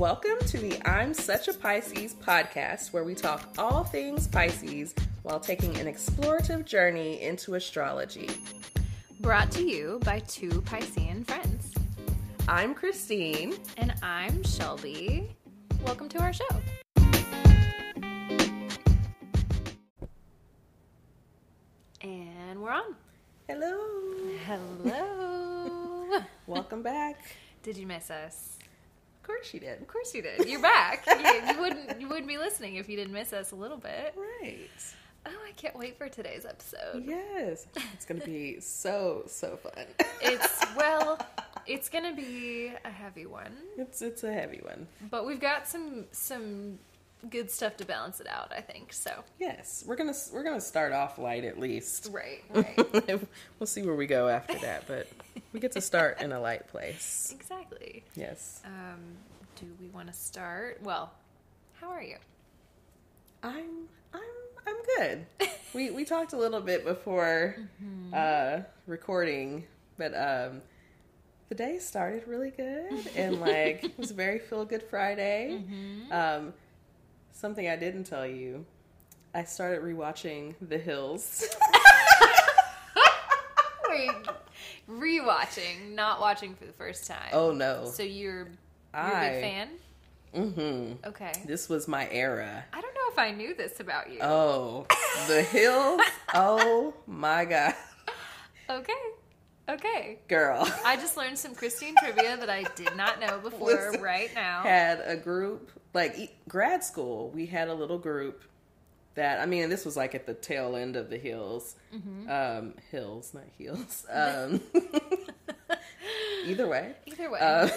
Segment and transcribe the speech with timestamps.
[0.00, 4.94] Welcome to the I'm Such a Pisces podcast, where we talk all things Pisces
[5.24, 8.30] while taking an explorative journey into astrology.
[9.20, 11.74] Brought to you by two Piscean friends.
[12.48, 13.58] I'm Christine.
[13.76, 15.36] And I'm Shelby.
[15.84, 16.48] Welcome to our show.
[22.00, 22.96] And we're on.
[23.50, 23.78] Hello.
[24.46, 26.22] Hello.
[26.46, 27.36] Welcome back.
[27.62, 28.59] Did you miss us?
[29.20, 29.80] Of course you did.
[29.80, 30.48] Of course you did.
[30.48, 31.04] You're back.
[31.06, 34.14] you, you wouldn't you wouldn't be listening if you didn't miss us a little bit.
[34.42, 34.68] Right.
[35.26, 37.04] Oh, I can't wait for today's episode.
[37.06, 37.66] Yes.
[37.92, 39.84] It's going to be so, so fun.
[40.22, 41.18] It's well,
[41.66, 44.86] it's gonna be a heavy one, It's it's a heavy one.
[45.10, 46.78] but we've got some some
[47.28, 48.52] good stuff to balance it out.
[48.56, 49.10] I think so.
[49.38, 52.08] Yes, we're gonna we're gonna start off light at least.
[52.10, 53.20] Right, right,
[53.58, 55.08] we'll see where we go after that, but
[55.52, 57.34] we get to start in a light place.
[57.38, 58.04] exactly.
[58.14, 59.00] Yes, Um,
[59.56, 60.80] do we want to start?
[60.82, 61.12] Well,
[61.80, 62.16] how are you?
[63.42, 64.20] I'm I'm
[64.66, 65.26] I'm good.
[65.74, 67.56] we we talked a little bit before
[68.14, 69.64] uh, recording,
[69.98, 70.62] but um,
[71.48, 75.62] the day started really good and like it was a very feel good Friday.
[76.10, 76.52] Um,
[77.40, 78.66] something I didn't tell you,
[79.34, 81.48] I started rewatching The Hills.
[83.88, 84.10] Wait,
[84.88, 87.30] rewatching, not watching for the first time.
[87.32, 88.48] oh no, so you're you're
[88.94, 89.68] a I big fan?
[90.34, 91.08] mm-hmm.
[91.08, 91.32] Okay.
[91.44, 92.64] This was my era.
[92.72, 94.18] I don't know if I knew this about you.
[94.20, 94.86] Oh,
[95.26, 96.00] The Hills.
[96.34, 97.74] oh my god,
[98.68, 98.92] Okay.
[99.68, 100.18] Okay.
[100.28, 100.68] girl.
[100.84, 104.62] I just learned some Christine trivia that I did not know before Listen, right now.
[104.62, 108.44] had a group like grad school we had a little group
[109.16, 112.30] that i mean this was like at the tail end of the hills Mm-hmm.
[112.30, 114.60] um hills not heels um
[116.46, 117.40] either way Either way.
[117.40, 117.68] uh,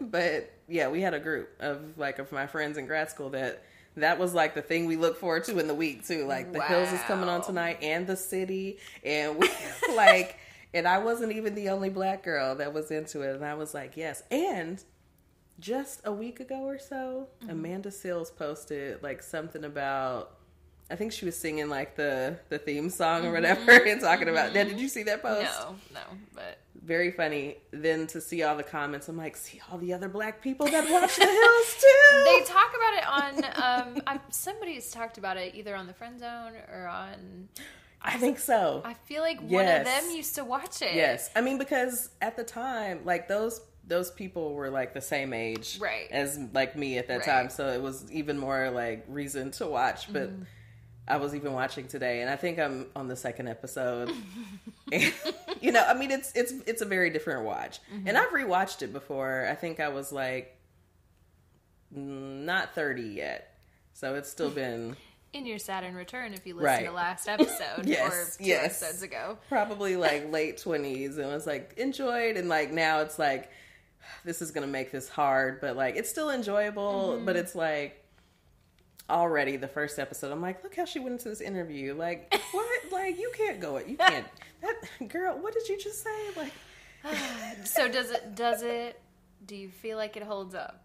[0.00, 3.64] but yeah we had a group of like of my friends in grad school that
[3.96, 6.62] that was like the thing we look forward to in the week too like the
[6.62, 9.50] hills is coming on tonight and the city and we
[9.96, 10.38] like
[10.76, 13.74] and i wasn't even the only black girl that was into it and i was
[13.74, 14.84] like yes and
[15.58, 17.50] just a week ago or so, Mm-hmm.
[17.50, 20.32] Amanda Seales posted like something about.
[20.90, 24.52] I think she was singing like the the theme song or whatever and talking about
[24.52, 24.68] that.
[24.68, 25.50] Did you see that post?
[25.50, 25.94] Mm-hmm.
[25.94, 27.56] no, no, but Very funny.
[27.70, 30.84] Then to see all the comments, I'm like, see all the other black people that
[30.90, 32.24] watch The Hills too.
[32.26, 33.86] they talk about it on.
[33.96, 37.48] Um, I, somebody's talked about it either on the friend zone or on.
[38.06, 38.82] I think so.
[38.84, 40.94] I feel like one of them used to watch it.
[40.94, 45.32] Yes, I mean because at the time, like those those people were like the same
[45.32, 46.08] age, Right.
[46.10, 47.24] as like me at that Right.
[47.26, 50.12] time, so it was even more like reason to watch.
[50.12, 50.42] But Mm-hmm.
[51.08, 54.10] I was even watching today, and I think I'm on the second episode.
[54.92, 55.14] and,
[55.60, 58.08] you know, I mean, it's it's it's a very different watch, Mm-hmm.
[58.08, 59.46] and I've rewatched it before.
[59.48, 60.56] I think I was like
[61.96, 63.54] mm, not thirty yet,
[63.92, 64.96] so it's still been.
[65.36, 66.86] In your Saturn return, if you listen Right.
[66.86, 68.82] to last episode Yes, or two yes.
[68.82, 69.36] episodes ago.
[69.50, 73.50] probably like late 20s and was like enjoyed and like now it's like
[74.24, 77.26] this is gonna make this hard but like it's still enjoyable mm-hmm.
[77.26, 78.02] but it's like
[79.10, 82.80] already the first episode i'm like look how she went into this interview like what
[82.90, 84.26] like you can't go it you can't
[84.62, 86.52] that girl what did you just say like
[87.64, 88.34] So does it?
[88.34, 88.98] Does it?
[89.44, 90.82] Do you feel like it holds up?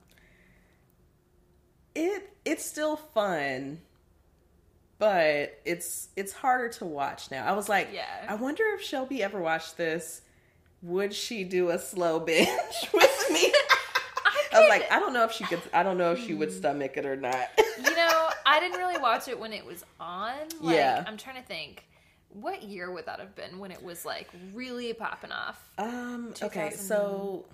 [1.95, 3.79] it it's still fun
[5.01, 8.05] but it's it's harder to watch now i was like Yeah.
[8.29, 10.21] i wonder if shelby ever watched this
[10.83, 12.47] would she do a slow binge
[12.93, 13.51] with me
[14.53, 15.61] I was like, I don't know if she could.
[15.73, 17.47] I don't know if she would stomach it or not.
[17.77, 20.33] You know, I didn't really watch it when it was on.
[20.59, 21.05] Like, Yeah.
[21.07, 21.85] I'm trying to think.
[22.33, 25.57] What year would that have been when it was like really popping off?
[25.77, 26.33] Um.
[26.41, 26.71] Okay.
[26.71, 27.45] So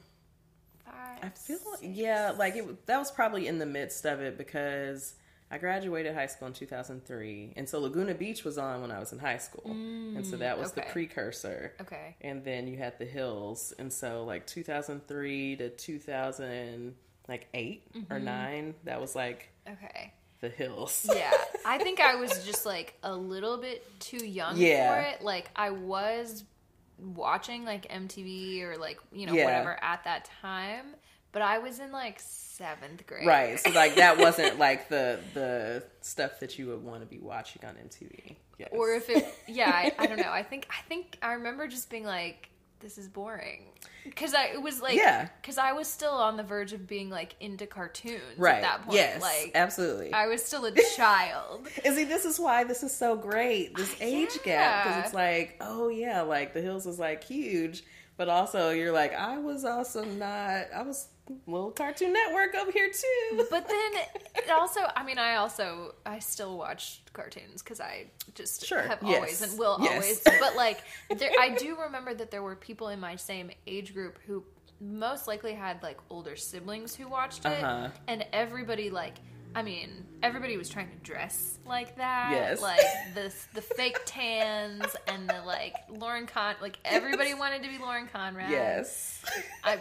[0.84, 1.84] Five, I feel six?
[1.84, 2.88] yeah, like it.
[2.88, 5.14] That was probably in the midst of it because
[5.50, 9.14] I graduated high school in 2003, and so Laguna Beach was on when I was
[9.14, 11.72] in high school, and so that was the precursor.
[11.82, 12.18] Okay.
[12.20, 16.96] And then you had the hills, and so like 2003 to 2000,
[17.30, 18.14] like 8 Mm-hmm.
[18.14, 20.14] or nine, that was like Okay.
[20.42, 21.10] the hills.
[21.14, 21.32] Yeah.
[21.66, 24.94] I think I was just like a little bit too young Yeah.
[24.94, 25.22] for it.
[25.22, 26.44] Like I was
[27.00, 29.46] watching like MTV or like, you know, Yeah.
[29.46, 30.96] whatever at that time,
[31.38, 33.28] but I was in like seventh grade.
[33.28, 33.60] Right.
[33.60, 37.64] So like that wasn't like the the stuff that you would want to be watching
[37.64, 38.38] on MTV.
[38.58, 38.70] Yes.
[38.72, 40.32] Or if it, yeah, I, I don't know.
[40.32, 42.50] I think I think I remember just being like,
[42.80, 43.66] "This is boring,"
[44.04, 45.30] because I it was like, Yeah.
[45.40, 48.56] because I was still on the verge of being like into cartoons right.
[48.56, 48.96] at that point.
[48.96, 49.22] Yes.
[49.22, 50.14] like absolutely.
[50.14, 51.68] I was still a child.
[51.86, 53.76] And see, this is why this is so great.
[53.76, 57.84] This uh, age gap because it's like, oh yeah, like The Hills is like huge,
[58.16, 60.66] but also you're like, I was also not.
[60.76, 61.10] I was
[61.46, 63.46] little Cartoon Network over here too.
[63.50, 63.92] But then
[64.36, 69.00] it also, I mean, I also I still watch cartoons because I just Sure, have
[69.04, 69.92] yes, always and will yes.
[70.26, 70.40] always.
[70.40, 70.82] But like,
[71.18, 74.44] there, I do remember that there were people in my same age group who
[74.80, 77.90] most likely had like older siblings who watched it, Uh-huh.
[78.08, 79.16] and everybody like.
[79.56, 82.30] I mean, everybody was trying to dress like that.
[82.32, 82.62] Yes.
[82.62, 82.82] Like
[83.16, 88.08] the the fake tans and the like Lauren Con like everybody wanted to be Lauren
[88.14, 88.52] Conrad.
[88.52, 89.24] yes.
[89.64, 89.78] I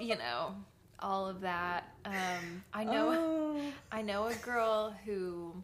[0.00, 0.54] you know,
[1.02, 1.92] all of that.
[2.04, 3.72] Um I know Oh.
[3.92, 5.54] I know a girl who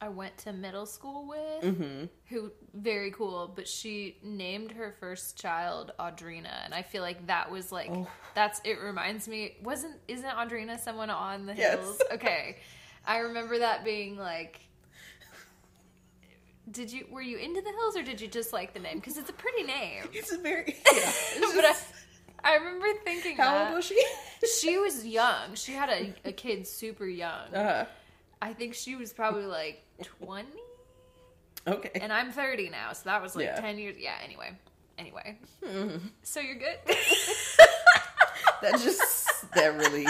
[0.00, 2.04] I went to middle school with Mm-hmm.
[2.28, 7.50] who very cool, but she named her first child Audrina and I feel like that
[7.50, 8.06] was like Oh.
[8.34, 11.78] that's it reminds me wasn't isn't Audrina someone on the Yes.
[11.80, 12.02] hills?
[12.12, 12.58] Okay.
[13.06, 14.60] I remember that being like
[16.70, 18.96] did you were you into the hills or did you just like the name?
[18.96, 20.04] Because it's a pretty name.
[20.12, 20.76] It's a very.
[20.92, 21.92] Yeah, it's but I, just-
[22.46, 24.00] I remember thinking how that old was she?
[24.60, 25.54] she was young.
[25.54, 27.52] She had a, a kid super young.
[27.52, 27.86] Uh,
[28.40, 29.82] I think she was probably like
[30.20, 30.46] 20
[31.66, 31.90] okay.
[32.00, 33.60] and I'm 30 now, so that was like Yeah.
[33.60, 33.96] 10 years.
[33.98, 34.52] Yeah, anyway.
[34.96, 35.38] Anyway.
[36.22, 36.78] So you're good?
[38.62, 40.06] that just that really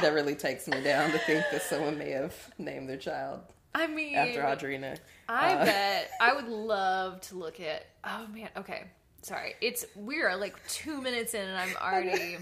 [0.00, 3.40] that really takes me down to think that someone may have named their child
[3.74, 4.98] I mean, after Audrina.
[5.28, 7.86] I Uh, bet I would love to look at.
[8.04, 8.84] Oh man, okay.
[9.22, 9.54] Sorry.
[9.60, 12.38] It's we're like 2 minutes in and I'm already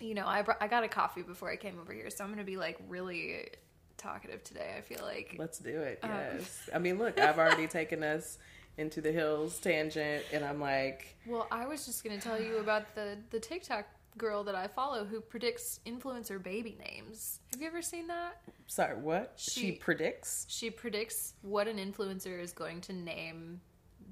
[0.00, 2.30] you know, I br- I got a coffee before I came over here, so I'm
[2.38, 3.48] to be like really
[3.96, 4.74] talkative today.
[4.76, 6.00] I feel like Let's do it.
[6.02, 6.10] Um.
[6.10, 6.68] Yes.
[6.74, 8.38] I mean, look, I've already taken us
[8.76, 12.94] into the hills tangent, and I'm like, Well, I was just to tell you about
[12.94, 13.86] the the TikTok
[14.18, 17.40] girl that I follow who predicts influencer baby names.
[17.52, 18.40] Have you ever seen that?
[18.66, 19.34] sorry, what?
[19.36, 20.46] She, She- predicts.
[20.48, 23.60] She predicts what an influencer is going to name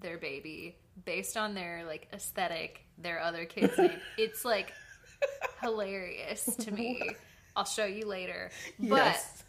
[0.02, 3.90] their baby based on their like aesthetic, their other kids' name.
[4.18, 4.72] It's like
[5.62, 7.00] hilarious to me.
[7.56, 8.50] I'll show you later.
[8.78, 9.44] But yes.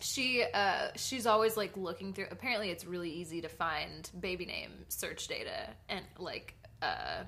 [0.00, 4.70] she uh she's always like looking through apparently it's really easy to find baby name
[4.88, 7.22] search data and like uh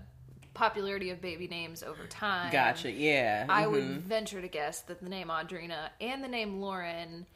[0.54, 2.90] popularity of baby names over time Gotcha.
[2.90, 3.46] Yeah.
[3.48, 3.98] i would mhm.
[3.98, 7.26] venture to guess that the name audrina and the name lauren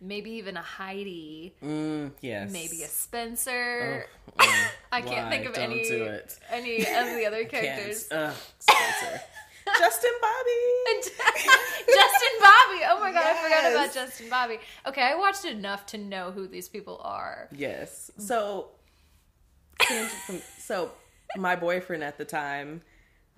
[0.00, 2.52] maybe even a heidi Mm, yes.
[2.52, 4.06] maybe a spencer
[4.38, 5.82] Oh, mm, i can't think of Don't any
[6.50, 9.20] any of the other characters Ugh, Spencer.
[9.78, 11.10] Justin Bobby.
[11.86, 12.80] Justin Bobby.
[12.88, 14.58] Oh my god, I forgot about Justin Bobby.
[14.86, 17.50] Okay, I watched enough to know who these people are.
[17.54, 18.10] Yes.
[18.16, 18.68] So,
[20.58, 20.90] so
[21.36, 22.80] my boyfriend at the time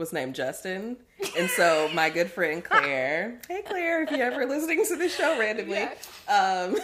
[0.00, 0.96] was named Justin,
[1.38, 3.38] and so my good friend Claire.
[3.46, 5.86] Hey Claire, if you're ever listening to the show randomly,
[6.26, 6.76] um,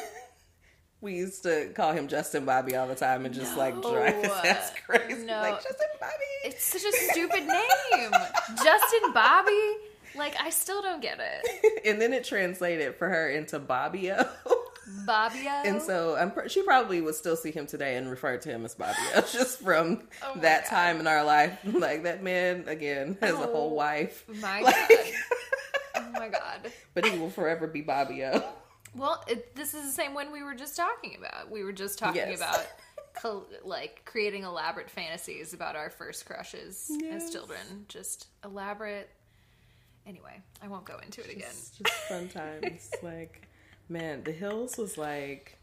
[1.00, 4.30] we used to call him Justin Bobby all the time and just like drive his
[4.44, 5.24] ass crazy.
[5.24, 5.40] No.
[5.40, 6.12] Like Justin Bobby.
[6.44, 8.10] It's such a stupid name.
[8.62, 9.72] Justin Bobby.
[10.14, 11.82] Like I still don't get it.
[11.86, 14.28] and then it translated for her into Bobbio.
[15.04, 15.64] Bobbio.
[15.64, 18.64] And so I'm pr- she probably would still see him today and refer to him
[18.64, 18.94] as Bobby
[19.32, 20.70] just from Oh that God.
[20.70, 21.58] time in our life.
[21.64, 24.24] Like that man again has a Oh whole wife.
[24.40, 24.98] my Like- god.
[25.96, 26.70] Oh my god.
[26.94, 28.42] but he will forever be Bobbio.
[28.94, 31.50] Well, it, this is the same one we were just talking about.
[31.50, 32.38] We were just talking Yes.
[32.38, 32.66] about
[33.64, 37.24] like creating elaborate fantasies about our first crushes Yes.
[37.24, 37.84] as children.
[37.88, 39.08] Just elaborate.
[40.06, 41.48] Anyway, I won't go into it again.
[41.50, 42.90] It's just fun times.
[43.02, 43.45] like
[43.88, 45.58] man, the hills was like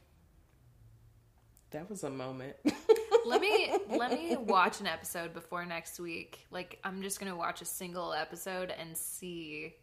[1.71, 2.55] that was a moment.
[3.25, 6.45] let me let me watch an episode before next week.
[6.51, 9.73] Like I'm just gonna watch a single episode and see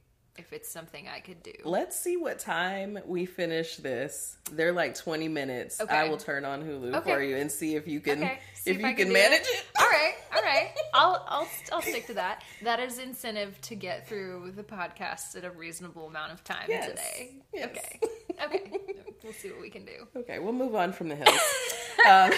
[0.40, 1.52] if it's something I could do.
[1.64, 4.36] Let's see what time we finish this.
[4.50, 5.80] They're like 20 minutes.
[5.80, 7.12] I will turn on Hulu Okay.
[7.14, 9.42] for you and see if you can Okay, if, if you I can, can manage
[9.42, 9.46] it.
[9.48, 9.64] it.
[9.78, 10.70] all right, all right.
[10.94, 12.42] I'll I'll I'll stick to that.
[12.62, 16.88] That is incentive to get through the podcast at a reasonable amount of time Yes.
[16.88, 17.30] today.
[17.54, 17.68] Yes.
[17.70, 18.00] Okay.
[18.42, 18.72] Okay.
[19.22, 20.06] We'll see what we can do.
[20.16, 21.38] Okay, we'll move on from the hills.
[22.08, 22.30] um,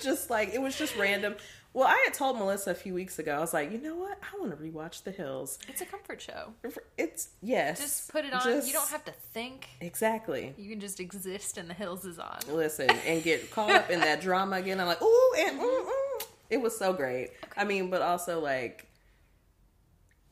[0.00, 1.36] just like it was just random.
[1.78, 3.36] Well, I had told Melissa a few weeks ago.
[3.36, 4.18] I was like, you know what?
[4.20, 5.60] I want to rewatch The Hills.
[5.68, 6.52] It's a comfort show.
[6.96, 7.78] It's yes.
[7.78, 8.42] Just put it on.
[8.42, 9.68] Just- You don't have to think.
[9.80, 10.54] exactly.
[10.58, 12.40] You can just exist and the hills is on.
[12.50, 14.80] Listen and get caught up in that drama again.
[14.80, 16.26] I'm like, ooh, and mm, mm.
[16.50, 17.30] it was so great.
[17.56, 18.88] I mean, but also like,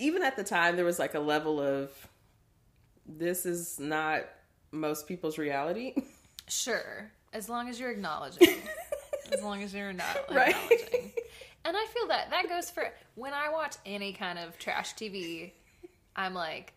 [0.00, 1.92] even at the time, there was like a level of
[3.06, 4.24] this is not
[4.72, 5.94] most people's reality.
[6.48, 8.56] Sure, as long as you're acknowledging.
[9.32, 10.54] as long as you're not Right.
[10.70, 11.12] acknowledging.
[11.66, 15.50] And I feel that that goes for when I watch any kind of trash TV.
[16.14, 16.72] I'm like,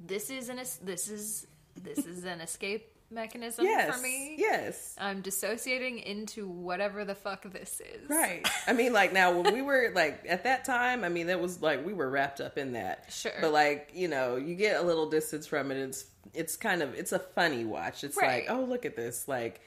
[0.00, 1.46] this is an this is
[1.80, 4.34] this is an escape mechanism yes, for me.
[4.36, 8.10] yes, I'm dissociating into whatever the fuck this is.
[8.10, 8.46] right.
[8.66, 11.62] I mean, like now when we were like at that time, I mean, that was
[11.62, 13.06] like we were wrapped up in that.
[13.10, 13.32] Sure.
[13.40, 15.76] But like you know, you get a little distance from it.
[15.76, 18.02] It's it's kind of it's a funny watch.
[18.02, 18.48] It's Right.
[18.48, 19.28] like oh look at this.
[19.28, 19.60] Like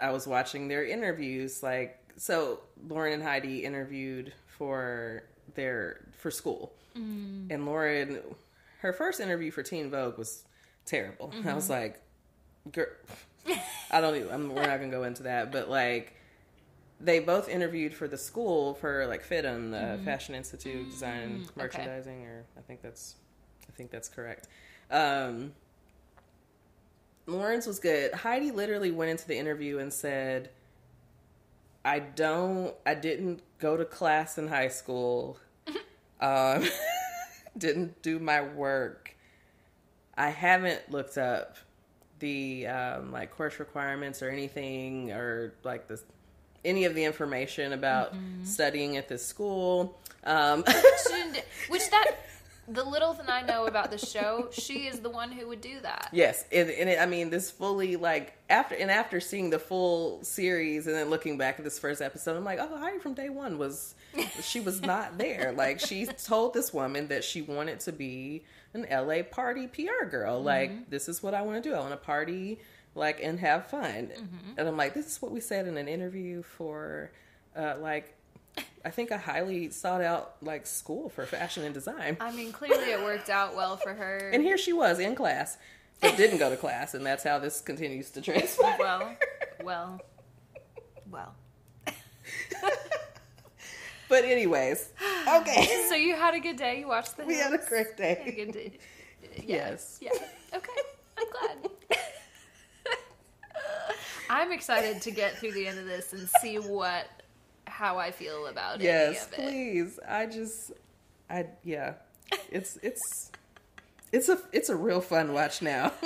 [0.00, 1.62] I was watching their interviews.
[1.62, 5.22] Like so, Lauren and Heidi interviewed for
[5.54, 7.50] their for school, Mm.
[7.50, 8.18] and Lauren,
[8.80, 10.44] her first interview for Teen Vogue was
[10.84, 11.32] terrible.
[11.46, 11.72] I was Mm-hmm.
[11.72, 12.02] like,
[12.72, 12.88] girl,
[13.90, 14.30] I don't even.
[14.30, 16.14] I'm, we're not gonna go into that, but like.
[17.02, 21.44] They both interviewed for the school for like FIDM, the Fashion Institute Design and Mm-hmm.
[21.44, 21.78] okay.
[21.78, 23.14] Merchandising, or I think that's,
[23.66, 24.48] I think that's correct.
[24.90, 25.54] Um,
[27.26, 28.12] Lauren's was good.
[28.12, 30.50] Heidi literally went into the interview and said,
[31.84, 32.74] "I don't.
[32.84, 35.38] I didn't go to class in high school.
[36.20, 36.64] um,
[37.58, 39.16] didn't do my work.
[40.16, 41.56] I haven't looked up
[42.18, 46.00] the um, like course requirements or anything or like the
[46.64, 49.98] any of the information about studying at this school.
[50.24, 50.62] Um,
[51.08, 52.16] Shouldn't- Which that
[52.72, 55.80] the little thing I know about the show, she is the one who would do
[55.80, 56.08] that.
[56.12, 60.22] Yes, and, and it, I mean this fully like after and after seeing the full
[60.22, 63.28] series and then looking back at this first episode, I'm like, oh, Heidi from day
[63.28, 63.94] one was
[64.42, 65.52] she was not there.
[65.56, 70.42] like she told this woman that she wanted to be an LA party PR girl.
[70.42, 71.74] Like this is what I want to do.
[71.74, 72.60] I want to party
[72.94, 74.10] like and have fun.
[74.56, 77.10] And I'm like, this is what we said in an interview for
[77.56, 78.14] uh, like
[78.84, 82.16] I think a highly sought out like school for fashion and design.
[82.20, 84.30] I mean, clearly it worked out well for her.
[84.32, 85.58] And here she was in class,
[86.00, 88.76] but didn't go to class, and that's how this continues to transpire.
[88.78, 89.16] well,
[89.62, 90.00] well,
[91.10, 91.34] well.
[94.08, 94.88] But anyways,
[95.36, 96.80] okay, So you had a good day.
[96.80, 97.24] You watched the.
[97.24, 98.32] we had a great Had a day.
[98.36, 98.78] good day.
[99.46, 99.98] Yes.
[100.02, 100.10] Yeah.
[100.52, 100.72] Okay.
[101.16, 101.70] I'm glad.
[104.28, 107.06] I'm excited to get through the end of this and see what
[107.80, 108.84] how I feel about it.
[108.84, 109.32] Yes, it.
[109.32, 109.98] please.
[110.06, 110.72] I just,
[111.30, 111.94] I yeah,
[112.50, 113.32] it's it's
[114.12, 115.92] it's a it's a real fun watch now.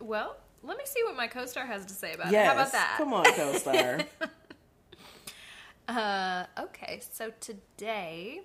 [0.00, 2.46] Well, let me see what my co-star has to say about yes, it.
[2.48, 2.94] How about that?
[2.98, 4.00] Come on, co-star.
[5.88, 8.42] Uh, okay, so today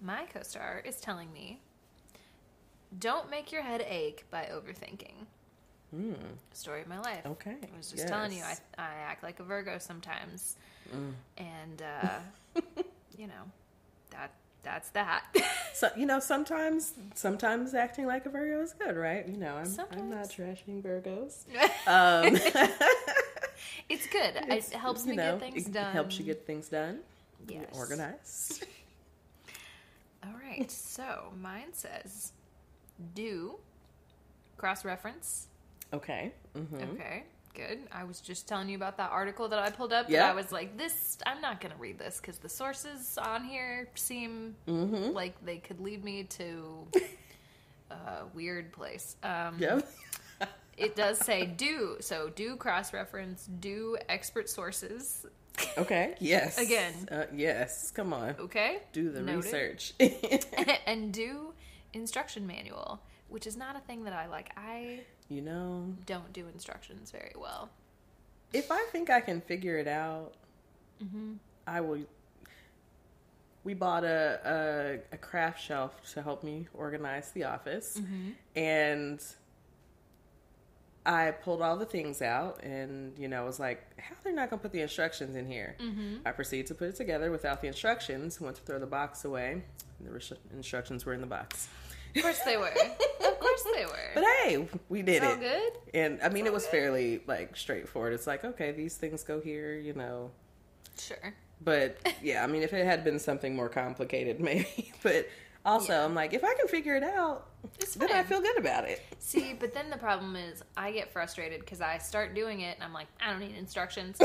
[0.00, 1.60] my co-star is telling me
[2.98, 5.26] don't make your head ache by overthinking.
[5.94, 6.14] Hmm.
[6.54, 7.26] Story of my life.
[7.26, 7.56] Okay.
[7.62, 8.56] I was just telling you, I.
[8.78, 10.56] I act like a Virgo sometimes,
[10.94, 11.12] Mm.
[11.38, 12.60] and uh,
[13.18, 13.44] you know
[14.10, 14.32] that
[14.62, 15.24] that's that.
[15.74, 19.26] So you know, sometimes sometimes acting like a Virgo is good, right?
[19.26, 21.44] You know, I'm I'm not trashing Virgos.
[21.86, 22.36] Um,
[23.88, 24.36] it's good.
[24.36, 25.92] it's- it helps me know, get things it done.
[25.92, 27.00] Helps you get things done.
[27.48, 27.66] Yes.
[27.74, 28.64] Organized.
[30.24, 30.70] All right.
[30.70, 32.32] So mine says
[33.14, 33.56] do
[34.56, 35.48] cross reference.
[35.92, 36.32] Okay.
[36.54, 37.80] hmm Okay, good.
[37.92, 40.08] I was just telling you about that article that I pulled up.
[40.08, 40.30] Yeah.
[40.30, 41.18] I was like, this.
[41.26, 45.12] I'm not going to read this because the sources on here seem Mm-hmm.
[45.12, 46.86] like they could lead me to
[47.90, 47.96] a
[48.34, 49.16] weird place.
[49.22, 49.88] Um, Yep.
[50.78, 51.98] It does say do.
[52.00, 53.44] So do cross reference.
[53.60, 55.26] Do expert sources.
[55.76, 56.14] Okay.
[56.20, 56.56] Yes.
[56.58, 56.94] Again.
[57.12, 57.90] Uh, yes.
[57.90, 58.34] Come on.
[58.40, 58.78] Okay.
[58.92, 59.44] Do the Noted.
[59.44, 59.92] research.
[60.86, 61.52] and do
[61.92, 64.50] instruction manual, which is not a thing that I like.
[64.56, 65.00] I
[65.32, 67.68] you know, don't do instructions very well.
[68.52, 70.34] if I think I can figure it out,
[71.02, 71.32] Mm-hmm.
[71.66, 71.98] I will.
[73.64, 78.30] We bought a, a a craft shelf to help me organize the office, Mm-hmm.
[78.56, 79.20] and
[81.04, 84.62] I pulled all the things out, and you know, was like, "How they're not gonna
[84.62, 86.18] put the instructions in here?" Mm-hmm.
[86.24, 88.40] I proceeded to put it together without the instructions.
[88.40, 89.62] Went to throw the box away.
[89.98, 91.68] And the instructions were in the box.
[92.16, 92.68] Of course they were.
[92.68, 94.10] of course they were.
[94.14, 95.40] But hey, we did It's all it.
[95.40, 95.72] good.
[95.94, 96.70] And I mean, it was good.
[96.72, 98.12] fairly like straightforward.
[98.12, 100.30] It's like, okay, these things go here, you know.
[100.98, 101.34] Sure.
[101.64, 104.92] But yeah, I mean, if it had been something more complicated, maybe.
[105.02, 105.28] But
[105.64, 106.04] also, Yeah.
[106.04, 107.46] I'm like, if I can figure it out,
[107.80, 109.00] It's then I feel good about it.
[109.18, 112.84] See, but then the problem is I get frustrated because I start doing it and
[112.84, 114.18] I'm like, I don't need instructions.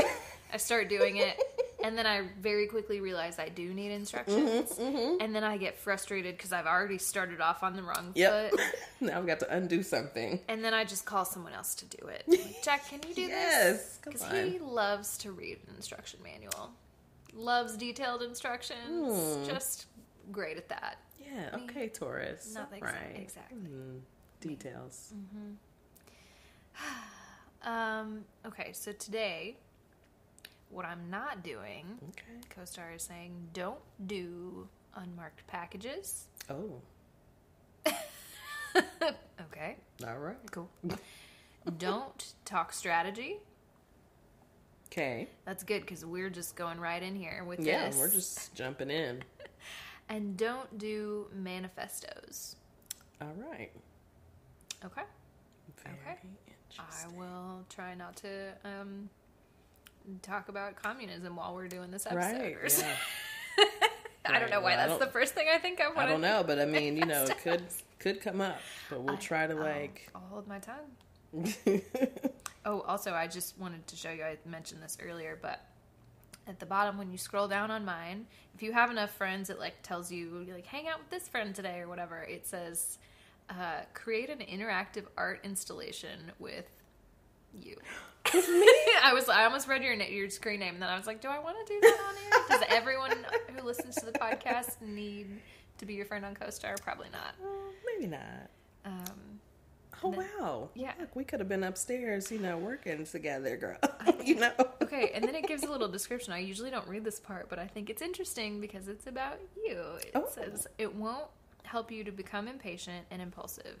[0.52, 1.40] I start doing it
[1.84, 4.72] and then I very quickly realize I do need instructions.
[4.72, 5.20] Mm-hmm.
[5.20, 8.50] And then I get frustrated because I've already started off on the wrong Yep.
[8.50, 8.60] foot.
[9.00, 10.40] now I've got to undo something.
[10.48, 12.24] And then I just call someone else to do it.
[12.26, 13.98] Like, Jack, can you do Yes, this?
[14.02, 16.70] come Because he loves to read an instruction manual.
[17.34, 19.36] Loves detailed instructions.
[19.36, 19.44] Hmm.
[19.44, 19.86] Just
[20.32, 20.98] great at that.
[21.20, 21.56] Yeah.
[21.64, 22.52] Okay, Taurus.
[22.54, 23.16] Nothing- right.
[23.16, 23.58] exactly.
[23.58, 23.98] Hmm.
[24.40, 25.12] Details.
[27.62, 29.56] Um, okay, so today,
[30.70, 32.40] what I'm not doing, Okay.
[32.50, 36.26] co-star is saying, don't do unmarked packages.
[36.50, 36.80] Oh.
[39.50, 40.36] okay, All right.
[40.50, 40.68] cool.
[41.78, 43.36] don't talk strategy.
[44.90, 45.28] Okay.
[45.44, 47.98] That's good because we're just going right in here with Yeah, this.
[47.98, 49.22] we're just jumping in.
[50.08, 52.56] and don't do manifestos.
[53.20, 53.70] All right.
[54.84, 55.02] Okay.
[55.84, 56.18] Very Okay.
[56.78, 59.08] I will try not to um,
[60.22, 62.56] talk about communism while we're doing this episode.
[62.62, 62.78] Right.
[62.78, 62.94] Yeah.
[64.26, 65.96] I don't know why well, that's the first thing I think of.
[65.96, 67.62] I don't know, but I mean, you know, it could
[67.98, 68.58] could come up,
[68.90, 70.10] but we'll I- try to I'll- like.
[70.14, 71.82] I'll hold my tongue.
[72.64, 74.22] Oh, also, I just wanted to show you.
[74.22, 75.64] I mentioned this earlier, but
[76.46, 79.58] at the bottom when you scroll down on mine, if you have enough friends, it
[79.58, 82.22] like tells you like hang out with this friend today or whatever.
[82.22, 82.98] It says
[83.48, 86.66] uh, create an interactive art installation with
[87.54, 87.76] you.
[88.34, 88.40] me.
[89.02, 91.28] I was I almost read your your screen name, and then I was like, do
[91.28, 92.58] I want to do that on here?
[92.58, 93.12] Does everyone
[93.56, 95.40] who listens to the podcast need
[95.78, 96.80] to be your friend on CoStar?
[96.82, 97.34] Probably not.
[97.42, 97.52] Well,
[97.94, 98.50] maybe not.
[98.84, 99.40] Um,
[100.00, 100.68] Oh then- wow!
[100.74, 100.92] yeah.
[101.00, 103.78] Look, we could have been upstairs, you know, working together, girl.
[104.24, 104.52] you know.
[104.80, 106.32] Okay, and then it gives a little description.
[106.32, 109.80] I usually don't read this part, but I think it's interesting because it's about you.
[110.00, 110.28] It Oh.
[110.32, 111.26] says it won't
[111.64, 113.76] help you to become impatient and impulsive.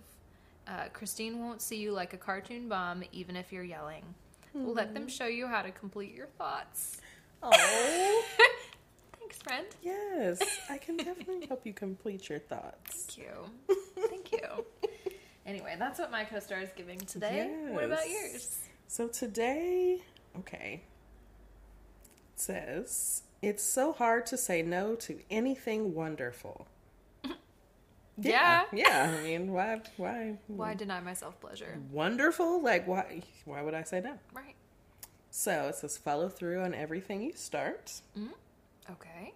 [0.68, 4.04] Uh, Christine won't see you like a cartoon bomb, even if you're yelling.
[4.54, 7.00] Let them show you how to complete your thoughts.
[7.42, 8.24] Oh
[9.18, 9.66] Thanks, friend.
[9.82, 13.06] yes, I can definitely help you complete your thoughts.
[13.06, 13.76] Thank you.
[14.08, 14.64] Thank you.
[15.46, 17.50] Anyway, that's what my co-star is giving today.
[17.70, 18.58] What about yours?
[18.88, 20.00] So today,
[20.38, 20.82] okay,
[22.34, 26.66] it says it's so hard to say no to anything wonderful.
[28.20, 28.64] Yeah.
[28.72, 29.16] yeah.
[29.18, 29.80] I mean, why?
[29.96, 30.36] Why?
[30.48, 31.78] Why deny myself pleasure?
[31.90, 32.62] Wonderful?
[32.62, 33.22] Like, why?
[33.44, 34.14] Why would I say no?
[34.32, 34.54] Right.
[35.30, 37.92] So it says follow through on everything you start.
[38.90, 39.34] Okay.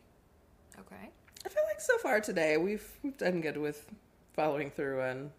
[0.81, 1.11] Okay.
[1.45, 3.87] I feel like so far today we've we've done good with
[4.33, 5.31] following through on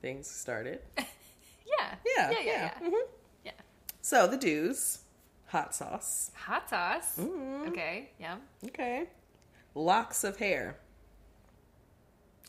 [0.00, 0.80] things started.
[1.78, 1.94] Yeah.
[2.16, 2.38] Yeah, Yeah.
[2.44, 2.70] Yeah.
[2.82, 2.88] Yeah.
[2.88, 3.00] mhm.
[3.44, 3.52] yeah.
[4.02, 4.98] So the do's:
[5.46, 6.30] hot sauce.
[6.34, 7.16] Hot sauce.
[7.18, 7.68] Mm.
[7.68, 8.10] Okay.
[8.20, 8.36] Yeah.
[8.66, 9.06] Okay.
[9.74, 10.76] Locks of hair.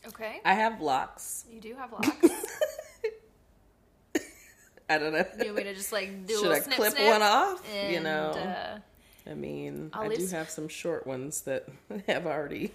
[0.08, 0.40] Okay.
[0.44, 1.44] I have locks.
[1.50, 2.08] You do have locks.
[4.88, 5.24] I don't know.
[5.38, 7.06] you want me to just like do a Should I snip, clip snip?
[7.10, 7.66] one off?
[7.90, 8.78] you know, uh,
[9.28, 11.66] I mean, I'll I do have some short ones that
[12.06, 12.70] have already.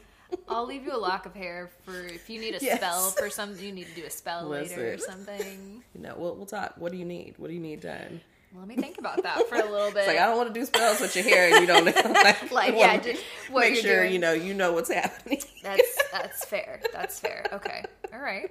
[0.48, 2.78] I'll leave you a lock of hair for if you need a Yes.
[2.80, 3.64] spell for something.
[3.64, 5.84] You need to do a spell later or something.
[5.94, 6.74] You know, we'll we'll talk.
[6.78, 7.36] What do you need?
[7.38, 8.22] What do you need done?
[8.56, 9.98] Let me think about that for a little bit.
[10.00, 12.52] It's like I don't want to do spells with your hair, and you don't like.
[12.52, 14.14] Like, yeah, just what make you're sure doing.
[14.14, 15.42] you know you know what's happening.
[15.62, 16.82] That's that's fair.
[16.92, 17.46] That's fair.
[17.54, 17.84] Okay.
[18.12, 18.50] All right.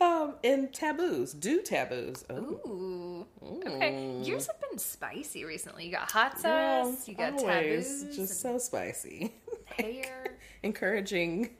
[0.00, 2.24] um, and taboos, do taboos.
[2.30, 3.26] Oh, Ooh.
[3.42, 4.20] Okay.
[4.22, 5.86] Yours have been spicy recently.
[5.86, 7.08] You got hot well, sauce.
[7.08, 8.16] you got always taboos.
[8.16, 9.34] just so spicy.
[9.66, 10.36] hair.
[10.62, 11.50] encouraging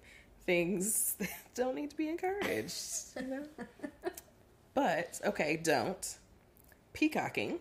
[0.45, 2.85] things that don't need to be encouraged.
[3.21, 3.43] You know?
[4.75, 6.17] but okay, don't
[6.97, 7.59] peacocking.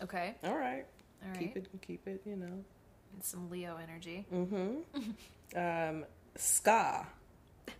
[0.00, 0.36] Okay.
[0.44, 0.86] All right,
[1.24, 1.38] All right.
[1.40, 2.22] keep it, keep it.
[2.24, 2.46] You know.
[3.14, 4.24] And some Leo energy.
[4.32, 5.56] Mm-hmm.
[5.58, 6.04] um,
[6.36, 7.04] ska.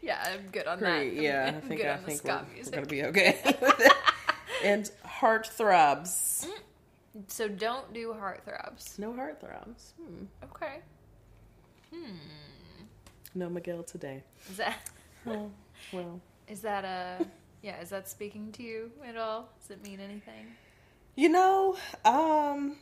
[0.00, 1.14] yeah, I'm good on Great.
[1.16, 1.22] that.
[1.22, 3.38] Yeah, I'm I think good I on the think ska we're, we're gonna be okay
[4.64, 6.46] and heart throbs.
[7.26, 8.98] So don't do heartthrobs.
[8.98, 9.92] No heart throbs.
[10.00, 10.24] Hmm.
[10.44, 10.78] Okay.
[11.92, 12.14] Hmm.
[13.34, 14.22] No Miguel today.
[14.50, 14.90] Is that
[15.26, 15.50] Oh,
[15.92, 16.20] well.
[16.48, 17.26] is that a
[17.62, 17.80] yeah?
[17.80, 19.48] Is that speaking to you at all?
[19.60, 20.46] Does it mean anything?
[21.14, 22.76] You know, um,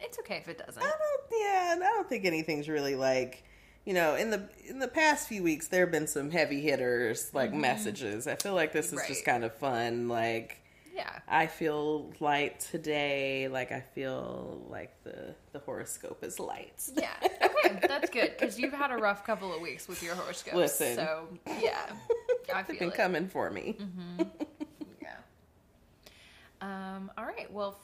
[0.00, 0.82] It's okay if it doesn't.
[0.82, 1.40] I don't.
[1.40, 3.44] Yeah, I don't think anything's really like,
[3.84, 7.32] you know, in the in the past few weeks there have been some heavy hitters
[7.34, 8.26] like messages.
[8.26, 9.08] I feel like this is Right.
[9.08, 10.08] just kind of fun.
[10.08, 10.62] Like,
[10.98, 11.20] Yeah.
[11.28, 13.46] I feel light today.
[13.48, 16.82] Like I feel like the the horoscope is light.
[16.96, 17.10] Yeah.
[17.22, 20.54] Okay, that's good because you've had a rough couple of weeks with your horoscope.
[20.54, 20.96] Listen.
[20.96, 21.28] So
[21.60, 21.76] yeah,
[22.54, 22.94] I They've feel been it.
[22.94, 23.76] coming for me.
[25.00, 25.14] Yeah.
[26.60, 27.10] Um.
[27.16, 27.50] All right.
[27.52, 27.78] Well,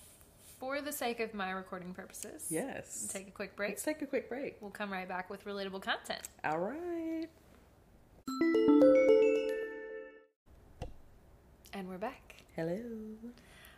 [0.59, 3.09] for the sake of my recording purposes, Yes.
[3.12, 3.70] take a quick break.
[3.70, 4.57] Let's take a quick break.
[4.61, 6.22] We'll come right back with relatable content.
[6.44, 7.29] All right.
[11.72, 12.43] And we're back.
[12.57, 12.79] Hello.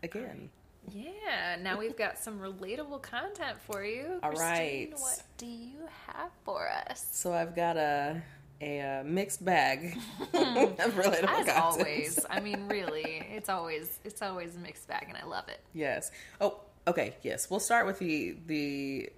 [0.03, 0.51] Again.
[0.93, 4.21] Yeah, now we've got some relatable content for you.
[4.23, 4.93] All Christine, right.
[4.99, 7.09] What do you have for us?
[7.13, 8.23] So I've got a
[8.61, 11.59] a, uh mixed bag of relatable As content.
[11.59, 15.61] always, I mean, really, it's always it's always a mixed bag, and I love it.
[15.75, 16.11] Yes.
[16.41, 17.17] Oh, okay.
[17.23, 19.11] Yes, we'll start with the the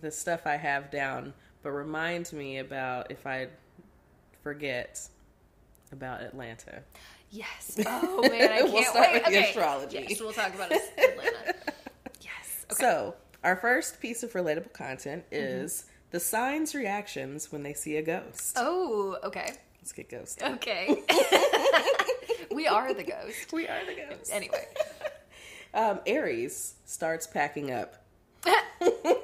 [0.00, 1.32] the stuff I have down,
[1.62, 3.48] but remind me about if I
[4.42, 5.00] forget
[5.90, 6.82] about Atlanta.
[7.30, 7.78] Yes.
[7.86, 9.14] Oh man, I can't We'll start wait.
[9.14, 9.48] with the okay.
[9.48, 10.06] astrology.
[10.08, 11.54] Yes, we'll talk about Atlanta.
[12.20, 12.66] Yes.
[12.72, 12.82] Okay.
[12.82, 13.14] So,
[13.44, 15.34] our first piece of relatable content Mm-hmm.
[15.64, 18.54] is The signs reactions when they see a ghost.
[18.56, 19.52] Oh, okay.
[19.80, 20.42] Let's get ghost.
[20.42, 21.02] Okay.
[22.52, 23.52] we are the ghost.
[23.52, 24.30] We are the ghost.
[24.32, 24.66] Anyway.
[25.72, 27.94] Um, Aries starts packing up,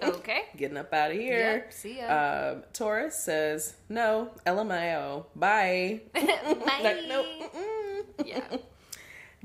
[0.03, 0.43] Okay.
[0.57, 1.39] getting up out of here.
[1.65, 2.53] Yep, see ya.
[2.53, 6.01] Um, Taurus says, no, LMAO, bye.
[6.15, 6.81] Bye.
[6.83, 7.27] Like, nope.
[7.43, 7.76] mm-mm.
[8.25, 8.57] Yeah.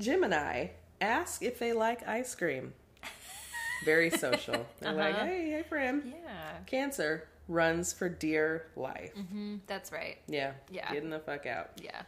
[0.00, 0.68] Gemini,
[1.00, 2.72] ask if they like ice cream.
[3.84, 4.66] Very social.
[4.80, 5.24] They're like, Uh-huh.
[5.26, 6.02] hey, hey, friend.
[6.06, 6.58] Yeah.
[6.66, 9.12] Cancer runs for dear life.
[9.16, 10.18] Mm, that's right.
[10.28, 10.52] Yeah.
[10.70, 10.90] Yeah.
[10.92, 11.70] Getting the fuck out.
[11.82, 12.02] Yeah.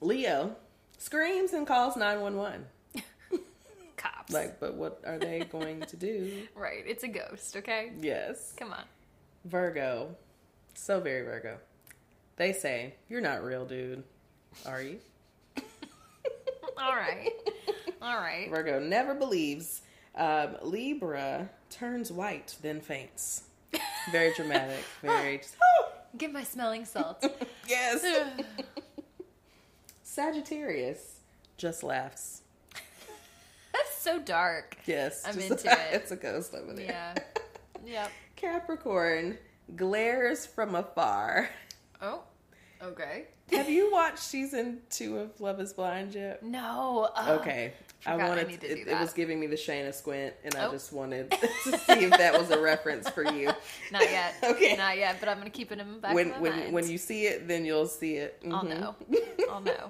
[0.00, 0.56] Leo
[0.98, 2.64] screams and calls 911.
[3.96, 4.32] Cops.
[4.32, 6.46] Like, but what are they going to do?
[6.54, 6.84] right.
[6.86, 7.92] It's a ghost, okay?
[8.00, 8.52] Yes.
[8.56, 8.84] Come on.
[9.44, 10.14] Virgo.
[10.74, 11.58] So very Virgo.
[12.36, 14.02] They say, You're not real, dude.
[14.64, 14.98] Are you?
[16.78, 17.30] All right.
[18.02, 18.48] All right.
[18.50, 19.82] Virgo never believes.
[20.14, 23.42] Um, Libra turns white, then faints.
[24.10, 24.82] Very dramatic.
[25.02, 25.42] Very.
[26.16, 27.24] Give my smelling salt.
[27.68, 28.04] yes.
[30.02, 31.20] Sagittarius
[31.56, 32.42] just laughs.
[33.72, 34.78] That's so dark.
[34.86, 35.22] Yes.
[35.26, 35.78] I'm just- into it.
[35.92, 36.86] It's a ghost over there.
[36.86, 37.14] Yeah.
[37.84, 38.10] Yep.
[38.36, 39.38] Capricorn
[39.76, 41.50] glares from afar.
[42.00, 42.22] Oh.
[42.82, 43.26] Okay.
[43.52, 46.42] Have you watched season two of Love Is Blind yet?
[46.42, 47.08] No.
[47.14, 47.72] uh, Okay.
[48.04, 50.54] I I wanted need to it, do it was giving me the Shayna squint, and
[50.54, 50.70] I Oh.
[50.72, 51.30] just wanted
[51.64, 53.50] to see if that was a reference for you.
[53.92, 54.34] Not yet.
[54.44, 54.76] Okay.
[54.76, 56.72] Not yet, but I'm gonna keep it in the back when when mind.
[56.72, 58.40] when you see it, then you'll see it.
[58.50, 58.80] I'll Mhm.
[58.80, 58.94] know.
[59.50, 59.88] I'll know.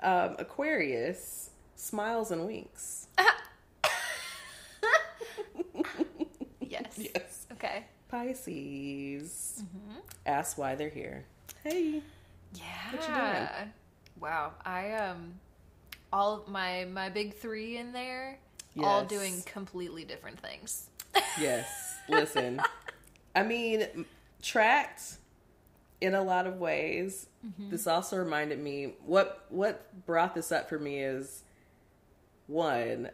[0.00, 3.06] Um, Aquarius smiles and winks.
[6.60, 6.94] Yes.
[6.96, 7.46] Yes.
[7.52, 7.84] Okay.
[8.08, 9.98] Pisces Mm-hmm.
[10.26, 11.24] ask why they're here.
[11.64, 12.02] Hey.
[12.54, 12.62] Yeah.
[12.92, 13.72] What you doing?
[14.20, 14.52] Wow.
[14.64, 15.34] I um
[16.12, 18.38] all my my big 3 in there
[18.80, 20.88] all doing completely different things.
[21.40, 21.68] Yes.
[22.08, 22.60] Listen,
[23.34, 23.86] I mean,
[24.42, 25.18] tracked
[26.00, 27.26] in a lot of ways.
[27.46, 27.70] Mm-hmm.
[27.70, 31.42] This also reminded me what what brought this up for me is
[32.46, 33.10] one.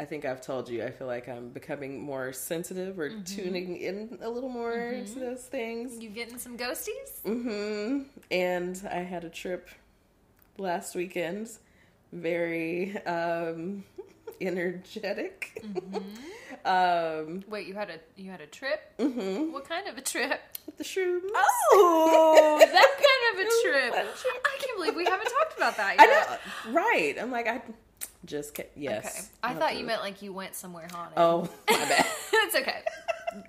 [0.00, 0.82] I think I've told you.
[0.82, 3.22] I feel like I'm becoming more sensitive or Mm-hmm.
[3.24, 4.72] tuning in a little more
[5.12, 5.98] to those things.
[6.02, 7.20] You getting some ghosties?
[7.26, 8.02] Mm-hmm.
[8.30, 9.68] And I had a trip
[10.56, 11.50] last weekend.
[12.12, 13.84] Very um,
[14.40, 15.62] energetic.
[16.64, 18.80] um, Wait, you had a you had a trip?
[18.98, 19.52] mhm.
[19.52, 20.40] What kind of a trip?
[20.66, 21.28] With the shrooms.
[21.34, 23.92] Oh, that kind of a trip.
[23.94, 26.00] I can't believe we haven't talked about that yet.
[26.08, 27.16] I know, right?
[27.20, 27.60] I'm like, I
[28.24, 29.30] just ca- yes.
[29.42, 29.54] Okay.
[29.54, 31.14] I thought you meant like you went somewhere haunted.
[31.18, 32.06] Oh, my bad.
[32.32, 32.82] it's okay.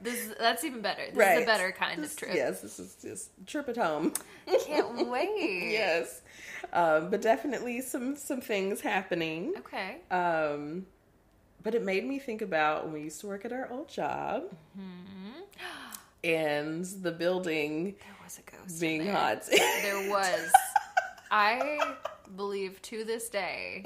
[0.04, 1.02] This is, that's even better.
[1.14, 2.32] This is a better kind of trip.
[2.36, 4.14] Yes, this is just trip at home.
[4.68, 5.72] Can't wait.
[5.72, 6.22] yes,
[6.72, 9.54] um, but definitely some some things happening.
[9.58, 9.98] Okay.
[10.12, 10.86] Um,
[11.64, 14.44] but it made me think about when we used to work at our old job
[14.80, 15.42] Mm-hmm.
[16.24, 18.76] and the building There was a ghost.
[18.76, 19.14] in being there.
[19.16, 19.44] hot.
[19.48, 20.52] There was.
[21.32, 21.96] I
[22.36, 23.86] believe to this day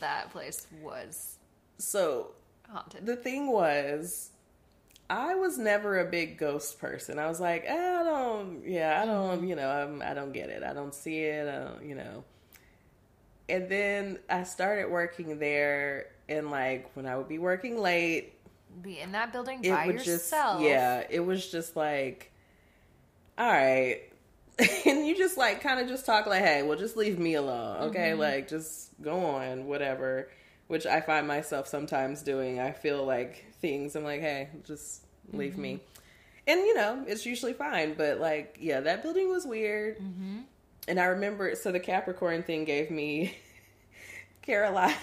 [0.00, 1.36] that place was
[1.78, 2.32] so
[2.70, 3.04] haunted.
[3.06, 4.30] the thing was
[5.08, 9.06] i was never a big ghost person i was like eh, i don't yeah i
[9.06, 11.94] don't you know I'm, i don't get it i don't see it i don't you
[11.94, 12.24] know
[13.48, 18.32] and then i started working there and like when i would be working late
[18.82, 20.60] Be in that building it by would yourself.
[20.60, 22.32] just yeah it was just like
[23.38, 24.00] all right
[24.86, 27.88] and you just like kind of just talk like hey well just leave me alone
[27.88, 28.20] okay Mm-hmm.
[28.20, 30.30] like just go on whatever
[30.68, 35.58] which i find myself sometimes doing i feel like things i'm like hey just leave
[35.58, 36.48] me Mm-hmm.
[36.48, 40.38] and you know it's usually fine but like yeah that building was weird Mm-hmm.
[40.88, 43.36] and i remember so the capricorn thing gave me
[44.42, 44.94] caroline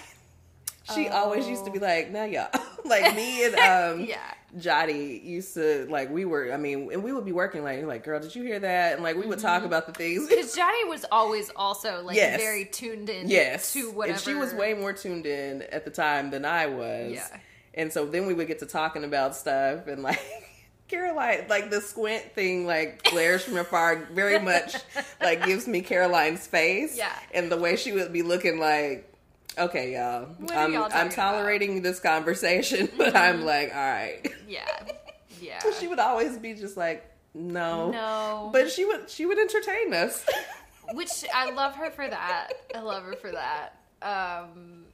[0.92, 1.82] she always used to be Oh.
[1.82, 2.48] like now y'all
[2.84, 3.54] like me and
[4.00, 4.18] um yeah.
[4.56, 8.04] Jotty used to like we were I mean and we would be working like like
[8.04, 10.84] girl did you hear that and like we would talk about the things Because Johnny
[10.84, 12.40] was always also like Yes.
[12.40, 14.14] very tuned in yes to whatever.
[14.14, 17.26] and she was way more tuned in at the time than I was Yeah.
[17.74, 20.20] and so then we would get to talking about stuff and like
[20.88, 24.76] Caroline like the squint thing like glares from afar very much
[25.20, 27.10] like gives me Caroline's face Yeah.
[27.32, 29.10] and the way she would be looking like
[29.58, 34.26] okay y'all I'm y'all I'm talking about?" tolerating this conversation but I'm like all right
[34.48, 34.64] Yeah.
[35.40, 35.60] Yeah.
[35.78, 38.50] she would always be just like no no.
[38.52, 40.24] but she would she would entertain us
[40.92, 42.48] Which I love her for that.
[42.74, 43.70] I love her for that.
[44.02, 44.84] Um,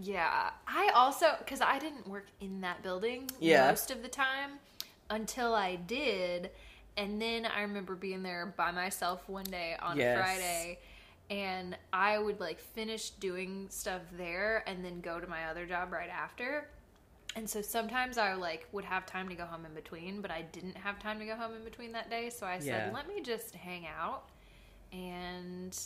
[0.00, 0.48] yeah.
[0.66, 3.68] I also, because I didn't work in that building Yeah.
[3.68, 4.52] most of the time
[5.10, 6.50] until I did.
[6.96, 10.16] And then I remember being there by myself one day on Yes.
[10.18, 10.78] Friday.
[11.30, 15.92] And I would like finish doing stuff there and then go to my other job
[15.92, 16.68] right after.
[17.36, 20.42] And so sometimes I like would have time to go home in between, but I
[20.42, 22.30] didn't have time to go home in between that day.
[22.30, 22.90] So I said, Yeah.
[22.94, 24.28] let me just hang out.
[24.92, 25.76] And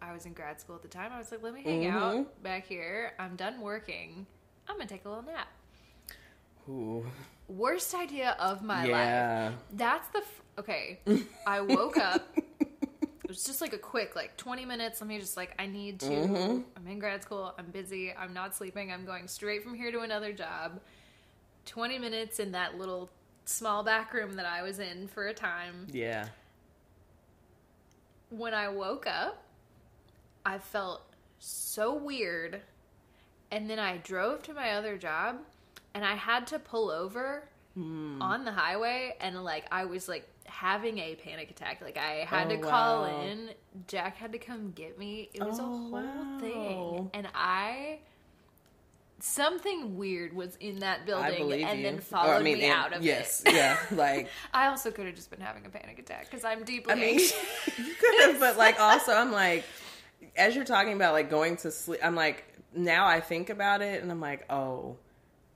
[0.00, 1.10] I was in grad school at the time.
[1.12, 1.92] I was like, let me hang Mhm.
[1.92, 3.14] out back here.
[3.18, 4.26] I'm done working.
[4.68, 5.48] I'm gonna take a little nap.
[6.68, 7.04] Ooh.
[7.48, 9.54] Worst idea of my life.
[9.72, 11.00] That's the f- okay.
[11.46, 12.22] I woke up.
[13.32, 15.00] It was just like a quick, like twenty minutes.
[15.00, 16.10] Let me just like I need to.
[16.10, 16.64] Mhm.
[16.76, 17.54] I'm in grad school.
[17.58, 18.12] I'm busy.
[18.14, 18.92] I'm not sleeping.
[18.92, 20.82] I'm going straight from here to another job.
[21.64, 23.08] Twenty minutes in that little
[23.46, 25.86] small back room that I was in for a time.
[25.90, 26.28] Yeah.
[28.28, 29.42] When I woke up,
[30.44, 31.00] I felt
[31.38, 32.60] so weird.
[33.50, 35.38] And then I drove to my other job
[35.94, 38.20] and I had to pull over Hmm.
[38.20, 41.80] on the highway and like I was like having a panic attack.
[41.80, 43.22] Like I had Oh, to call wow.
[43.22, 43.50] in.
[43.86, 45.30] Jack had to come get me.
[45.32, 46.38] It was a Oh, whole wow.
[46.40, 47.10] thing.
[47.14, 48.00] And I
[49.20, 51.84] something weird was in that building and you.
[51.84, 53.54] then followed me and- out of yes, it.
[53.54, 56.92] yeah, like I also could have just been having a panic attack because I'm deeply
[56.92, 57.18] I mean,
[57.78, 59.64] you could have, but like also, I'm like,
[60.36, 64.02] as you're talking about like going to sleep, I'm like, now I think about it,
[64.02, 64.96] and I'm like, oh,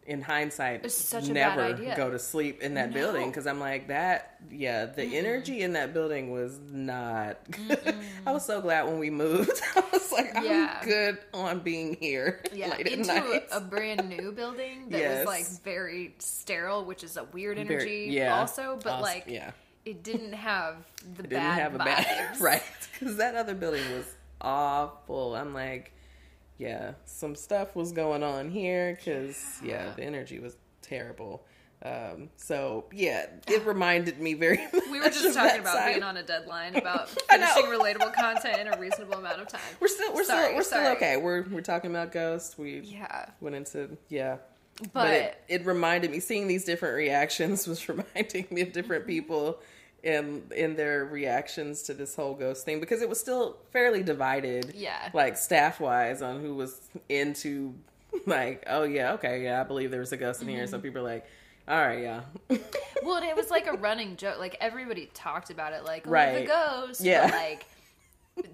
[0.06, 2.94] in hindsight, such never go to sleep in that No.
[2.94, 4.36] building because I'm like that.
[4.50, 7.38] Yeah, the energy in that building was not.
[7.50, 7.94] good.
[8.26, 9.60] I was so glad when we moved.
[9.76, 10.80] I was like, I'm Yeah.
[10.84, 13.12] good on being here Yeah, into
[13.52, 15.18] a, a brand new building that Yes.
[15.18, 18.38] was like very sterile, which is a weird Very- energy yeah.
[18.38, 19.50] also, but Also- like yeah.
[19.84, 20.76] it didn't have
[21.16, 21.84] the didn't bad have a vibes.
[21.84, 24.04] bad right because that other building was
[24.40, 25.92] awful i'm like
[26.58, 29.86] yeah some stuff was going on here because yeah.
[29.86, 29.92] Yeah.
[29.94, 31.44] the energy was terrible
[31.84, 35.92] um so yeah it reminded me very much We were just talking about time.
[35.92, 39.60] being on a deadline about finishing relatable content in a reasonable amount of time.
[39.80, 43.26] we're still we're Sorry, still we're still okay we're we're talking about ghosts we Yeah,
[43.40, 44.36] went into yeah
[44.92, 49.60] but, it, it reminded me seeing these different reactions was reminding me of different people
[50.06, 54.72] and in their reactions to this whole ghost thing because it was still fairly divided
[54.74, 55.10] Yeah.
[55.12, 57.74] like staff wise on who was into
[58.26, 60.70] like oh yeah okay yeah i believe there was a ghost in here Mm-hmm.
[60.70, 61.26] some people are like
[61.68, 62.20] all right yeah
[63.02, 64.38] well, and it was like a running joke.
[64.38, 66.40] Like everybody talked about it, like oh, Right.
[66.40, 67.00] the ghost.
[67.00, 67.26] Yeah.
[67.26, 67.66] but, like.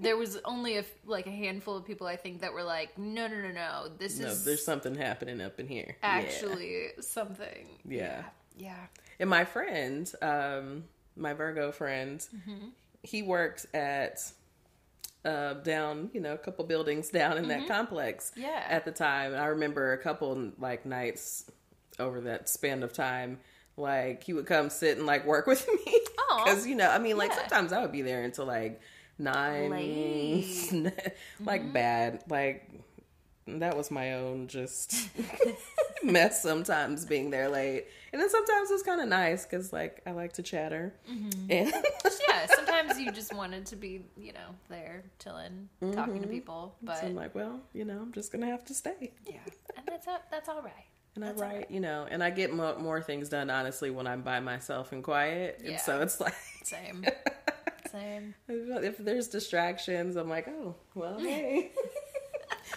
[0.01, 3.27] There was only a like a handful of people I think that were like, no,
[3.27, 3.89] no, no, no.
[3.99, 6.09] This no is there's something happening up in here Yeah.
[6.09, 7.67] actually something.
[7.85, 8.23] Yeah.
[8.57, 8.77] yeah,
[9.19, 10.85] And my friend, um,
[11.17, 12.69] my Virgo friend, Mm-hmm.
[13.03, 14.21] he worked at
[15.25, 18.31] uh, down, you know, a couple buildings down in that complex.
[18.33, 18.41] Mm-hmm.
[18.43, 18.65] Yeah.
[18.69, 21.51] At the time, and I remember a couple like nights
[21.99, 23.39] over that span of time.
[23.77, 25.99] Like he would come sit and like work with me
[26.45, 27.39] because you know, I mean, like Yeah.
[27.41, 28.81] sometimes I would be there until like
[29.19, 31.73] nine, like Mm-hmm.
[31.73, 32.69] bad, like
[33.47, 34.95] that was my own just
[36.05, 40.01] mess sometimes being there late and then sometimes it was kind of nice because like
[40.07, 41.51] i like to chatter Mm-hmm.
[41.51, 41.73] and
[42.29, 46.99] yeah, sometimes you just wanted to be, you know, there chilling, talking to people, but
[46.99, 49.37] so i'm like well you know i'm just gonna have to stay yeah,
[49.77, 50.73] and that's that's all right.
[51.15, 54.07] and That's i write you know and i get mo- more things done honestly when
[54.07, 55.73] i'm by myself and quiet Yeah.
[55.73, 57.05] and so it's like Same,
[57.93, 58.35] same.
[58.49, 61.71] if there's distractions i'm like oh well hey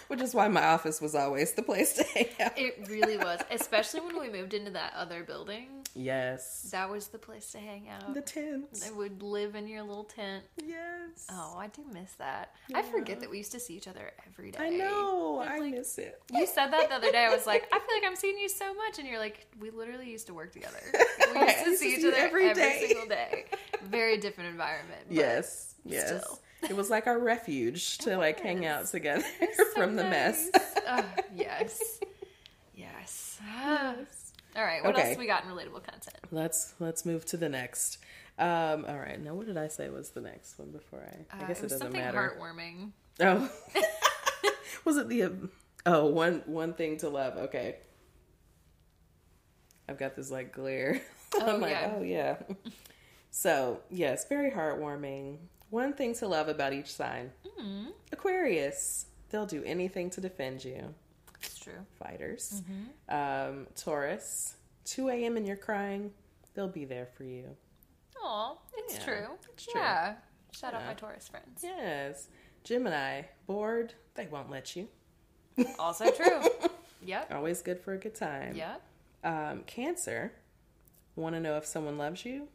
[0.08, 3.40] which is why my office was always the place to hang out It really was,
[3.50, 5.68] especially when we moved into that other building.
[5.94, 8.14] yes That was the place to hang out.
[8.14, 10.44] the tents I would live in your little tent.
[10.64, 12.52] yes Oh, I do miss that.
[12.74, 14.58] I forget that we used to see each other every day.
[14.60, 17.24] i know I'm i like- miss it You said that the other day.
[17.24, 19.70] I was like, I feel like I'm seeing you so much, and you're like, we
[19.70, 20.80] literally used to work together.
[21.34, 22.84] We used to see each other every every, day.
[22.88, 23.44] single day.
[23.82, 25.00] Very different environment.
[25.08, 26.06] but Yes, yes.
[26.06, 26.38] still.
[26.68, 29.24] It was like our refuge to like hang out together
[29.54, 30.48] so from the mess.
[30.54, 30.64] nice.
[30.88, 32.00] Oh, yes,
[32.74, 33.40] yes.
[34.56, 35.10] All right, what Okay.
[35.10, 36.16] else we got in relatable content?
[36.30, 37.98] let's let's move to the next.
[38.38, 41.36] Um, all right, now what did I say was the next one before I?
[41.38, 42.36] I Uh, guess it it, doesn't something matter.
[42.38, 42.90] heartwarming.
[43.20, 43.50] Oh,
[44.84, 45.22] was it the?
[45.24, 45.50] um,
[45.88, 47.36] Oh, one one thing to love.
[47.36, 47.76] Okay,
[49.88, 51.00] I've got this like glare.
[51.34, 51.94] Oh, I'm like, yeah.
[51.96, 52.36] oh yeah.
[53.30, 55.36] So yes, very heartwarming.
[55.70, 59.06] One thing to love about each sign: Mm, Aquarius.
[59.30, 60.94] They'll do anything to defend you.
[61.42, 61.84] it's true.
[61.98, 62.62] fighters.
[63.10, 63.50] Mm-hmm.
[63.58, 65.36] Um, Taurus, 2 a.m.
[65.36, 66.12] and you're crying,
[66.54, 67.44] they'll be there for you.
[68.22, 69.26] Oh, it's Yeah, true.
[69.52, 69.80] it's true.
[69.80, 70.14] Yeah.
[70.52, 71.60] Shout out my Taurus friends.
[71.62, 72.28] Yes.
[72.64, 74.88] Gemini, bored, they won't let you.
[75.78, 76.40] Also true.
[77.04, 77.30] yep.
[77.34, 78.54] Always good for a good time.
[78.54, 78.82] Yep.
[79.24, 80.32] Um, cancer,
[81.16, 82.46] want to know if someone loves you?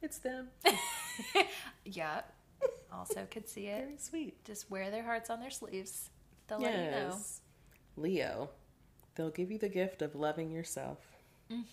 [0.00, 0.48] It's them.
[1.84, 2.32] Yep.
[2.92, 3.84] Also could see it.
[3.84, 4.44] Very sweet.
[4.44, 6.10] Just wear their hearts on their sleeves.
[6.46, 7.16] They'll let you know.
[7.96, 8.50] Leo,
[9.14, 10.98] they'll give you the gift of loving yourself.
[11.50, 11.64] Mm.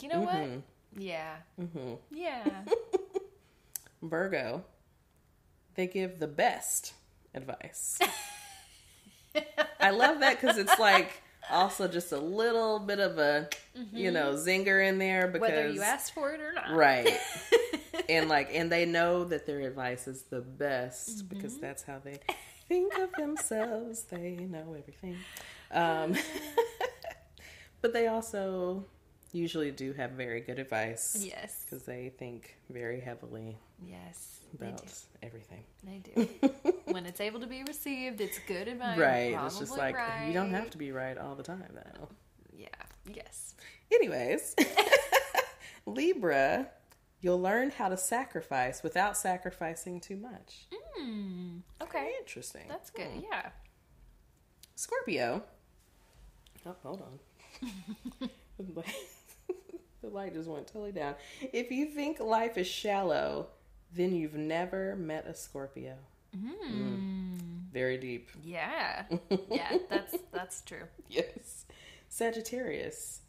[0.00, 0.34] You know what?
[0.34, 0.58] Mm-hmm.
[1.00, 1.36] Yeah.
[1.56, 2.44] hmm Yeah.
[4.02, 4.64] Virgo,
[5.74, 6.94] they give the best
[7.34, 7.98] advice.
[9.80, 14.14] I love that because it's like also just a little bit of a, you mm-hmm.
[14.14, 16.70] know, zinger in there because Whether you asked for it or not.
[16.72, 17.08] right,
[18.08, 22.18] and like, and they know that their advice is the best because that's how they
[22.68, 24.04] think of themselves.
[24.04, 25.16] They know everything,
[25.72, 26.14] um,
[27.80, 28.84] but they also
[29.32, 31.64] usually do have very good advice Yes.
[31.64, 34.34] because they think very heavily Yes.
[34.54, 34.82] About
[35.22, 35.62] everything.
[35.84, 36.26] They do.
[36.86, 38.98] when it's able to be received, it's good advice.
[38.98, 39.38] Right.
[39.44, 39.94] It's just like
[40.26, 42.08] you don't have to be right all the time though.
[42.56, 42.68] Yeah.
[43.12, 43.54] Yes.
[43.92, 44.56] Anyways,
[45.86, 46.68] Libra,
[47.20, 50.66] you'll learn how to sacrifice without sacrificing too much.
[50.72, 51.58] Hmm.
[51.82, 52.12] Okay.
[52.20, 52.64] Interesting.
[52.68, 53.06] That's good.
[53.06, 53.20] Hmm.
[53.30, 53.50] Yeah.
[54.76, 55.42] Scorpio.
[56.66, 58.30] Oh, hold on.
[60.02, 61.14] the light just went totally down.
[61.52, 63.48] If you think life is shallow,
[63.94, 65.94] then you've never met a Scorpio.
[66.34, 67.36] Hmm.
[67.72, 68.28] Very deep.
[68.42, 69.04] Yeah.
[69.50, 69.78] Yeah.
[69.88, 70.84] That's that's true.
[71.08, 71.64] Yes.
[72.08, 73.20] Sagittarius.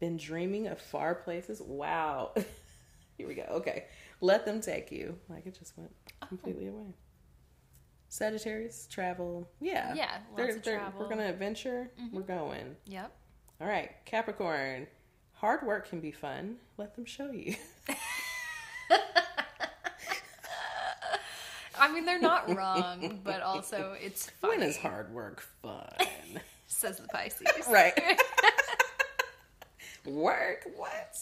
[0.00, 1.60] Been dreaming of far places?
[1.60, 2.32] Wow.
[3.16, 3.44] Here we go.
[3.50, 3.84] Okay.
[4.20, 5.18] Let them take you.
[5.28, 5.90] Like it just went
[6.22, 6.26] oh.
[6.26, 6.94] completely away.
[8.08, 9.48] Sagittarius, travel.
[9.60, 9.94] Yeah.
[9.94, 11.00] Yeah, They're- of they're- travel.
[11.00, 11.90] We're going to adventure.
[12.00, 12.16] Mm-hmm.
[12.16, 12.76] We're going.
[12.86, 13.10] Yep.
[13.60, 13.90] All right.
[14.04, 14.86] Capricorn.
[15.34, 16.56] Hard work can be fun.
[16.76, 17.56] Let them show you.
[21.78, 24.56] I mean, they're not wrong, but also it's funny.
[24.58, 25.88] when is hard work fun?
[26.68, 27.46] Says the Pisces.
[27.68, 28.20] right.
[30.04, 30.68] Work?
[30.76, 31.18] What?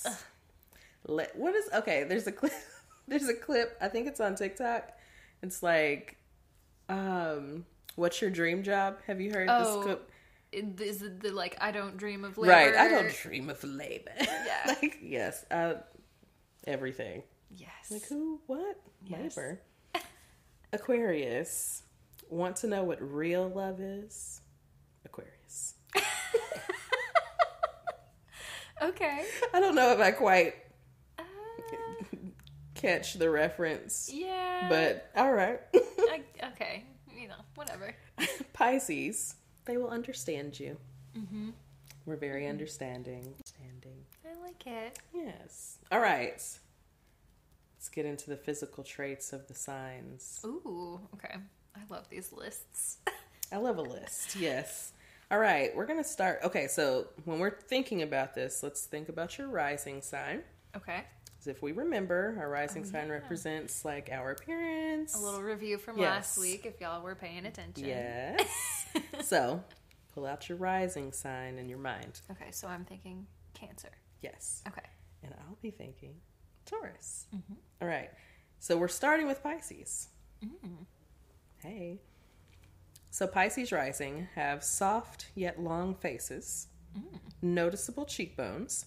[1.06, 2.04] Let, what is okay?
[2.04, 2.52] There's a clip.
[3.08, 3.76] There's a clip.
[3.80, 4.90] I think it's on TikTok.
[5.42, 6.16] It's like,
[6.88, 7.64] um,
[7.96, 8.98] what's your dream job?
[9.06, 10.10] Have you heard Oh, this clip?
[10.52, 12.52] Is it the like I don't dream of labor?
[12.52, 12.74] Right.
[12.74, 14.10] I don't dream of labor.
[14.20, 14.74] Yeah.
[14.82, 15.44] like yes.
[15.50, 15.74] Uh,
[16.66, 17.22] everything.
[17.50, 17.70] Yes.
[17.90, 18.40] Like who?
[18.46, 18.76] What?
[19.04, 19.36] Yes.
[19.36, 19.60] Labor.
[20.72, 21.82] Aquarius.
[22.28, 24.40] Want to know what real love is?
[25.04, 25.74] Aquarius.
[28.82, 29.24] okay.
[29.52, 30.54] I don't know if I quite
[32.80, 34.66] catch the reference, yeah.
[34.68, 35.60] but all right.
[35.74, 36.84] I, okay.
[37.16, 37.94] You know, whatever.
[38.52, 40.76] Pisces, they will understand you.
[41.16, 41.50] Mm-hmm.
[42.06, 43.34] We're very understanding.
[43.38, 44.04] Understanding.
[44.24, 44.98] I like it.
[45.14, 45.78] Yes.
[45.92, 46.42] All right.
[47.76, 50.40] Let's get into the physical traits of the signs.
[50.44, 51.00] Ooh.
[51.14, 51.34] Okay.
[51.76, 52.98] I love these lists.
[53.52, 54.36] I love a list.
[54.36, 54.92] Yes.
[55.30, 55.74] All right.
[55.74, 56.40] We're going to start.
[56.44, 56.66] Okay.
[56.66, 60.42] So when we're thinking about this, let's think about your rising sign.
[60.76, 61.04] Okay.
[61.40, 65.14] 'Cause if we remember, our rising oh, sign represents like our appearance.
[65.14, 66.36] A little review from Yes.
[66.36, 67.86] last week if y'all were paying attention.
[67.86, 68.86] Yes.
[69.22, 69.64] so
[70.12, 72.20] pull out your rising sign in your mind.
[72.30, 73.88] Okay, so I'm thinking Cancer.
[74.20, 74.62] Yes.
[74.68, 74.86] Okay.
[75.22, 76.20] And I'll be thinking
[76.66, 77.26] Taurus.
[77.34, 77.54] Mm-hmm.
[77.80, 78.10] All right.
[78.58, 80.08] So we're starting with Pisces.
[80.44, 80.84] Mm.
[81.62, 82.02] Hey.
[83.08, 87.18] So Pisces rising have soft yet long faces, mm.
[87.40, 88.84] noticeable cheekbones,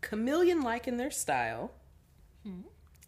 [0.00, 1.72] chameleon like in their style,
[2.44, 2.62] hmm.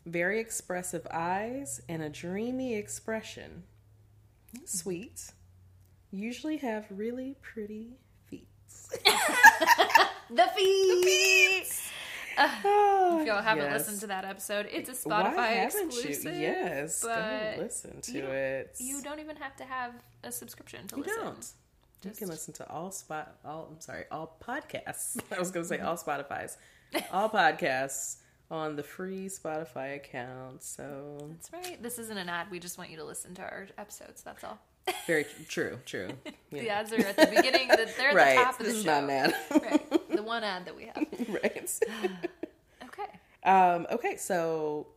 [0.06, 3.64] very expressive eyes, and a dreamy expression.
[4.56, 4.64] Hmm.
[4.66, 5.32] Sweet.
[6.10, 8.48] Usually have really pretty feet.
[10.34, 11.68] The feet.
[12.38, 13.80] Oh, If ah, y'all haven't yes.
[13.80, 16.34] listened to that episode, it's a Spotify haven't exclusive.
[16.34, 16.40] you?
[16.40, 18.76] Yes, go listen to you it.
[18.78, 19.92] You don't even have to have
[20.24, 21.22] a subscription to You listen.
[21.22, 21.46] don't.
[22.04, 25.20] You can listen to all spot all I'm sorry, all podcasts.
[25.36, 25.86] I was gonna say mm-hmm.
[25.86, 26.56] all Spotify's.
[27.12, 28.16] All podcasts
[28.50, 30.62] on the free Spotify account.
[30.62, 31.83] So That's right.
[31.83, 32.50] This isn't an ad.
[32.50, 34.22] We just want you to listen to our episodes.
[34.22, 34.59] That's all.
[35.07, 36.09] very tr- true, true.
[36.50, 37.68] The ads are at the beginning.
[37.68, 38.37] The, they're at right.
[38.37, 39.59] the top of this the is show.
[39.62, 40.09] right.
[40.16, 41.07] The one ad that we have.
[41.42, 41.81] right.
[42.85, 43.48] Okay.
[43.50, 44.88] Um, okay, so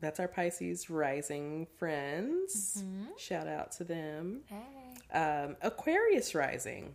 [0.00, 2.82] that's our Pisces rising friends.
[2.84, 3.12] Mm-hmm.
[3.16, 4.40] Shout out to them.
[4.46, 5.18] Hey.
[5.18, 6.94] Um, Aquarius rising,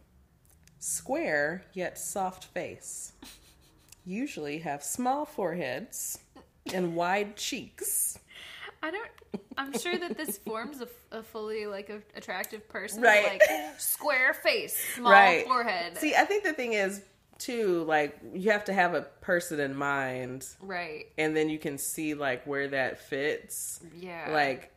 [0.77, 3.13] square yet soft face.
[4.05, 6.19] Usually have small foreheads
[6.73, 8.17] and wide cheeks.
[8.81, 9.09] I don't.
[9.57, 13.01] I'm sure that this forms a, a fully like a, attractive person.
[13.01, 13.39] Right.
[13.39, 15.45] Like square face, small Right.
[15.45, 15.97] forehead.
[15.97, 17.01] See, I think the thing is
[17.39, 21.05] too like you have to have a person in mind, right.
[21.17, 23.79] and then you can see like where that fits.
[23.99, 24.29] Yeah.
[24.31, 24.71] Like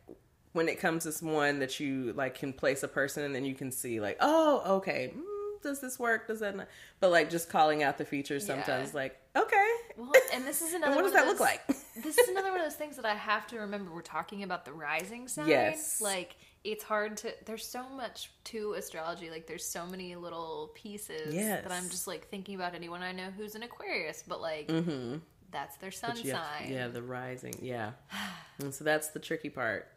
[0.53, 3.55] when it comes to someone that you like can place a person, and then you
[3.55, 5.13] can see like, oh, okay.
[5.15, 5.21] mm,
[5.61, 6.27] Does this work?
[6.27, 6.67] Does that not?
[6.99, 8.95] But like just calling out the features sometimes, Yeah.
[8.95, 10.95] like okay, Well, and this is another.
[10.95, 11.67] what does that look those- like?
[12.03, 13.93] this is another one of those things that I have to remember.
[13.93, 15.47] We're talking about the rising sign.
[15.47, 16.01] Yes.
[16.01, 21.33] Like it's hard to there's so much to astrology like there's so many little pieces
[21.33, 21.63] Yes.
[21.63, 25.17] that i'm just like thinking about anyone i know who's an aquarius but like Mm-hmm.
[25.51, 27.53] that's their sun you have- sign yeah, the rising.
[27.61, 27.91] Yeah.
[28.59, 29.87] and so that's the tricky part.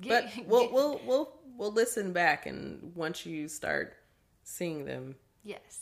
[0.00, 3.94] Get- But we'll get- we'll we'll we'll listen back and once you start
[4.48, 5.80] seeing them, yes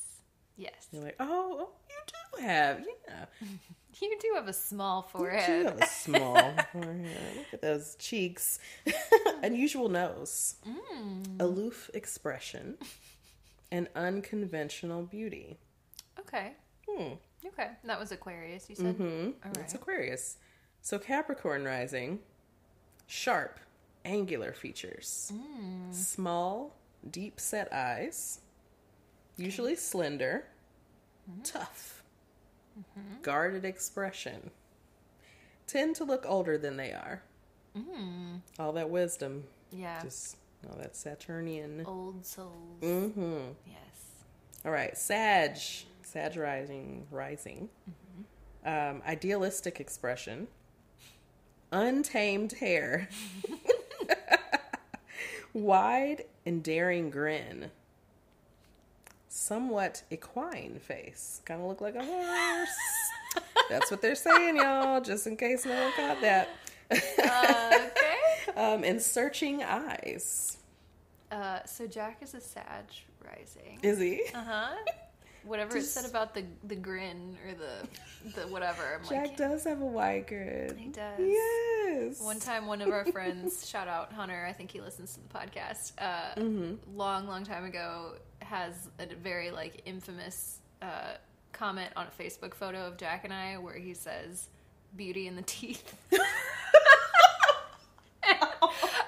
[0.56, 1.96] yes you're like, "Oh, oh you
[2.38, 2.80] do have.
[3.08, 3.24] Yeah.
[4.00, 5.48] you do have a small forehead.
[5.60, 7.36] You have a small forehead.
[7.36, 8.58] Look at those cheeks.
[9.42, 10.56] Unusual nose.
[10.66, 11.40] Mm.
[11.40, 12.78] Aloof expression.
[13.70, 15.58] And unconventional beauty.
[16.20, 16.52] okay
[16.88, 17.14] Hmm.
[17.46, 19.74] okay that was aquarius you said hmm All That's.
[19.74, 20.36] Aquarius.
[20.80, 22.18] So Capricorn rising,
[23.06, 23.58] sharp,
[24.04, 25.92] angular features, Mm.
[25.94, 26.76] small,
[27.10, 28.40] deep set eyes,
[29.36, 30.44] usually slender,
[31.30, 31.42] Mm-hmm.
[31.42, 32.02] tough,
[33.22, 34.50] guarded expression,
[35.66, 37.22] tend to look older than they are.
[37.76, 38.40] Mm.
[38.58, 40.02] All that wisdom, yeah.
[40.02, 40.36] Just
[40.68, 41.82] all that Saturnian.
[41.86, 42.80] old souls.
[42.82, 43.38] Mm-hmm.
[43.66, 44.24] yes.
[44.66, 45.56] All right, Sag,
[46.02, 47.70] Sag rising, rising.
[48.66, 50.46] Um, idealistic expression,
[51.72, 53.08] untamed hair,
[55.52, 57.70] wide and daring grin,
[59.34, 61.40] somewhat equine face.
[61.44, 62.68] Kind of look like a horse.
[63.68, 65.00] That's what they're saying, y'all.
[65.00, 66.48] Just in case no one caught that.
[66.90, 70.58] uh, okay um, and searching eyes.
[71.32, 72.84] uh, so jack is a sag
[73.24, 74.22] rising Is he?
[74.34, 74.74] uh-huh
[75.44, 79.36] whatever Just- it said about the the grin or the the whatever i'm Jack like
[79.36, 80.76] does have a wide grin.
[80.78, 81.18] He does.
[81.18, 82.20] Yes.
[82.22, 85.28] One time, one of our friends, shout out Hunter, I think he listens to the
[85.28, 85.92] podcast.
[85.98, 86.96] Uh, Mm-hmm.
[86.96, 91.14] Long, long time ago, has a very like infamous uh,
[91.52, 94.48] comment on a Facebook photo of Jack and I where he says,
[94.96, 95.94] "Beauty in the teeth."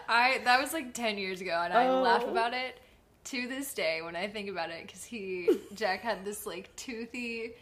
[0.08, 2.02] I that was like ten years ago, and I Oh.
[2.02, 2.78] laugh about it
[3.26, 7.52] to this day when I think about it because he Jack had this like toothy,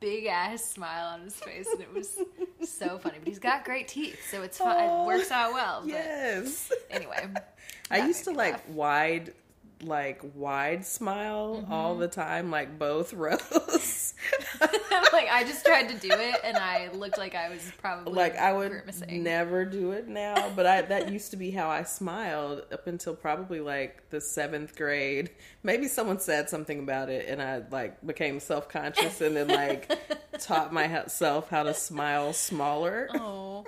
[0.00, 2.18] big ass smile on his face, and it was
[2.68, 3.16] so funny.
[3.18, 4.88] But he's got great teeth, so it's fine.
[4.88, 5.80] Oh, it works out well.
[5.82, 6.72] But Yes.
[6.90, 7.28] anyway,
[7.90, 8.68] I used to like laugh.
[8.68, 9.32] wide
[9.84, 11.72] like wide smile mm-hmm.
[11.72, 14.14] all the time, like both rows.
[15.12, 18.36] like I just tried to do it, and I looked like I was probably like
[18.36, 19.22] I would grimacing.
[19.22, 23.14] never do it now, but I that used to be how I smiled up until
[23.14, 25.30] probably like the seventh grade.
[25.62, 29.92] Maybe someone said something about it, and I like became self conscious, and then like
[30.38, 33.08] taught myself how to smile smaller.
[33.14, 33.64] Oh,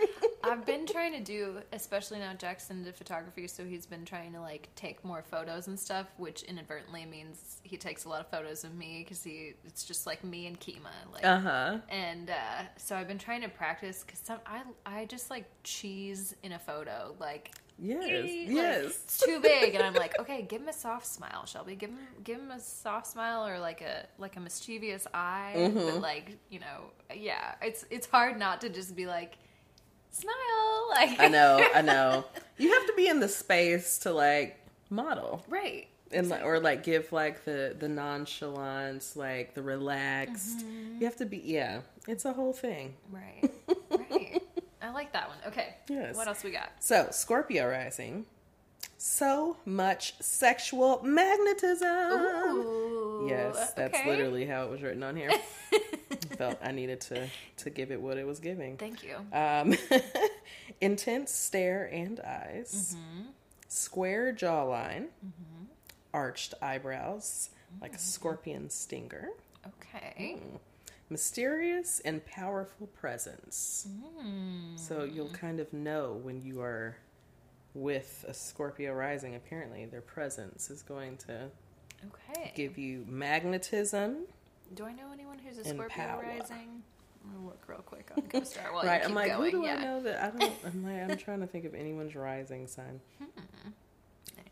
[0.51, 4.41] I've been trying to do, especially now Jackson did photography, so he's been trying to
[4.41, 8.65] like take more photos and stuff, which inadvertently means he takes a lot of photos
[8.65, 11.25] of me because he it's just like me and Kima, like.
[11.25, 11.79] Uh huh.
[11.89, 16.53] and uh, so I've been trying to practice because I I just like cheese in
[16.53, 18.31] a photo like Yes.
[18.49, 18.85] yes.
[18.85, 21.99] it's too big and I'm like okay give him a soft smile Shelby give him
[22.23, 25.75] give him a soft smile or like a like a mischievous eye Mm-hmm.
[25.75, 29.39] but like you know yeah it's it's hard not to just be like
[30.15, 31.65] smile like I know.
[31.75, 32.25] I know.
[32.57, 34.59] You have to be in the space to like
[34.91, 35.45] model.
[35.49, 40.59] right and like, or like give like the the nonchalance, like the relaxed.
[40.59, 40.99] Mm-hmm.
[41.01, 41.81] You have to be yeah.
[42.07, 42.95] It's a whole thing.
[43.11, 43.51] right
[43.91, 44.43] right
[44.83, 46.15] I like that one okay Yes.
[46.17, 48.27] what else we got So Scorpio rising,
[48.99, 51.89] so much sexual magnetism.
[51.89, 52.84] Ooh,
[53.29, 54.09] Yes, that's okay.
[54.09, 55.31] literally how it was written on here.
[56.39, 58.77] Felt I needed to to give it what it was giving.
[58.77, 59.75] thank you Um,
[60.81, 63.29] intense stare and eyes, Mm-hmm.
[63.69, 65.07] square jawline,
[66.13, 67.51] arched eyebrows,
[67.81, 67.97] like Mm.
[67.97, 69.29] a scorpion stinger,
[69.67, 70.37] okay
[71.11, 73.87] mysterious and powerful presence.
[74.25, 74.79] Mm.
[74.79, 76.97] So you'll kind of know when you are
[77.75, 79.35] with a Scorpio rising.
[79.35, 81.51] Apparently, their presence is going to
[82.09, 84.25] okay give you magnetism.
[84.75, 86.23] Do I know anyone who's a Scorpio power.
[86.23, 86.83] rising?
[87.27, 88.97] I'm gonna look real quick on CoStar while right?
[88.97, 89.51] you keep I'm like, going.
[89.53, 89.77] who do yeah.
[89.77, 90.53] I know that I don't?
[90.67, 93.01] I'm like, I'm trying to think of anyone's rising sign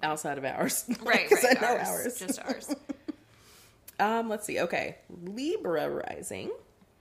[0.02, 1.06] outside of ours, right?
[1.06, 1.56] Right, 'Cause right.
[1.58, 2.18] I know ours, ours.
[2.18, 2.74] Just ours.
[4.00, 4.58] Um, let's see.
[4.60, 6.50] Okay, Libra rising,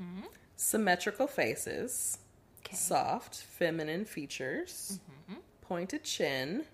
[0.02, 0.26] Mm-hmm.
[0.56, 2.18] symmetrical faces,
[2.66, 2.76] Okay.
[2.76, 5.00] soft feminine features,
[5.30, 5.40] Mm-hmm.
[5.62, 6.66] pointed chin,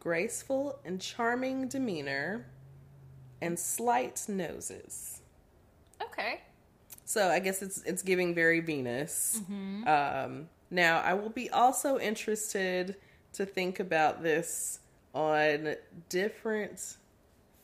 [0.00, 2.46] graceful and charming demeanor,
[3.44, 5.20] and slight noses.
[6.02, 6.40] Okay.
[7.04, 9.40] So I guess it's it's giving very Venus.
[9.42, 9.86] Mm-hmm.
[9.88, 12.96] Um, now I will be also interested
[13.34, 14.78] to think about this
[15.14, 15.74] on
[16.08, 16.96] different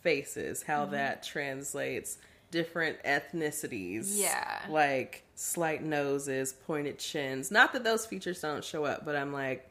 [0.02, 0.92] faces, how Mm-hmm.
[0.92, 2.18] that translates
[2.50, 4.06] different ethnicities.
[4.18, 4.60] Yeah.
[4.68, 7.50] like slight noses, pointed chins.
[7.50, 9.68] Not that those features don't show up, but I'm like,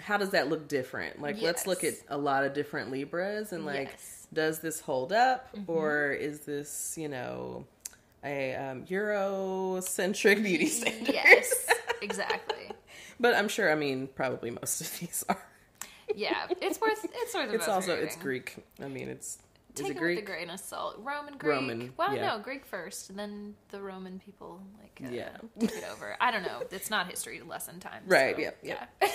[0.00, 1.20] how does that look different?
[1.20, 4.17] Like, let's look at a lot of different Libras and like, Yes.
[4.32, 7.64] Does this hold up, or is this you know
[8.24, 11.14] a um, Eurocentric beauty standard?
[11.14, 11.66] Yes,
[12.02, 12.70] exactly.
[13.20, 13.70] but I'm sure.
[13.70, 15.38] I mean, probably most of these are.
[16.14, 18.16] Yeah, it's worth it's worth It's also it's.
[18.16, 18.56] Greek.
[18.82, 19.38] I mean, it's
[19.74, 20.16] Take is it it Greek?
[20.16, 20.96] with a grain of salt.
[20.98, 21.52] Roman Greek.
[21.52, 22.28] Roman, well, yeah.
[22.28, 25.28] no, Greek first, and then the Roman people like uh, Yeah.
[25.60, 26.16] took it over.
[26.20, 26.62] I don't know.
[26.70, 28.02] It's not history lesson time.
[28.06, 28.90] Right, so, yep, yep.
[29.02, 29.08] Yeah.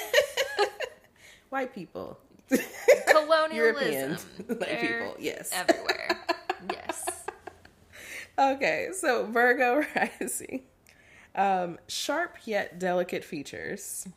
[1.49, 2.17] White people.
[3.07, 3.55] Colonialism.
[3.55, 5.51] Europeans, like people, yes.
[5.53, 6.19] Everywhere.
[6.71, 7.09] yes.
[8.37, 10.63] Okay, so Virgo rising.
[11.35, 14.07] Um, sharp yet delicate features,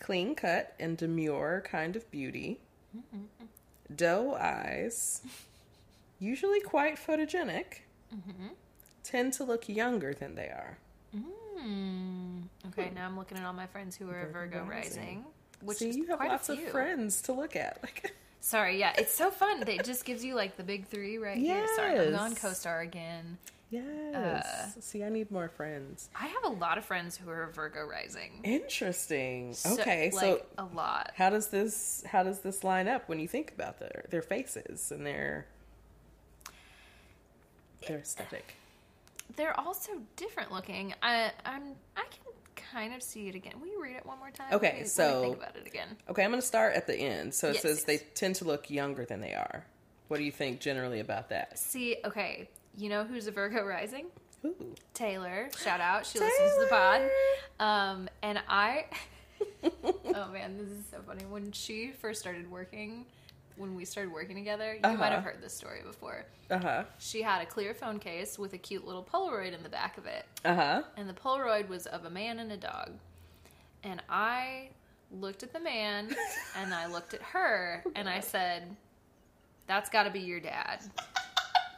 [0.00, 2.60] clean cut and demure kind of beauty,
[3.94, 5.20] doe eyes,
[6.18, 7.80] usually quite photogenic,
[9.02, 10.78] tend to look younger than they are.
[11.14, 12.40] Hmm.
[12.68, 15.00] Okay, now I'm looking at all my friends who are Virgo Virgo rising.
[15.02, 15.24] rising,
[15.62, 17.78] which See, you have lots of friends to look at.
[17.82, 19.60] Like, Sorry, yeah, it's so fun.
[19.64, 21.66] They just gives you like the big three right here.
[21.74, 22.40] Sorry, I'm on Yes.
[22.40, 23.38] co-star again.
[23.70, 23.84] yes.
[24.76, 26.08] Uh, See, I need more friends.
[26.14, 28.40] I have a lot of friends who are Virgo rising.
[28.44, 29.54] Interesting.
[29.54, 31.10] So- okay, like, so a lot.
[31.16, 34.92] how does this how does this line up when you think about their their faces
[34.92, 35.46] and their
[37.88, 38.54] their aesthetic?
[39.36, 40.94] They're also different looking.
[41.02, 42.25] I I'm I can
[42.76, 43.54] kind of see it again.
[43.58, 44.52] Will you read it one more time?
[44.52, 45.96] Okay, Let me- let me so- think about it again.
[46.10, 47.32] Okay, I'm going to start at the end.
[47.34, 47.84] So it Yes, says yes.
[47.84, 49.64] they tend to look younger than they are.
[50.08, 51.58] What do you think generally about that?
[51.58, 54.06] See, okay, you know who's a Virgo rising?
[54.44, 54.74] Ooh.
[54.92, 55.48] Taylor.
[55.58, 56.04] Shout out.
[56.06, 57.10] She listens to the pod.
[57.58, 58.84] Um, and I,
[59.64, 61.24] oh man, this is so funny.
[61.24, 63.06] When she first started working,
[63.56, 65.10] when we started working together, you might Uh-huh.
[65.10, 66.24] have heard this story before.
[66.50, 66.84] Uh huh.
[66.98, 70.06] She had a clear phone case with a cute little Polaroid in the back of
[70.06, 70.24] it.
[70.44, 70.82] Uh huh.
[70.96, 72.92] And the Polaroid was of a man and a dog.
[73.82, 74.68] And I
[75.12, 76.14] looked at the man
[76.56, 78.64] and I looked at her and I said,
[79.66, 80.80] That's got to be your dad.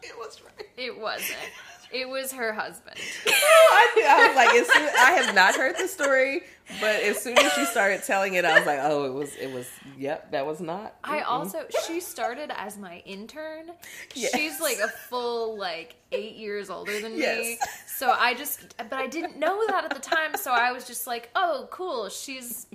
[0.00, 0.68] It was right.
[0.76, 1.36] It wasn't.
[1.93, 2.97] It was her husband.
[3.26, 6.43] I, I was like, soon, I have not heard the story,
[6.80, 9.51] but as soon as she started telling it, I was like, oh, it was, it
[9.53, 9.66] was,
[9.97, 10.95] yep, that was not.
[11.03, 11.24] I Mm-mm.
[11.28, 13.70] also she started as my intern.
[14.14, 14.34] Yes.
[14.34, 17.20] She's like a full like eight years older than me.
[17.20, 17.59] Yes.
[17.97, 21.07] So I just but I didn't know that at the time, so I was just
[21.07, 22.66] like, oh cool, she's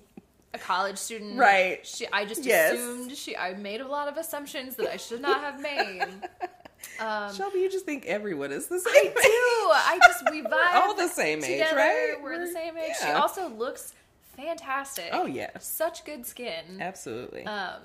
[0.55, 1.37] a college student.
[1.37, 1.85] Right.
[1.85, 2.73] She I just Yes.
[2.73, 6.05] assumed she I made a lot of assumptions that I should not have made.
[6.99, 8.93] Um Shelby, you just think everyone is the same.
[8.95, 9.71] I do.
[9.71, 12.15] I just we vibe all the same age, right?
[12.21, 12.93] We're, the We're- same age.
[13.01, 13.93] She also looks
[14.37, 15.09] fantastic.
[15.11, 16.79] Oh yeah, Such good skin.
[16.81, 17.45] absolutely.
[17.45, 17.81] Um,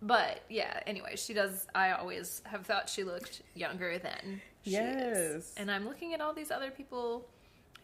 [0.00, 1.66] but yeah, anyway, she does.
[1.74, 4.74] I always have thought she looked younger than she is.
[4.76, 5.54] Yes.
[5.56, 7.24] And I'm looking at all these other people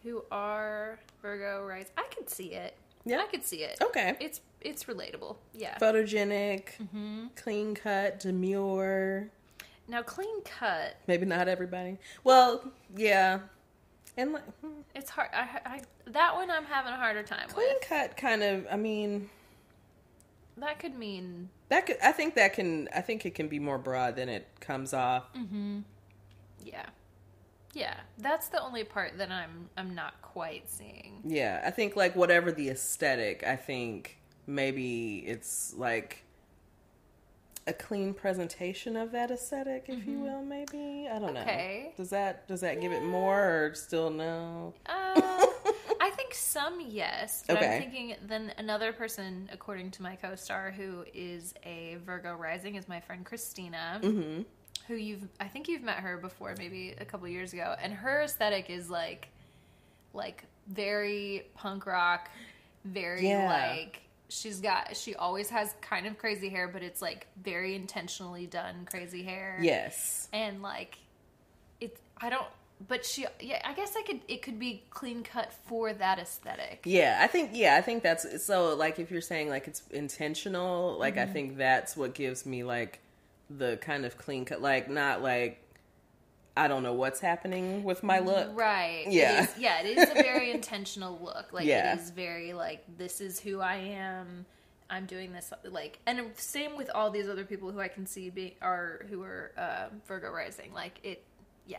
[0.02, 1.92] who are Virgo rising.
[1.96, 2.74] I could see it.
[3.04, 3.18] Yeah.
[3.20, 3.78] I could see it.
[3.82, 4.16] okay.
[4.20, 5.36] It's it's relatable.
[5.54, 5.78] Yeah.
[5.78, 7.26] Photogenic, Mm-hmm.
[7.36, 9.28] clean cut, demure.
[9.88, 10.96] Now, clean cut.
[11.06, 11.98] Maybe not everybody.
[12.24, 12.62] Well,
[12.94, 13.40] yeah.
[14.16, 15.30] And like, hmm, It's hard.
[15.32, 15.80] I, I
[16.10, 17.88] that one I'm having a harder time clean with.
[17.88, 19.30] cut kind of, I mean,
[20.56, 23.78] That could mean that could, I think that can, I think it can be more
[23.78, 25.24] broad than it comes off.
[26.64, 26.86] yeah,
[27.74, 27.94] yeah.
[28.18, 31.20] That's the only part that I'm I'm not quite seeing.
[31.24, 31.62] Yeah.
[31.64, 36.24] I think like whatever the aesthetic, I think maybe it's like
[37.68, 41.08] a clean presentation of that aesthetic, if you will, maybe.
[41.12, 41.36] I don't Mm-hmm.
[41.48, 41.82] Okay.
[41.86, 41.92] know.
[41.96, 44.72] Does that, does that give it more or still no?
[44.86, 44.90] Uh,
[46.00, 47.74] I think some yes, but Okay.
[47.76, 52.88] I'm thinking then another person, according to my co-star, who is a Virgo rising, is
[52.88, 54.42] my friend Christina, Mm-hmm.
[54.86, 58.22] who you've I think you've met her before, maybe a couple years ago, and her
[58.22, 59.28] aesthetic is like,
[60.14, 62.30] like very punk rock,
[62.84, 63.46] very Yeah.
[63.48, 64.02] like.
[64.28, 64.96] She's got.
[64.96, 69.58] She always has kind of crazy hair, but it's like very intentionally done crazy hair
[69.62, 70.28] Yes.
[70.32, 70.98] and like
[71.80, 72.46] it i don't
[72.86, 76.82] but she yeah i guess i could it could be clean cut for that aesthetic
[76.84, 80.96] Yeah, I think yeah, I think that's so like if you're saying like it's intentional,
[80.98, 81.32] like I Mm-hmm.
[81.32, 83.00] think that's what gives me like
[83.50, 85.62] the kind of clean cut like not like
[86.58, 88.50] I don't know what's happening with my look.
[88.58, 89.42] right Yeah.
[89.42, 91.94] it is, yeah it is a very intentional look like Yeah.
[91.94, 94.44] it is very like this is who i am
[94.90, 98.30] i'm doing this like and same with all these other people who i can see
[98.30, 101.22] be are who are uh, virgo rising like it
[101.66, 101.78] yeah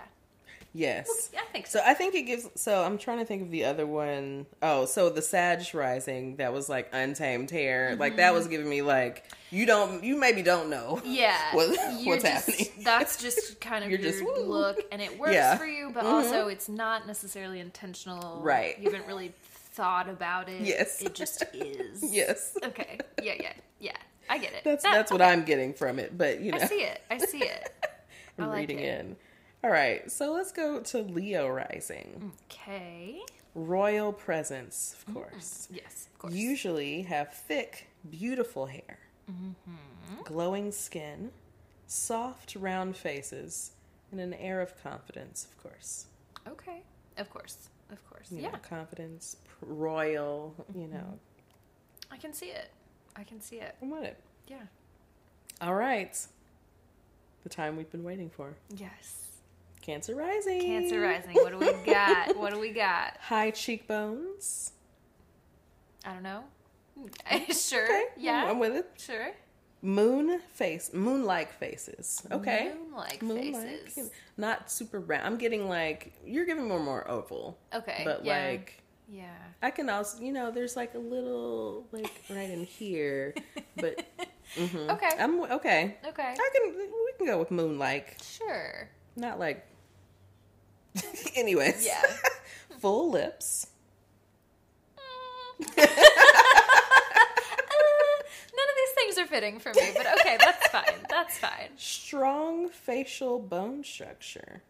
[0.73, 1.31] Yes.
[1.37, 3.65] i think so So I think it gives so I'm trying to think of the
[3.65, 4.45] other one.
[4.61, 7.95] Oh, so the Sag rising that was like untamed hair.
[7.97, 11.01] Like that was giving me like you don't you maybe don't know.
[11.05, 11.69] Yeah, what-
[12.05, 12.67] what's just- happening.
[12.83, 14.43] That's just kind of You're your just, woo.
[14.43, 15.57] look, and it works Yeah.
[15.57, 16.11] for you, but Mhm.
[16.11, 18.41] also it's not necessarily intentional.
[18.41, 18.77] Right.
[18.79, 19.33] You haven't really
[19.73, 20.61] thought about it.
[20.61, 21.01] Yes.
[21.01, 22.03] It just is.
[22.13, 22.55] Yes.
[22.63, 22.99] Okay.
[23.23, 23.97] Yeah, yeah, yeah.
[24.29, 24.63] I get it.
[24.63, 27.01] That's That- that's what I'm getting from it, but you know, I see it.
[27.09, 27.73] I see it.
[27.83, 27.87] I
[28.43, 28.99] I'm like reading it.
[28.99, 29.15] in.
[29.63, 32.31] All right, so let's go to Leo rising.
[32.45, 33.19] Okay.
[33.55, 35.67] Royal presence, of course.
[35.71, 36.33] Yes, of course.
[36.33, 38.99] Usually have thick, beautiful hair,
[39.29, 40.23] Mm-hmm.
[40.23, 41.29] glowing skin,
[41.87, 43.71] soft, round faces,
[44.11, 46.05] and an air of confidence, of course.
[46.47, 46.81] Okay.
[47.17, 47.69] Of course.
[47.91, 48.31] Of course.
[48.31, 48.51] You yeah.
[48.51, 51.19] know, confidence, royal, you know.
[52.09, 52.71] I can see it.
[53.15, 53.75] I can see it.
[53.81, 54.17] I want it.
[54.47, 54.61] Yeah.
[55.61, 56.17] All right.
[57.43, 58.55] The time we've been waiting for.
[58.75, 59.27] Yes.
[59.89, 60.61] Cancer rising.
[60.61, 61.33] Cancer rising.
[61.33, 62.37] What do we got?
[62.37, 63.17] what do we got?
[63.21, 64.73] High cheekbones.
[66.05, 66.43] I don't know.
[67.51, 67.85] sure.
[67.85, 68.03] Okay.
[68.15, 68.45] Yeah.
[68.51, 68.87] I'm with it.
[68.99, 69.31] Sure.
[69.81, 70.91] Moon face.
[70.93, 72.21] Moon-like faces.
[72.31, 72.71] Okay.
[72.75, 73.87] Moon-like Moon-like.
[73.87, 74.11] faces.
[74.37, 75.25] Not super round.
[75.25, 77.57] I'm getting like you're giving more more oval.
[77.73, 78.03] Okay.
[78.05, 78.45] But yeah.
[78.45, 79.33] like Yeah.
[79.63, 83.33] I can also, you know, there's like a little like right in here,
[83.75, 84.05] but
[84.55, 84.89] mhm.
[84.91, 85.09] Okay.
[85.17, 85.97] I'm okay.
[86.07, 86.35] Okay.
[86.37, 88.87] I can we can go with moon-like, Sure.
[89.15, 89.65] not like.
[91.35, 92.01] Anyways, Yeah.
[92.79, 93.67] full lips.
[95.61, 95.89] Mm.
[97.71, 98.23] Uh,
[98.55, 101.05] none of these things are fitting for me, but okay, that's fine.
[101.09, 101.69] That's fine.
[101.77, 104.61] strong facial bone structure.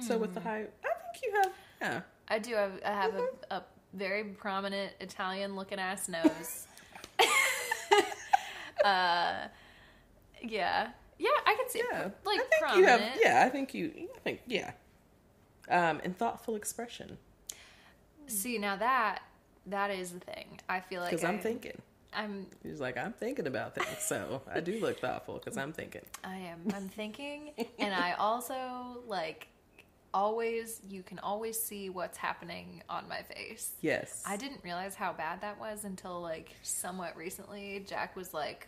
[0.00, 0.44] So with the mm.
[0.44, 2.00] high, I think you have yeah.
[2.28, 3.54] I do have I have a, mm-hmm.
[3.54, 3.62] a
[3.94, 6.66] very prominent Italian looking ass nose.
[8.84, 9.48] uh
[10.42, 10.88] yeah.
[11.18, 12.08] Yeah, I can see Yeah.
[12.24, 12.80] Like I think prominent.
[12.80, 13.18] you have.
[13.22, 13.92] Yeah, I think you.
[14.16, 14.72] I think yeah.
[15.68, 17.18] Um, and thoughtful expression
[18.28, 19.20] See now that
[19.66, 20.60] that is the thing.
[20.68, 21.80] I feel like because I'm I- thinking.
[22.12, 26.02] I'm He's like I'm thinking about things, so I do look thoughtful because I'm thinking.
[26.24, 26.60] I am.
[26.74, 29.48] I'm thinking, and I also like
[30.14, 30.80] always.
[30.88, 33.72] You can always see what's happening on my face.
[33.82, 37.84] Yes, I didn't realize how bad that was until like somewhat recently.
[37.86, 38.66] Jack was like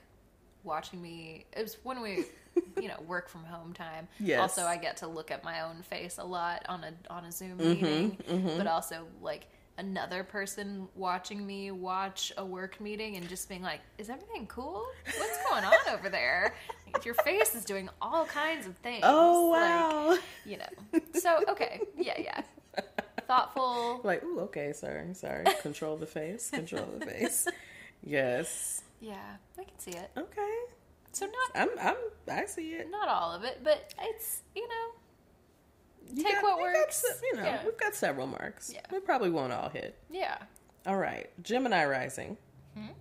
[0.65, 1.47] watching me.
[1.57, 2.27] It was when we,
[2.81, 4.09] you know, work from home time.
[4.19, 4.41] Yes.
[4.41, 7.33] Also, I get to look at my own face a lot on a on a
[7.33, 8.19] Zoom Mm-hmm, meeting,
[8.57, 9.47] but also like
[9.79, 14.87] another person watching me watch a work meeting and just being like, "Is everything cool?
[15.17, 16.55] What's going on over there?
[17.05, 20.19] Your face is doing all kinds of things." Oh Like, wow!
[20.45, 21.01] you know.
[21.13, 22.43] So okay, yeah, yeah.
[23.27, 24.01] Thoughtful.
[24.05, 25.45] like ooh, okay, sorry, sorry.
[25.63, 26.51] Control the face.
[26.51, 27.47] Control the face.
[28.03, 28.83] Yes.
[29.01, 30.11] Yeah, I can see it.
[30.17, 30.55] Okay.
[31.13, 31.69] So not I'm.
[31.81, 31.97] I'm.
[32.31, 32.91] I see it.
[32.91, 36.97] not all of it, but it's you know You Take what you works.
[36.99, 37.65] se- you know, Yeah.
[37.65, 38.71] we've got several marks.
[38.73, 38.81] Yeah.
[38.93, 39.97] We probably won't all hit.
[40.11, 40.37] yeah
[40.87, 41.31] All right.
[41.43, 42.37] Gemini rising.
[42.79, 42.93] Mm-hmm.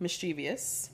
[0.00, 0.90] Mischievous.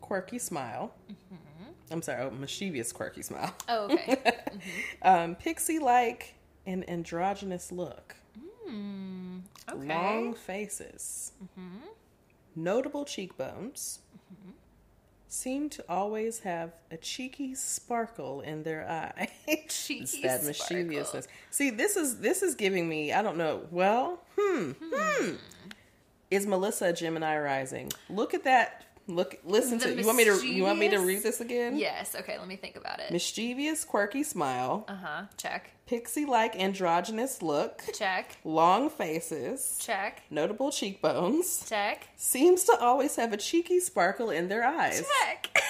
[0.00, 0.92] Quirky smile.
[1.10, 1.70] Mm-hmm.
[1.90, 2.22] I'm sorry.
[2.22, 3.54] Oh, mischievous, quirky smile.
[3.68, 4.20] oh okay
[5.02, 6.34] um, pixie like
[6.66, 8.16] and androgynous look.
[8.66, 9.38] Hmm,
[9.70, 11.32] okay Long faces.
[12.56, 14.00] Notable cheekbones.
[15.26, 19.28] Seem to always have a cheeky sparkle in their eye.
[19.68, 20.46] cheeky it's that sparkle.
[20.48, 21.26] mischievousness.
[21.50, 23.12] See, this is this is giving me.
[23.12, 23.62] I don't know.
[23.72, 25.30] Well, hmm, hmm.
[26.30, 27.90] Is Melissa a Gemini rising?
[28.08, 28.84] Look at that.
[29.08, 29.96] Look, listen The to.
[30.00, 30.46] You want me to?
[30.46, 31.76] You want me to read this again?
[31.76, 37.42] yes okay let me think about it Mischievous, quirky smile, uh-huh check pixie like androgynous
[37.42, 44.30] look, check long faces, check notable cheekbones, check seems to always have a cheeky sparkle
[44.30, 45.04] in their eyes.
[45.22, 45.58] check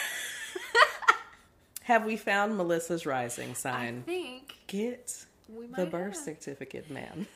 [1.84, 4.04] Have we found Melissa's rising sign?
[4.06, 5.26] I think Get
[5.76, 6.24] the birth have.
[6.24, 7.26] certificate, ma'am.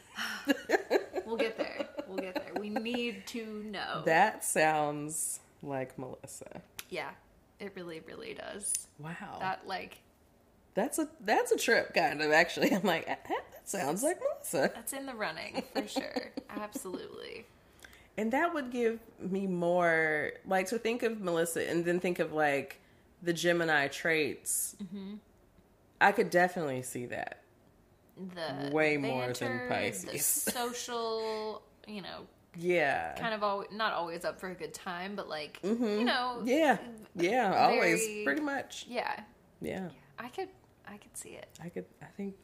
[1.27, 6.63] we'll get there we'll get there we need to know That sounds like Melissa.
[6.89, 7.11] yeah
[7.61, 9.37] it really really does Wow.
[9.41, 9.99] that like
[10.79, 12.73] that's a that's a trip kind of actually.
[12.75, 14.71] I'm like, that, that sounds like Melissa.
[14.75, 17.45] that's in the running for sure absolutely
[18.17, 22.33] And that would give me more like to think of Melissa and then think of
[22.33, 22.81] like
[23.23, 24.77] the Gemini traits.
[24.83, 25.15] Mm-hmm.
[26.01, 27.43] I could definitely see that.
[28.17, 30.25] the Way more than Pisces.
[30.61, 32.27] Social, you know,
[32.57, 33.15] Yeah.
[33.19, 36.49] kind of always not always up for a good time, but like you know, Mm-hmm.
[36.49, 36.79] yeah.
[37.17, 38.87] Yeah, always pretty much.
[38.89, 39.21] yeah.
[39.61, 39.89] Yeah.
[40.21, 40.49] I could,
[40.89, 41.49] I could see it.
[41.63, 42.35] I could I think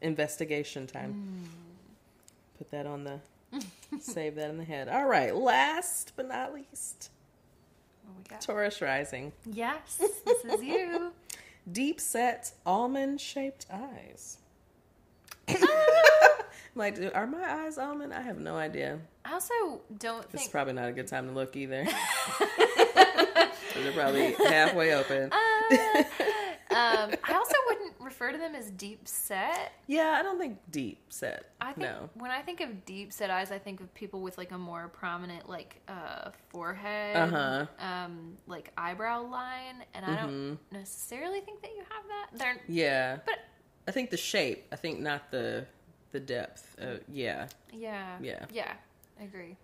[0.00, 1.48] investigation time.
[1.48, 1.48] Mm.
[2.58, 3.20] Put that on the
[4.00, 4.88] save that in the head.
[4.88, 7.10] All right, last but not least,
[8.04, 8.40] What we got?
[8.40, 9.32] Taurus rising.
[9.50, 11.12] Yes, this is you.
[11.72, 14.38] Deep set almond shaped eyes.
[16.74, 18.12] like, are my eyes almond?
[18.14, 18.98] I have no idea.
[19.24, 20.50] I also don't It's think.
[20.50, 21.86] probably not a good time to look either.
[23.74, 25.30] They're probably halfway open.
[25.32, 26.04] Uh,
[26.70, 29.72] Um, I also wouldn't refer to them as deep set.
[29.86, 31.46] Yeah, I don't think deep set.
[31.60, 32.10] I think no.
[32.14, 34.88] when I think of deep set eyes, I think of people with like a more
[34.88, 37.66] prominent like uh, forehead, Uh-huh.
[37.80, 40.76] um, like eyebrow line, and I don't Mm-hmm.
[40.76, 42.38] necessarily think that you have that.
[42.38, 43.38] They're Yeah, but
[43.86, 44.66] I think the shape.
[44.70, 45.66] I think not the
[46.12, 46.76] the depth.
[46.80, 47.48] Uh, yeah.
[47.72, 48.44] yeah, Yeah.
[48.52, 48.72] yeah,
[49.20, 49.56] I agree.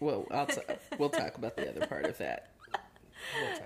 [0.00, 0.60] Well, I'll t-
[0.98, 2.50] we'll talk about the other part of that.
[3.40, 3.56] We'll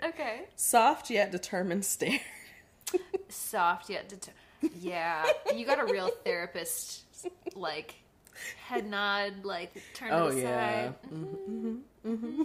[0.00, 0.22] talk about that.
[0.24, 0.32] Later.
[0.40, 2.20] Okay, Soft yet determined stare.
[3.28, 4.32] soft yet deter-
[4.80, 5.24] yeah.
[5.54, 7.02] You got a real therapist
[7.54, 7.94] like
[8.66, 10.84] head nod, like turn Oh to the yeah.
[10.86, 10.94] side.
[11.10, 12.42] hmm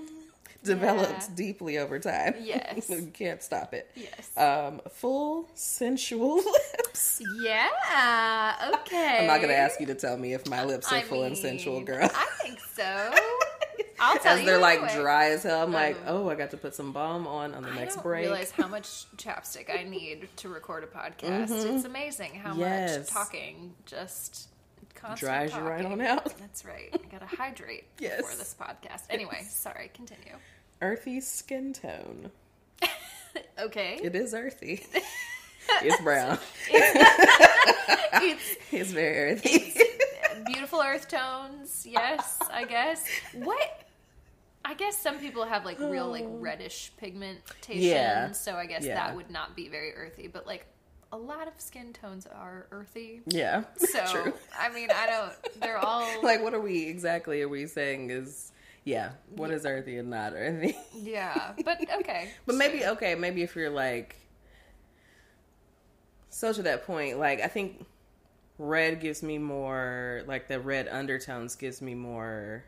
[0.64, 1.36] Develops Yeah.
[1.36, 2.36] deeply over time.
[2.41, 2.89] Yes.
[2.89, 3.91] you can't stop it.
[3.95, 4.32] Yes.
[4.38, 6.36] Um, full sensual
[6.86, 7.22] lips.
[7.43, 8.72] yeah.
[8.76, 9.18] Okay.
[9.22, 11.38] I'm not gonna ask you to tell me if my lips are I full and
[11.38, 12.10] sensual, girl.
[12.14, 13.14] I think so.
[14.00, 16.52] I'll tell As you they're like dry as hell, I'm like, Um, oh, I got
[16.52, 18.24] to put some balm on on the I next don't break.
[18.26, 18.88] realize how much
[19.18, 21.52] chapstick I need to record a podcast.
[21.76, 23.10] It's amazing how much Yes.
[23.10, 24.50] talking just
[25.18, 26.34] Dries you right on out.
[26.39, 26.89] That's right.
[26.94, 28.22] I gotta hydrate Yes.
[28.22, 29.02] before this podcast.
[29.10, 29.91] Anyway, sorry.
[29.94, 30.36] Continue.
[30.82, 32.32] Earthy skin tone.
[33.60, 34.00] Okay.
[34.02, 34.86] It is earthy.
[35.82, 36.38] it's brown.
[36.70, 39.74] it's It's very earthy.
[40.46, 41.86] Beautiful earth tones.
[41.89, 43.06] Yes, I guess.
[43.34, 43.82] What?
[44.66, 46.39] I guess some people have like real like hmm.
[46.39, 48.32] reddish pigmentation, Yeah.
[48.32, 48.96] so I guess Yeah.
[48.96, 50.28] that would not be very earthy.
[50.28, 50.66] But like
[51.12, 53.22] a lot of skin tones are earthy.
[53.26, 53.64] yeah.
[53.78, 54.34] So True.
[54.58, 55.62] I mean, I don't.
[55.62, 57.41] They're all Like, what are we exactly?
[57.41, 58.52] Are we saying is
[58.86, 59.12] yeah?
[59.36, 60.78] What is earthy and not earthy?
[60.94, 61.54] yeah.
[61.64, 62.30] But okay.
[62.46, 64.16] But maybe okay, maybe if you're like
[66.30, 67.86] so to that point, like I think
[68.58, 72.64] red gives me more like the red undertones gives me more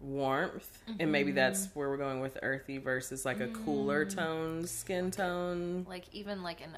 [0.00, 5.10] warmth and maybe that's where we're going with earthy versus like a cooler tone skin
[5.10, 6.70] tone like even like an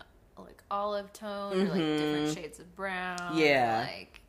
[0.44, 3.18] like olive tone or like different shades of brown.
[3.18, 3.38] Mm-hmm.
[3.38, 3.86] Yeah.
[3.88, 4.20] Like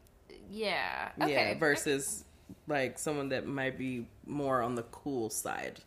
[0.50, 1.10] yeah.
[1.22, 1.32] Okay.
[1.32, 2.26] yeah versus
[2.68, 5.80] like someone that might be more on the cool side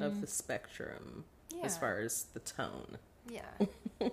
[0.00, 1.24] of the spectrum
[1.62, 3.40] as far as the tone Yeah.
[4.00, 4.08] yeah.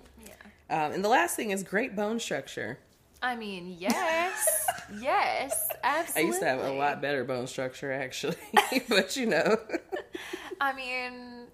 [0.68, 2.78] um, and the last thing is great bone structure
[3.22, 4.66] I mean, yes,
[5.00, 6.22] yes, absolutely.
[6.22, 8.36] I used to have a lot better bone structure actually,
[8.88, 9.58] but you know,
[10.60, 11.46] I mean,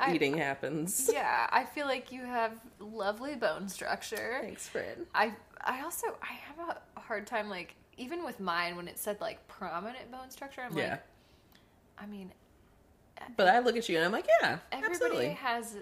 [0.00, 1.10] I, eating happens.
[1.12, 4.38] yeah, I feel like you have lovely bone structure.
[4.42, 5.06] Thanks, Fred.
[5.14, 9.20] I, I also, I have a hard time like even with mine when it said
[9.20, 10.62] like prominent bone structure.
[10.62, 11.02] I'm Yeah, like,
[11.98, 12.32] I mean,
[13.36, 15.28] but I look at you and I'm like, yeah, everybody absolutely.
[15.30, 15.76] has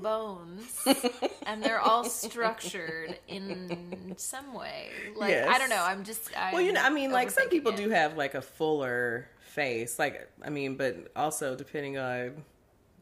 [0.00, 0.86] bones
[1.46, 4.90] and they're all structured in some way.
[5.16, 5.82] Like I don't know.
[5.82, 6.30] I'm just.
[6.36, 7.76] I'm Well, you know, I mean, like some people it.
[7.76, 9.98] do have like a fuller face.
[9.98, 12.44] Like, I mean, but also depending on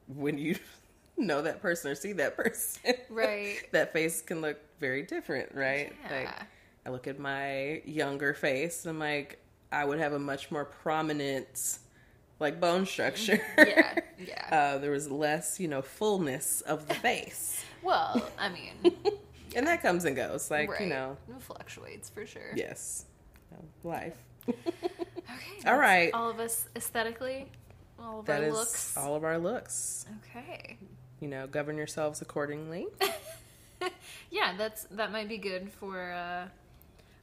[0.08, 0.56] when you
[1.16, 3.58] know that person or see that person, Right.
[3.72, 5.92] that face can look very different, right?
[6.04, 6.42] Like, Yeah.
[6.86, 9.40] I look at my younger face, and I'm like,
[9.72, 11.78] I would have a much more prominent,
[12.38, 13.40] like bone structure.
[13.58, 13.98] Yeah.
[14.18, 14.48] Yeah.
[14.50, 18.94] uh, there was less, you know, fullness of the face, Well, I mean,
[19.54, 20.50] and that comes and goes.
[20.50, 20.80] Like, right.
[20.80, 22.52] you know, it fluctuates for sure.
[22.54, 23.04] yes,
[23.84, 24.16] life.
[25.28, 25.68] Okay.
[25.68, 26.10] All right.
[26.14, 27.50] All of us aesthetically,
[27.98, 28.96] all of That our is looks.
[28.96, 30.06] all of our looks.
[30.30, 30.78] Okay.
[31.20, 32.86] You know, govern yourselves accordingly.
[34.30, 36.12] Yeah, that's that might be good for.
[36.12, 36.46] uh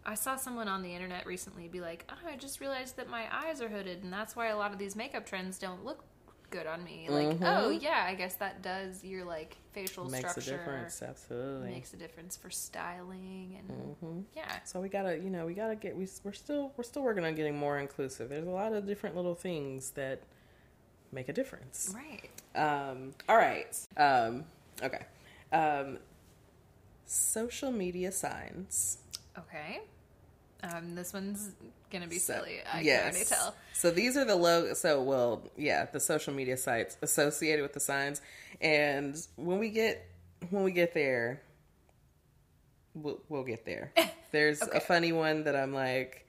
[0.05, 3.25] I saw someone on the internet recently be like, "Oh, I just realized that my
[3.31, 6.03] eyes are hooded, and that's why a lot of these makeup trends don't look
[6.49, 10.11] good on me." Like, oh yeah, I guess that does your like facial Mm-hmm.
[10.11, 11.71] Makes structure a difference, absolutely.
[11.71, 14.19] makes a difference for styling and Mm-hmm.
[14.35, 14.59] yeah.
[14.65, 15.95] So we gotta, you know, we gotta get.
[15.95, 18.29] We, we're still, we're still working on getting more inclusive.
[18.29, 20.21] There's a lot of different little things that
[21.11, 21.93] make a difference.
[21.95, 22.29] Right.
[22.55, 23.75] Um, all right.
[23.97, 24.45] Um,
[24.81, 25.05] okay.
[25.51, 25.99] Um,
[27.05, 28.97] social media signs.
[29.37, 29.81] Okay.
[30.63, 31.51] Um, this one's
[31.91, 32.59] gonna be So, silly.
[32.71, 33.53] I can already tell.
[33.73, 34.73] So these are the logo.
[34.73, 38.21] So well, yeah, the social media sites associated with the signs.
[38.61, 40.05] And when we get
[40.49, 41.41] when we get there,
[42.93, 43.91] we'll, we'll get there.
[44.31, 44.77] There's Okay.
[44.77, 46.25] a funny one that I'm like,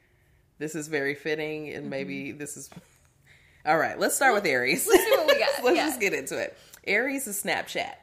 [0.59, 1.77] this is very fitting, Mm-hmm.
[1.79, 2.71] and maybe this is.
[3.67, 4.87] All right, let's start with Aries.
[4.87, 5.49] Let's see what we got.
[5.65, 5.87] let's Yeah.
[5.87, 6.57] just get into it.
[6.87, 7.95] Aries is Snapchat.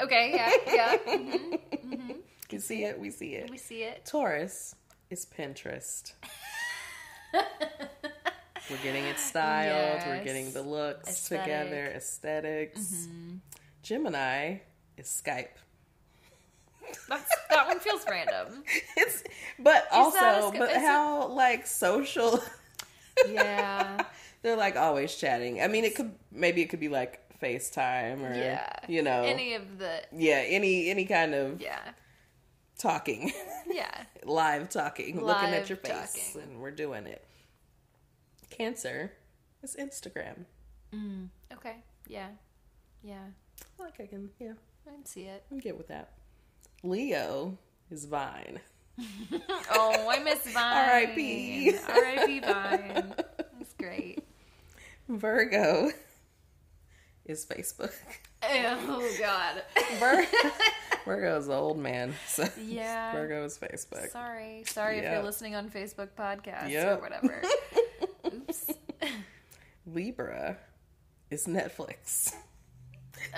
[0.00, 0.32] Okay.
[0.34, 0.52] Yeah.
[0.72, 0.96] Yeah.
[1.82, 2.12] hmm
[2.50, 2.98] You see it.
[2.98, 3.50] We see it.
[3.50, 4.04] We see it.
[4.06, 4.74] Taurus
[5.10, 6.12] is Pinterest.
[7.34, 10.02] We're getting it styled.
[10.06, 11.44] We're getting the looks Aesthetic.
[11.44, 13.36] together, esthetics mm-hmm.
[13.82, 14.58] Gemini
[14.96, 15.48] is Skype.
[17.08, 18.62] That's that one feels random.
[18.96, 19.22] It's
[19.58, 22.42] but also but it- how like social
[23.28, 24.04] Yeah.
[24.42, 25.60] they're like always chatting.
[25.62, 28.68] I mean it could maybe it could be like FaceTime or Yeah.
[28.88, 31.78] you know Any of the yeah any any kind of yeah.
[32.78, 33.32] Talking
[33.70, 34.04] Yeah.
[34.24, 36.42] live talking looking at Live your face talking.
[36.42, 37.24] and we're doing it
[38.50, 39.12] cancer
[39.62, 40.44] is instagram
[40.94, 41.76] mm, Okay.
[42.08, 42.28] Yeah.
[43.02, 43.24] Yeah.
[43.78, 44.52] like i can yeah
[44.86, 45.42] I can see it.
[45.46, 46.12] i can get with that
[46.82, 47.56] leo
[47.90, 48.60] is vine
[49.70, 50.62] Oh, I miss Vine.
[50.64, 51.76] R.I.P..
[51.86, 52.40] R.I.P.
[52.40, 53.14] Vine.
[53.58, 54.24] That's great.
[55.08, 55.90] virgo
[57.26, 57.92] is facebook
[58.48, 59.62] Oh God.
[59.98, 60.26] Vir-
[61.04, 63.12] virgo is the old man so Yeah.
[63.12, 64.64] virgo is facebook Sorry.
[64.66, 66.98] Sorry if you're listening on Facebook podcast Yep.
[66.98, 67.42] or whatever.
[68.26, 68.70] Oops.
[69.86, 70.56] libra
[71.30, 72.34] is netflix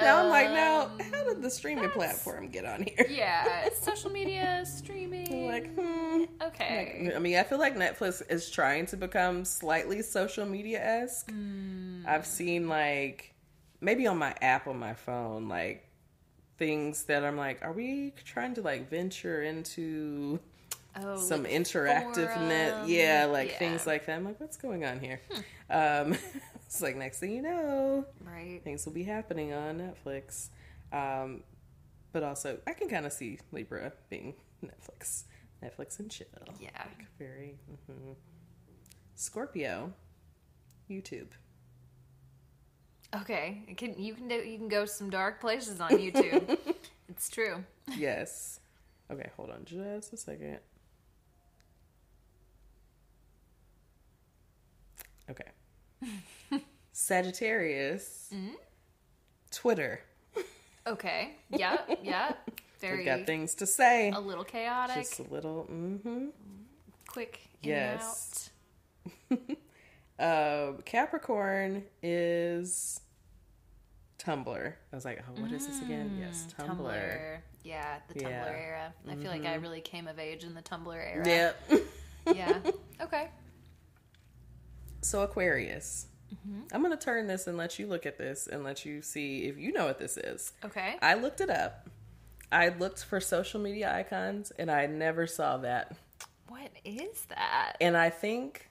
[0.00, 3.64] now i'm like now Um, how did the streaming platform get on here Yeah.
[3.66, 5.46] It's social media, streaming.
[5.46, 7.12] like hmm okay.
[7.14, 11.30] I mean, I feel like Netflix is trying to become slightly social media esque.
[11.30, 12.02] Hmm.
[12.06, 13.34] I've seen like
[13.80, 15.86] maybe on my app on my phone, like
[16.58, 20.40] things that I'm like, are we trying to like venture into
[21.00, 22.88] oh, some like interactive net?
[22.88, 23.54] Yeah, like Yeah.
[23.54, 23.58] Hmm.
[23.58, 24.16] things like that.
[24.16, 25.20] I'm like, what's going on here?
[25.70, 26.16] Um,
[26.66, 28.60] it's like next thing you know, Right.
[28.64, 30.48] things will be happening on Netflix.
[30.92, 31.42] Um,
[32.12, 35.24] but also, I can kind of see Libra being Netflix,
[35.62, 36.26] Netflix and chill.
[36.58, 36.70] Yeah.
[36.76, 38.14] Like very mhm.
[39.14, 39.92] Scorpio,
[40.90, 41.28] YouTube.
[43.14, 43.62] Okay.
[43.66, 46.58] It can you can do, you can go some dark places on YouTube.
[47.08, 47.64] it's true.
[47.96, 48.60] Yes.
[49.10, 50.58] Okay, hold on just a second.
[55.30, 56.60] Okay.
[56.92, 58.30] Sagittarius.
[58.34, 58.54] Mm-hmm.
[59.50, 60.00] Twitter.
[60.86, 61.36] Okay.
[61.50, 61.78] Yeah.
[62.02, 62.32] Yeah.
[62.80, 64.10] Very We've got things to say.
[64.10, 64.96] a little chaotic.
[64.96, 65.66] Just a little.
[65.70, 66.26] Mm-hmm.
[67.06, 68.50] quick Yes.
[70.18, 73.00] Uh, Capricorn is
[74.18, 74.72] Tumblr.
[74.92, 76.16] I was like, oh, what is this again?
[76.20, 76.68] Yes, Tumblr.
[76.68, 77.38] Mm, Tumblr.
[77.64, 78.44] Yeah, the Tumblr Yeah.
[78.44, 78.54] Mm-hmm.
[78.60, 78.94] era.
[79.08, 81.26] I feel like I really came of age in the Tumblr era.
[81.26, 81.70] Yep.
[82.34, 82.58] Yeah.
[83.00, 83.28] Okay.
[85.02, 86.06] so Aquarius.
[86.34, 86.62] Mm-hmm.
[86.72, 89.56] I'm gonna turn this and let you look at this and let you see if
[89.56, 90.52] you know what this is.
[90.64, 90.96] Okay.
[91.00, 91.88] I looked it up.
[92.50, 95.96] I looked for social media icons and I never saw that.
[96.48, 97.76] What is that?
[97.80, 98.68] And I think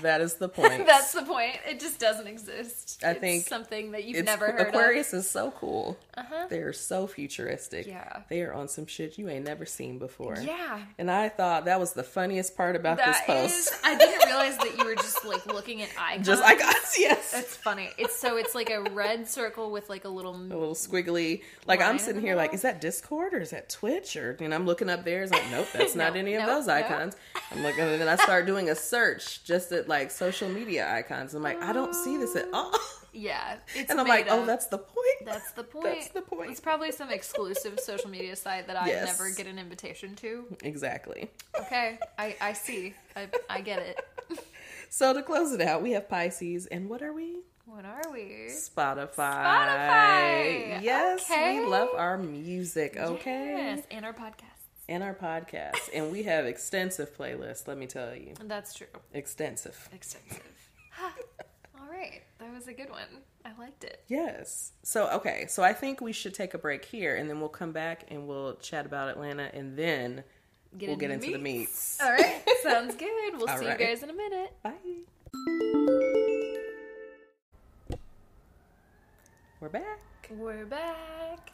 [0.00, 0.86] that is the point.
[0.86, 1.56] That's the point.
[1.68, 3.02] It just doesn't exist.
[3.04, 4.68] I It's think something that you've never heard of.
[4.68, 5.98] Aquarius is so cool.
[6.16, 6.46] Uh-huh.
[6.50, 7.86] They're so futuristic.
[7.86, 8.22] Yeah.
[8.28, 10.36] They are on some shit you ain't never seen before.
[10.42, 10.80] Yeah.
[10.98, 13.54] And I thought that was the funniest part about this post.
[13.68, 13.80] is.
[13.84, 16.26] I didn't realize that you were just like looking at icons.
[16.26, 17.32] Just icons, yes.
[17.32, 17.88] That's funny.
[17.96, 20.34] It's so it's like a red circle with like a little.
[20.34, 21.42] a little squiggly.
[21.66, 24.14] Like I'm sitting here, like, is that Discord or is that Twitch?
[24.16, 25.22] Or and I'm looking up there.
[25.22, 26.74] It's like, nope, that's not No, any of no, those no.
[26.74, 27.16] icons.
[27.50, 31.32] I'm looking, and then I start doing a search just at like social media icons.
[31.34, 32.72] I'm like, I don't see this at all.
[33.12, 33.56] Yeah.
[33.74, 35.24] It's And I'm like, oh, that's the point.
[35.26, 35.84] That's the point.
[35.84, 36.50] That's the point.
[36.50, 39.06] It's probably some exclusive social media site that I Yes.
[39.18, 40.44] never get an invitation to.
[40.62, 41.30] exactly.
[41.60, 42.94] Okay, I, I see.
[43.16, 44.00] I, I get it.
[44.94, 47.38] So to close it out, we have Pisces, and what are we?
[47.64, 48.48] What are we?
[48.50, 49.08] Spotify.
[49.16, 50.82] Spotify.
[50.82, 51.60] Yes, Okay.
[51.60, 52.98] we love our music.
[52.98, 53.54] Okay.
[53.56, 54.60] Yes, and our podcast.
[54.90, 57.66] And our podcast, and we have extensive playlists.
[57.66, 58.86] Let me tell you, That's true.
[59.14, 59.88] extensive.
[59.94, 60.42] Extensive.
[62.42, 63.22] That was a good one.
[63.44, 64.02] I liked it.
[64.08, 64.72] Yes.
[64.82, 67.70] So okay, so I think we should take a break here, and then we'll come
[67.70, 70.24] back and we'll chat about Atlanta, and then
[70.76, 71.98] we'll get into the meats.
[72.02, 73.36] All right, sounds good.
[73.36, 73.78] We'll All see right.
[73.78, 74.54] you guys in a minute.
[74.60, 74.72] Bye.
[79.60, 80.00] We're back.
[80.28, 81.52] We're back.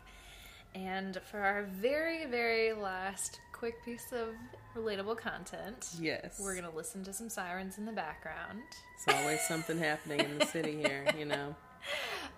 [0.74, 4.29] And for our very, very last quick piece of
[4.77, 6.39] relatable content, Yes.
[6.41, 8.61] we're going to listen to some sirens in the background.
[8.95, 11.55] It's always something happening in the city here, you know.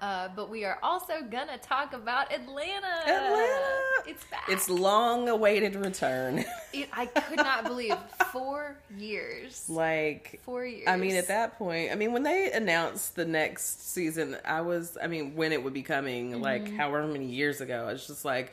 [0.00, 2.86] Uh, but we are also going to talk about Atlanta.
[3.06, 3.60] Atlanta!
[4.06, 4.44] It's back.
[4.48, 6.44] It's long awaited return.
[6.72, 7.96] It, I could not believe
[8.32, 9.68] four years.
[9.68, 10.84] like Four years.
[10.88, 14.96] I mean, at that point, I mean, when they announced the next season, I was,
[15.02, 16.42] I mean, when it would be coming, Mm-hmm.
[16.42, 18.52] like however many years ago, it's just like,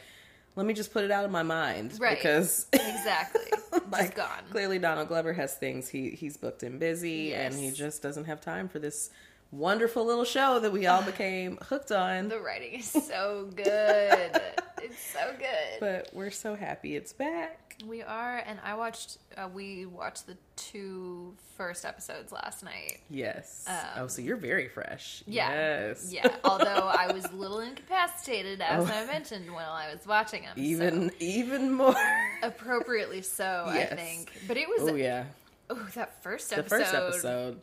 [0.57, 1.97] let me just put it out of my mind.
[1.99, 2.17] Right.
[2.17, 3.41] Because, Exactly.
[3.91, 4.43] Like, gone.
[4.49, 8.41] clearly Donald Glover has things he, he's booked and busy, and he just doesn't have
[8.41, 9.11] time for this
[9.51, 12.29] wonderful little show that we all became hooked on.
[12.29, 14.41] The writing is so good.
[14.81, 15.79] it's so good.
[15.79, 17.75] But we're so happy it's back.
[17.85, 19.19] We are, and I watched.
[19.37, 23.01] Uh, we watched the two first episodes last night.
[23.07, 23.65] Yes.
[23.67, 25.21] Um, oh, so you're very fresh.
[25.27, 26.11] Yeah, Yes.
[26.11, 26.27] yeah.
[26.43, 30.53] Although I was a little incapacitated, as I mentioned while I was watching them.
[30.57, 30.59] Oh.
[30.59, 31.93] Even so, even more.
[32.41, 33.91] appropriately so, Yes.
[33.91, 34.31] I think.
[34.47, 34.89] But it was.
[34.91, 35.25] Oh yeah.
[35.69, 37.61] Oh, that first The first episode.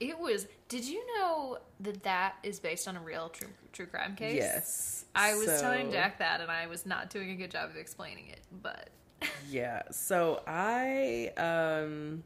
[0.00, 0.48] It was.
[0.74, 4.34] Did you know that that is based on a real true true crime case?
[4.34, 5.04] Yes.
[5.14, 7.76] I was So- telling Jack that, and I was not doing a good job of
[7.76, 8.40] explaining it.
[8.60, 8.90] But
[9.48, 9.82] Yeah.
[9.92, 12.24] So I um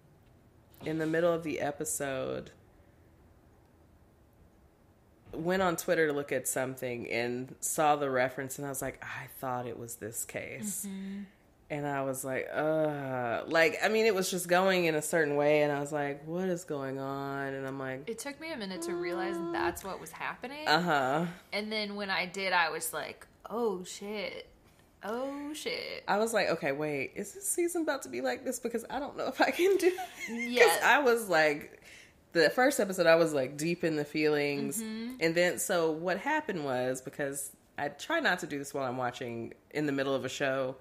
[0.87, 2.53] in the middle of the episode
[5.35, 9.03] went on Twitter to look at something and saw the reference and I was like,
[9.05, 10.87] I thought it was this case.
[11.71, 15.37] And I was like, uh like I mean it was just going in a certain
[15.37, 17.53] way and I was like, what is going on?
[17.55, 20.67] And I'm like, it took me a minute to realize that's what was happening.
[20.67, 21.27] uh-huh.
[21.53, 24.49] and then when I did, I was like, "Oh shit!
[25.05, 28.59] Oh shit!" I was like, okay, wait, is this season about to be like this?
[28.61, 29.93] Because I don't know if I can do
[30.31, 30.83] Yes.
[30.83, 31.83] I was like,
[32.33, 34.83] the first episode, I was like deep in the feelings.
[34.83, 35.17] Mm-hmm.
[35.21, 38.97] And then, so what happened was because I try not to do this while I'm
[38.97, 40.77] watching in the middle of a show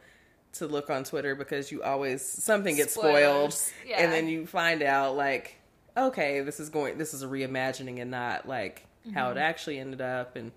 [0.57, 3.55] to look on Twitter because you always, something gets spoiled.
[3.85, 4.01] Yeah.
[4.01, 5.57] And then you find out, like,
[5.95, 9.37] okay, this is going, this is a reimagining and not like how Mm-hmm.
[9.37, 10.35] it actually ended up.
[10.35, 10.51] And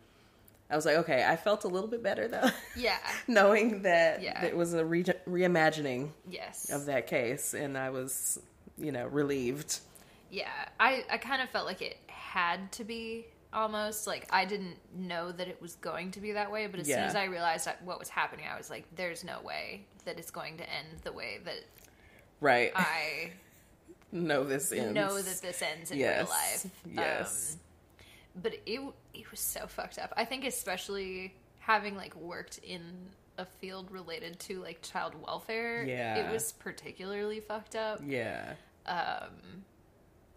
[0.70, 2.51] I was like, okay, I felt a little bit better though.
[2.76, 2.98] Yeah.
[3.28, 4.44] knowing that Yeah.
[4.44, 6.70] it was a re- reimagining Yes.
[6.70, 8.38] of that case, and I was,
[8.76, 9.80] you know, relieved.
[10.30, 10.48] Yeah.
[10.78, 15.32] I I kind of felt like it had to be almost like I didn't know
[15.32, 17.98] that it was going to be that way, but as soon as I realized what
[17.98, 21.40] was happening, I was like, "There's no way that it's going to end the way
[21.44, 21.64] that
[22.40, 22.72] Right.
[22.74, 23.32] I
[24.12, 24.94] know this ends.
[24.94, 26.18] know that this ends in Yes.
[26.18, 27.57] real life." Yes.
[27.57, 27.61] Um,
[28.42, 28.80] but it
[29.14, 30.12] it was so fucked up.
[30.16, 32.80] I think especially having like worked in
[33.38, 36.16] a field related to like child welfare, Yeah.
[36.28, 38.01] it was particularly fucked up.
[38.07, 38.55] yeah.
[38.86, 39.64] Um,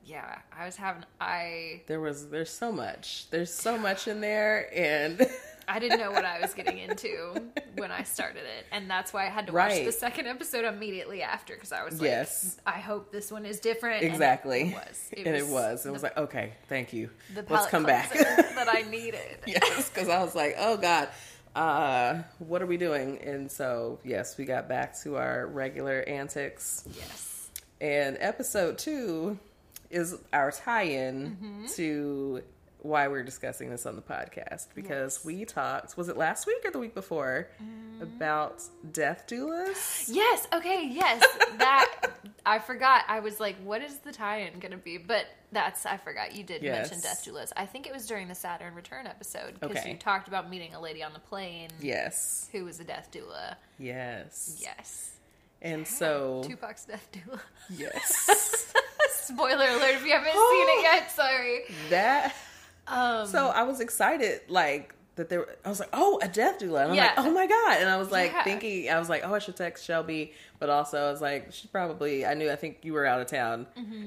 [0.05, 2.29] yeah, I was having I There was.
[2.29, 3.29] There's so much.
[3.29, 5.25] There's so much in there, and
[5.67, 7.35] I didn't know what I was getting into
[7.77, 9.85] when I started it, and that's why I had to watch Right.
[9.85, 12.57] the second episode immediately after because I was like, Yes.
[12.65, 14.03] I hope this one is different.
[14.03, 14.69] And exactly.
[14.69, 15.09] it was.
[15.17, 15.85] and it was.
[15.85, 17.09] It was like, okay, thank you.
[17.33, 18.11] the Let's come back.
[18.13, 19.39] that I needed.
[19.45, 21.09] yes, because I was like, oh god,
[21.55, 23.19] uh, what are we doing?
[23.19, 26.83] And so, yes, we got back to our regular antics.
[26.93, 27.49] Yes.
[27.79, 29.39] And episode two
[29.93, 31.65] is our tie-in Mm-hmm.
[31.75, 32.41] to
[32.81, 35.25] why we're discussing this on the podcast because Yes.
[35.25, 38.01] we talked was it last week or the week before Mm.
[38.01, 40.47] about death doulas Yes.
[40.53, 40.89] Okay.
[40.91, 41.23] Yes.
[41.59, 42.09] That
[42.45, 43.03] I forgot.
[43.07, 46.35] I was like, "What is the tie-in going to be?" But that's I forgot.
[46.35, 47.53] You did mention death doulas.
[47.55, 49.91] I think it was during the Saturn Return episode because Okay.
[49.91, 53.55] you talked about meeting a lady on the plane yes who was a death doula.
[53.79, 55.12] yes Yes.
[55.63, 57.39] And so Tupac's death doula.
[57.69, 58.73] yes
[59.09, 61.11] Spoiler alert if you haven't seen it yet.
[61.11, 61.61] Sorry.
[61.89, 62.35] that
[62.87, 66.81] Um, so i was excited like that there i was like oh a death doula
[66.81, 67.13] and i'm Yeah.
[67.15, 68.43] like oh my god and i was like Yeah.
[68.43, 71.67] thinking i was like oh i should text shelby but also i was like she
[71.69, 73.65] probably i knew i think you were out of town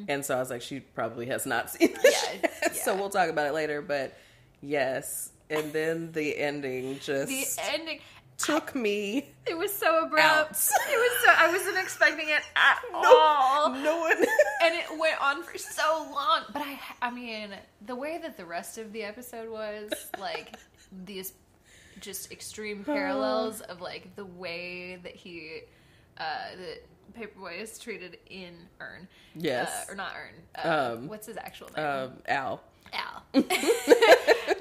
[0.09, 2.47] and so i was like she probably has not seen this Mm-hmm.
[2.65, 4.19] Yeah, so we'll talk about it later but
[4.61, 8.01] yes and then the ending just the ending.
[8.39, 10.23] Took me It was so abrupt.
[10.23, 10.51] Out.
[10.51, 11.33] It was so.
[11.37, 13.71] I wasn't expecting it at all.
[13.71, 14.17] no one
[14.63, 16.43] and it went on for so long.
[16.53, 17.51] But I, I mean,
[17.87, 20.57] the way that the rest of the episode was, like
[21.05, 21.33] these
[22.01, 25.61] just extreme parallels of like the way that he,
[26.19, 26.25] uh,
[26.59, 26.85] that
[27.15, 29.07] Paper Boi is treated in Earn,
[29.37, 29.87] Yes.
[29.89, 30.35] uh, or not Earn.
[30.71, 31.87] Uh, Um, what's his actual name?
[31.87, 32.61] um al
[32.93, 33.23] Al.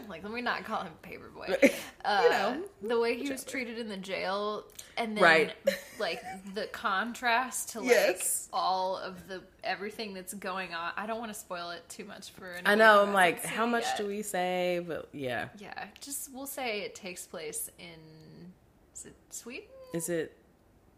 [0.09, 1.55] like, let me not call him Paper Boi.
[1.63, 1.69] you
[2.03, 4.63] Uh, know the way he was treated in the jail,
[4.97, 5.53] and then Right.
[5.99, 6.21] like
[6.53, 8.49] the contrast to like Yes.
[8.53, 10.91] all of the everything that's going on.
[10.95, 12.55] I don't want to spoil it too much for.
[12.65, 13.97] i know i'm like how much yet.
[13.97, 18.51] do we say but yeah Yeah, just we'll say it takes place in
[18.93, 20.37] is it Sweden, is it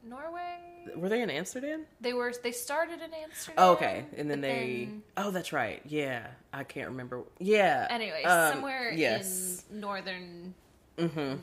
[0.04, 0.58] Norway.
[0.96, 2.34] were they in amsterdam They were.
[2.42, 3.56] They started in Amsterdam.
[3.58, 4.90] Oh, okay, and then they.
[5.18, 5.82] oh, that's right.
[5.86, 7.24] Yeah, I can't remember.
[7.40, 7.88] Yeah.
[7.90, 9.66] Anyway, um, somewhere yes.
[9.72, 10.54] in northern
[10.98, 11.36] Mm-hmm.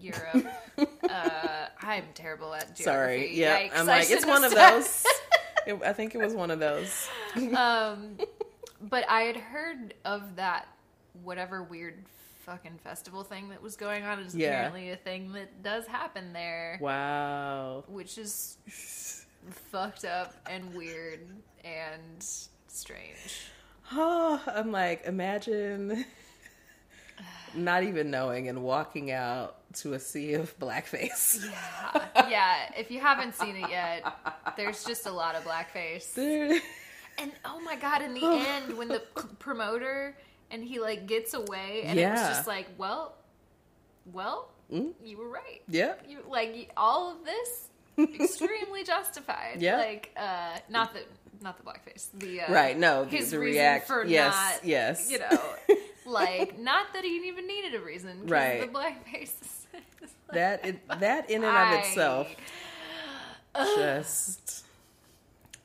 [0.00, 0.46] Europe.
[1.08, 2.82] uh, I'm terrible at geography.
[2.82, 3.34] Sorry.
[3.36, 5.04] Yeah, Yikes, I'm like it's one of those.
[5.66, 7.08] It- I think it was one of those.
[7.54, 8.16] um,
[8.80, 10.66] but I had heard of that
[11.22, 12.02] whatever weird
[12.50, 14.18] fucking festival thing that was going on.
[14.18, 14.48] Is Yeah.
[14.48, 17.84] apparently a thing that does happen there, Wow.
[17.86, 18.58] which is
[19.70, 21.20] fucked up and weird
[21.64, 22.24] and
[22.66, 23.46] strange.
[23.92, 26.04] Oh, I'm like, imagine
[27.54, 31.44] not even knowing and walking out to a sea of blackface.
[31.48, 32.72] Yeah, yeah.
[32.76, 34.04] If you haven't seen it yet,
[34.56, 36.12] there's just a lot of blackface.
[36.16, 36.60] Dude.
[37.18, 39.00] And oh my god, in the end, when the
[39.38, 40.16] promoter
[40.50, 43.14] and he like gets away, and it was just like, well,
[44.12, 44.92] well, Mm.
[45.04, 45.62] you were right.
[45.68, 45.94] Yeah.
[46.08, 47.68] You like all of this
[48.20, 49.56] extremely justified.
[49.60, 49.78] Yeah.
[49.78, 51.06] Like, uh, not that
[51.42, 52.08] not the blackface.
[52.14, 55.10] The uh, Right, no, the- his the reason react- for yes, not, yes.
[55.10, 55.42] you know,
[56.06, 58.60] like not that he even needed a reason Right.
[58.60, 59.32] the blackface.
[59.42, 59.66] is-
[60.32, 62.28] That it, that in and of I- itself,
[63.76, 64.64] just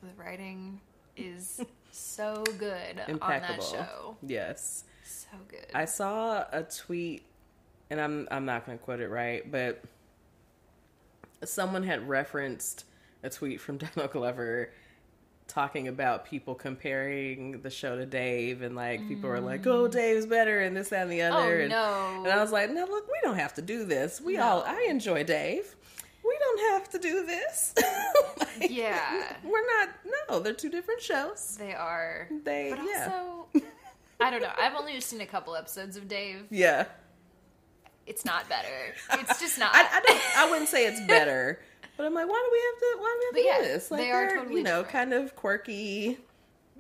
[0.02, 0.80] the writing
[1.16, 1.62] is
[2.16, 3.24] so good impeccable.
[3.24, 4.18] on that show.
[4.26, 4.84] Yes.
[5.04, 5.68] So good.
[5.74, 7.24] I saw a tweet,
[7.90, 9.82] and I'm I'm not going to quote it right, but
[11.44, 12.86] someone had referenced
[13.24, 14.70] a tweet from Donald Glover
[15.48, 19.92] talking about people comparing the show to Dave, and like people were like, "Oh, mm.
[19.92, 21.62] Dave's better," and this that, and the oh other.
[21.62, 22.24] and, no!
[22.24, 24.22] and I was like, "No, look, we don't have to do this.
[24.22, 25.76] We all I enjoy Dave.
[26.28, 27.74] We don't have to do this.
[28.58, 29.34] Like, Yeah.
[29.44, 29.90] we're not.
[30.30, 31.58] No, they're two different shows.
[31.60, 32.30] they are.
[32.46, 33.48] They But yeah also,
[34.22, 34.52] I don't know.
[34.58, 36.46] I've only seen a couple episodes of Dave.
[36.50, 36.86] yeah."
[38.08, 38.94] It's not better.
[39.14, 39.76] It's just not.
[39.76, 40.22] I, I don't.
[40.38, 41.60] I wouldn't say it's better,
[41.98, 43.02] but I'm like, why do we have to?
[43.02, 43.92] Why do we have to yeah, do this?
[43.92, 45.12] Like, they are they're, totally you know, different.
[45.12, 46.20] kind of quirky,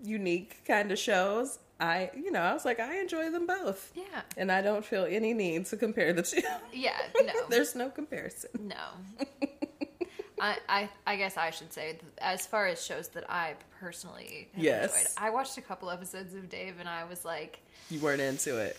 [0.03, 1.57] unique kind of shows.
[1.79, 4.21] I, you know, I was like, I enjoy them both, yeah.
[4.37, 6.41] and I don't feel any need to compare the two.
[6.73, 6.97] Yeah.
[7.25, 7.33] No.
[7.49, 8.49] There's no comparison.
[8.67, 9.27] No.
[10.39, 14.63] I, I I guess I should say, as far as shows that I personally have
[14.63, 14.95] Yes.
[14.97, 17.59] enjoyed, I watched a couple episodes of Dave and I was like,
[17.89, 18.77] You weren't into it.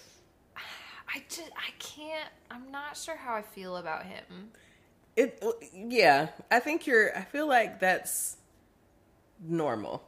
[1.15, 2.29] I just I can't.
[2.51, 4.51] I'm not sure how I feel about him.
[5.17, 5.43] It,
[5.75, 6.29] yeah.
[6.51, 7.17] I think you're.
[7.17, 8.37] I feel like that's
[9.43, 10.03] normal.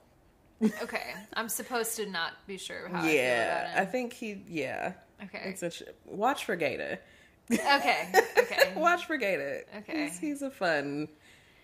[0.82, 3.90] Okay, I'm supposed to not be sure how I yeah, feel I him.
[3.92, 4.42] think he.
[4.48, 4.92] Yeah.
[5.24, 5.42] Okay.
[5.44, 5.70] It's a,
[6.06, 6.98] watch for Gata.
[7.50, 8.12] Okay.
[8.36, 8.72] Okay.
[8.76, 9.62] Watch for Gata.
[9.78, 10.04] Okay.
[10.04, 11.08] He's, he's a fun,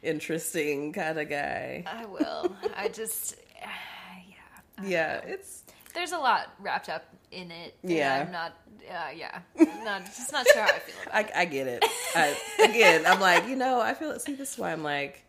[0.03, 1.85] interesting kind of guy.
[1.87, 2.57] I will.
[2.77, 4.35] I just yeah.
[4.79, 7.75] I Yeah, it's There's a lot wrapped up in it.
[7.83, 8.25] Yeah.
[8.27, 8.55] I'm not.
[8.91, 9.41] Uh, yeah.
[9.85, 11.15] Not just not sure how I feel about.
[11.37, 11.85] I, I get it.
[12.15, 14.19] I, again, I'm like, you know, I feel.
[14.19, 15.25] See, this is why I'm like,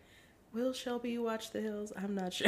[0.53, 1.91] will Shelby watch The Hills?
[1.97, 2.47] I'm not sure.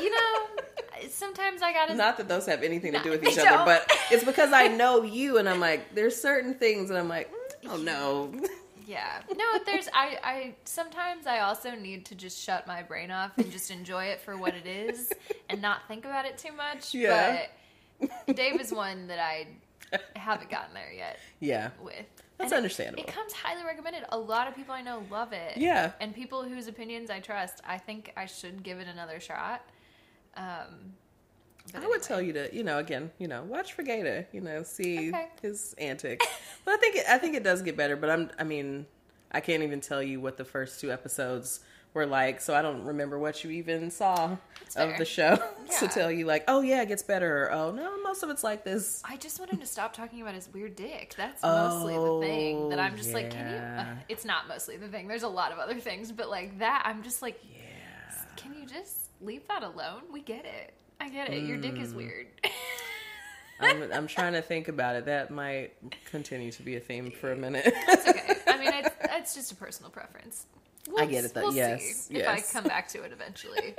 [0.00, 0.04] It.
[0.04, 1.94] You know, sometimes I gotta.
[1.94, 3.64] not that those have anything to do with each other, don't.
[3.66, 7.30] but it's because I know you, and I'm like, there's certain things, and I'm like,
[7.30, 8.32] mm, oh no,
[8.86, 9.20] Yeah.
[9.36, 13.50] No, there's I I sometimes I also need to just shut my brain off and
[13.52, 15.12] just enjoy it for what it is
[15.48, 16.92] and not think about it too much.
[16.94, 17.46] Yeah.
[18.26, 19.46] But Dave is one that I
[20.16, 21.94] haven't gotten there yet yeah, with.
[22.38, 23.02] that's And it- understandable.
[23.04, 24.04] It comes highly recommended.
[24.10, 25.56] A lot of people I know love it.
[25.56, 25.92] Yeah.
[26.00, 29.62] And people whose opinions I trust, I think I should give it another shot.
[30.40, 30.94] Um
[31.74, 34.62] I would tell you to, you know, again, you know, watch for Gata, you know,
[34.62, 35.28] see Okay.
[35.40, 36.26] his antics.
[36.64, 37.96] but I think it, I think it does get better.
[37.96, 38.86] But I'm, I mean,
[39.30, 41.60] I can't even tell you what the first two episodes
[41.94, 44.36] were like, so I don't remember what you even saw
[44.76, 45.38] of the show
[45.80, 47.44] to tell you like, oh yeah, it gets better.
[47.44, 49.02] Or, oh no, most of it's like this.
[49.04, 51.14] I just want him to stop talking about his weird dick.
[51.16, 53.60] That's mostly the thing that I'm just like, can you?
[53.80, 55.06] Uh, it's not mostly the thing.
[55.06, 58.22] There's a lot of other things, but like that, I'm just like, Yeah.
[58.36, 60.02] can you just leave that alone?
[60.12, 60.74] We get it.
[61.00, 61.42] I get it.
[61.44, 62.26] Your dick is weird.
[63.60, 65.04] I'm, I'm trying to think about it.
[65.06, 65.72] That might
[66.10, 67.64] continue to be a theme for a minute.
[67.66, 68.36] it's okay.
[68.46, 70.46] I mean, it's, it's just a personal preference.
[70.88, 71.42] We'll, get it, though.
[71.44, 73.74] We'll Yes, see if I come back to it eventually.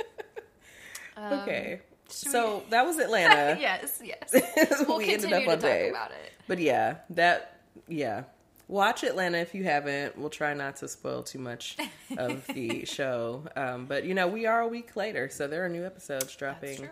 [1.17, 1.81] Um, okay.
[2.07, 3.59] So that was Atlanta.
[3.59, 4.31] yes, yes.
[4.33, 5.91] we We'll ended continue up on to talk Dave.
[5.91, 6.31] about it.
[6.47, 8.23] But yeah, that yeah.
[8.71, 10.17] Watch Atlanta if you haven't.
[10.17, 11.75] We'll try not to spoil too much
[12.17, 13.43] of the show.
[13.57, 16.87] Um, but you know, we are a week later, so there are new episodes dropping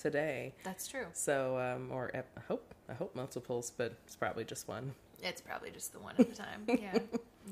[0.00, 0.52] today.
[0.64, 1.06] That's true.
[1.12, 4.92] So um, or ep- I hope I hope multiples, but it's probably just one.
[5.22, 6.64] It's probably just the one at a time.
[6.68, 6.98] Yeah.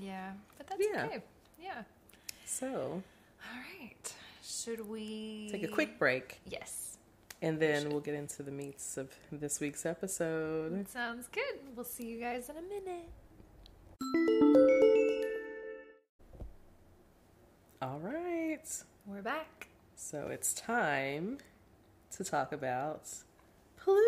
[0.00, 0.32] Yeah.
[0.58, 1.04] But that's Yeah.
[1.06, 1.22] okay.
[1.62, 1.82] Yeah.
[2.46, 3.02] So
[3.44, 4.14] All right.
[4.42, 6.98] Should we take a quick break, Yes.
[7.40, 10.76] and then we'll get into the meats of this week's episode.
[10.76, 11.60] That sounds good.
[11.76, 13.08] We'll see you guys in a minute.
[17.82, 18.60] All right.
[19.06, 19.68] We're back.
[19.94, 21.38] So it's time
[22.12, 23.08] to talk about
[23.76, 24.00] Pluto.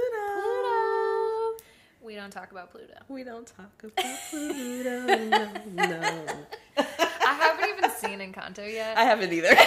[0.43, 1.65] Pluto.
[2.03, 2.95] We don't talk about Pluto.
[3.09, 5.07] We don't talk about Pluto.
[5.07, 6.27] no, no.
[6.79, 7.72] I haven't
[8.03, 8.97] seen Encanto yet.
[8.97, 9.49] I haven't either.
[9.53, 9.61] okay,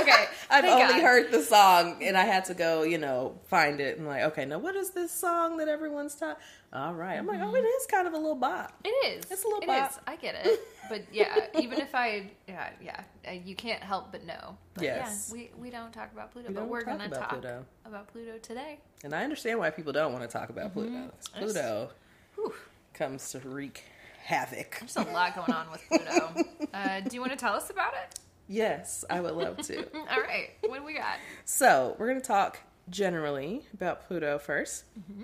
[0.00, 0.24] okay.
[0.50, 1.02] I've Thank only God.
[1.02, 4.44] heard the song and I had to go, you know, find it and like, okay,
[4.44, 6.42] now what is this song that everyone's talking?
[6.72, 7.14] All right.
[7.16, 8.72] I'm like, oh, it is kind of a little bop.
[8.84, 9.24] It is.
[9.30, 9.90] It's a little It bop.
[9.90, 9.98] is.
[10.06, 10.60] I get it.
[10.90, 14.58] But yeah, even if I, yeah, yeah, uh, you can't help but know.
[14.74, 15.32] But Yes.
[15.34, 17.64] Yeah, we, we don't talk about Pluto, We but we're talk to about talk Pluto.
[17.86, 18.80] about Pluto today.
[19.02, 20.90] And I understand why people don't want to talk about Pluto.
[20.92, 21.88] There's- Pluto
[22.34, 22.52] Whew.
[22.92, 23.82] comes to wreak
[24.24, 24.78] havoc.
[24.80, 26.30] There's a lot going on with Pluto.
[26.74, 28.18] Uh, do you want to tell us about it?
[28.48, 29.84] Yes, I would love to.
[30.10, 30.50] All right.
[30.62, 31.18] What do we got?
[31.44, 32.58] So, we're going to talk
[32.90, 35.22] generally about Pluto 1st mm-hmm.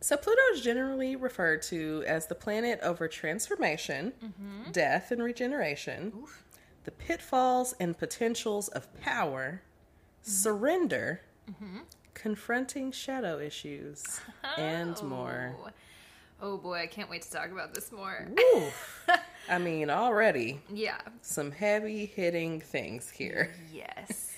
[0.00, 4.72] So, Pluto is generally referred to as the planet over transformation, mm-hmm.
[4.72, 6.14] death, and regeneration,
[6.82, 10.30] the pitfalls and potentials of power, mm-hmm.
[10.32, 11.20] surrender,
[12.14, 14.20] confronting shadow issues,
[14.58, 15.54] and more.
[15.64, 15.70] Oh.
[16.42, 16.56] Oh.
[16.56, 18.28] Boy, I can't wait to talk about this more.
[19.48, 20.98] I mean, already yeah.
[21.22, 23.52] some heavy hitting things here.
[23.72, 24.26] Yes.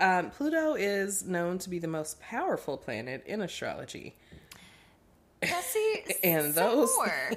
[0.00, 4.14] Um, Pluto is known to be the most powerful planet in astrology.
[5.42, 7.30] See, And say those- more.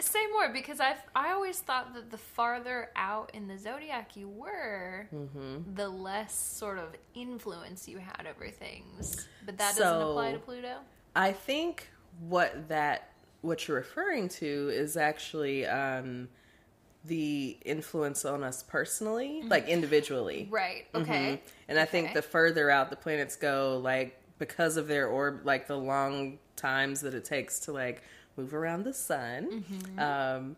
[0.00, 4.28] say more because I I always thought that the farther out in the zodiac you
[4.28, 5.74] were, Mm-hmm.
[5.76, 9.28] the less sort of influence you had over things.
[9.46, 10.78] But that doesn't apply to Pluto.
[11.14, 11.90] I think
[12.20, 13.08] what that
[13.40, 16.28] what you're referring to is actually um,
[17.04, 20.46] the influence on us personally, like individually.
[20.50, 20.86] Right.
[20.94, 21.40] Okay.
[21.44, 21.50] Mhm.
[21.68, 25.66] And I think the further out the planets go, like because of their orb, like
[25.66, 28.02] the long times that it takes to like
[28.36, 29.98] move around the sun, Mm-hmm.
[29.98, 30.56] um,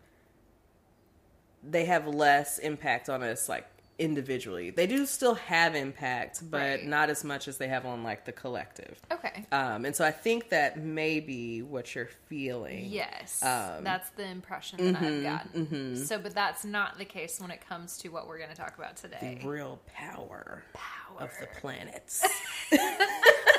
[1.67, 3.65] they have less impact on us, like
[3.97, 4.69] individually.
[4.71, 6.85] They do still have impact, but Right.
[6.85, 8.99] not as much as they have on like the collective.
[9.11, 9.45] Okay.
[9.51, 12.85] Um, and so I think that may be what you're feeling.
[12.85, 15.65] Yes, Um, that's the impression that I've gotten.
[15.67, 16.05] mhm.
[16.07, 18.77] So, but that's not the case when it comes to what we're going to talk
[18.77, 19.39] about today.
[19.41, 21.21] The real power, Power.
[21.21, 22.25] of the planets.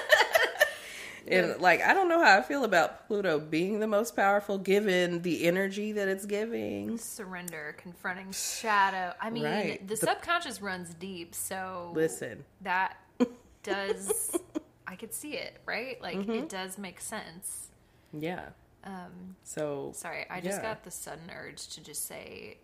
[1.28, 5.22] and like I don't know how I feel about Pluto being the most powerful given
[5.22, 6.98] the energy that it's giving.
[6.98, 9.12] Surrender, confronting shadow.
[9.20, 9.80] I mean, Right.
[9.86, 12.44] the, The- subconscious runs deep, so Listen.
[12.62, 12.96] that
[13.62, 14.36] does.
[14.86, 16.00] I could see it, right?
[16.00, 16.30] Like Mm-hmm.
[16.32, 17.68] it does make sense.
[18.12, 18.46] Yeah.
[18.84, 20.68] Um, So sorry, I just Yeah.
[20.70, 22.58] got the sudden urge to just say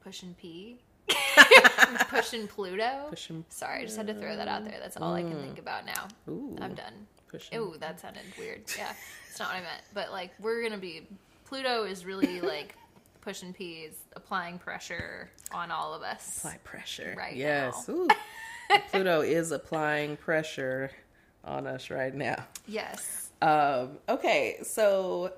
[0.00, 0.78] push and pee.
[2.08, 3.06] pushing Pluto.
[3.10, 4.78] Pushing Sorry, I just had to throw that out there.
[4.80, 6.08] That's all I can think about now.
[6.28, 6.56] Ooh.
[6.60, 6.92] I'm done.
[7.30, 7.58] pushing.
[7.58, 8.62] Ooh, that sounded weird.
[8.76, 8.92] Yeah,
[9.28, 9.82] it's not what I meant.
[9.94, 11.06] But like, we're gonna be
[11.44, 12.74] Pluto is really like
[13.20, 16.38] pushing P, applying pressure on all of us.
[16.38, 17.14] apply pressure.
[17.16, 17.88] Right yes.
[18.90, 20.90] Pluto is applying pressure
[21.44, 22.46] on us right now.
[22.66, 23.30] Yes.
[23.40, 25.32] Um, okay, so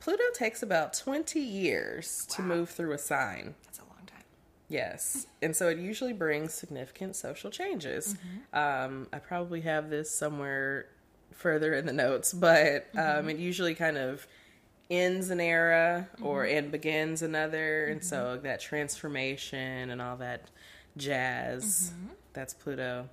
[0.00, 3.54] Pluto takes about 20 years to move through a sign.
[3.64, 3.83] That's a.
[4.68, 5.26] Yes.
[5.42, 8.14] And so it usually brings significant social changes.
[8.14, 8.92] Mm-hmm.
[8.92, 10.86] Um, I probably have this somewhere
[11.32, 13.30] further in the notes, but um, mm-hmm.
[13.30, 14.26] it usually kind of
[14.90, 16.58] ends an era or mm-hmm.
[16.58, 17.86] and begins another.
[17.86, 20.50] And so that transformation and all that
[20.96, 21.92] jazz,
[22.32, 23.08] that's Pluto.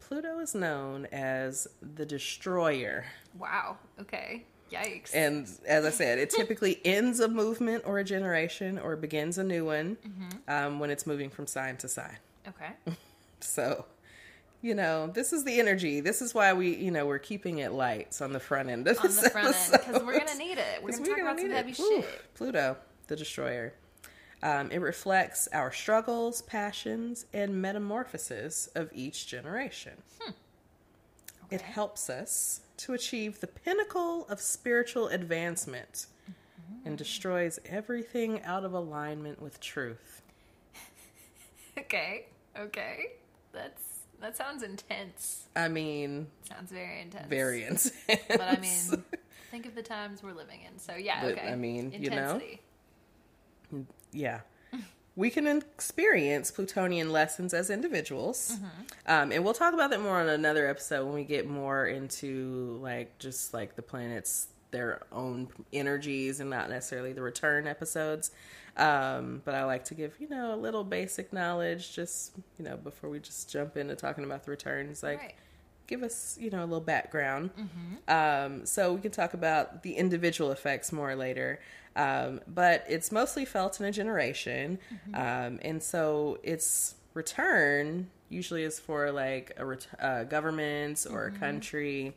[0.00, 3.06] Pluto is known as the destroyer.
[3.36, 3.78] Wow.
[4.00, 4.44] Okay.
[4.72, 5.10] Yikes.
[5.14, 9.44] And as I said, it typically ends a movement or a generation or begins a
[9.44, 9.96] new one
[10.48, 12.16] um, when it's moving from sign to sign.
[12.48, 12.72] okay.
[13.40, 13.84] So,
[14.62, 16.00] you know, this is the energy.
[16.00, 18.96] This is why we, you know, we're keeping it light on the front end of
[18.98, 20.82] On this the front end, because we're gonna need it.
[20.82, 22.00] We're gonna talk about some heavy Woo.
[22.02, 22.34] shit.
[22.34, 22.76] Pluto,
[23.08, 23.74] the destroyer.
[24.42, 29.92] Um, it reflects our struggles, passions, and metamorphoses of each generation.
[31.50, 31.72] It Okay.
[31.72, 36.06] helps us to achieve the pinnacle of spiritual advancement
[36.84, 40.22] and destroys everything out of alignment with truth.
[41.78, 42.24] Okay.
[42.58, 43.12] Okay.
[43.52, 43.82] That's
[44.20, 45.44] that sounds intense.
[45.54, 47.28] I mean, Sounds very intense.
[47.28, 47.92] very intense.
[48.28, 49.04] But I mean,
[49.50, 50.78] think of the times we're living in.
[50.78, 51.20] So yeah.
[51.22, 51.48] But, okay.
[51.48, 52.40] I mean, you know.
[52.40, 52.60] intensity.
[54.12, 54.40] yeah.
[55.16, 58.56] We can experience Plutonian lessons as individuals.
[59.06, 62.78] Um, and we'll talk about that more on another episode when we get more into
[62.82, 68.30] like just like the planets, their own energies and not necessarily the return episodes.
[68.76, 72.76] Um, but I like to give, you know, a little basic knowledge just, you know,
[72.76, 75.02] before we just jump into talking about the returns.
[75.02, 75.34] Like, Right.
[75.86, 77.50] Give us, you know, a little background.
[78.08, 81.60] Um, so we can talk about the individual effects more later.
[81.94, 84.78] Um, but it's mostly felt in a generation.
[85.14, 91.30] Um, and so its return usually is for like a ret- uh, government or a
[91.32, 92.14] country.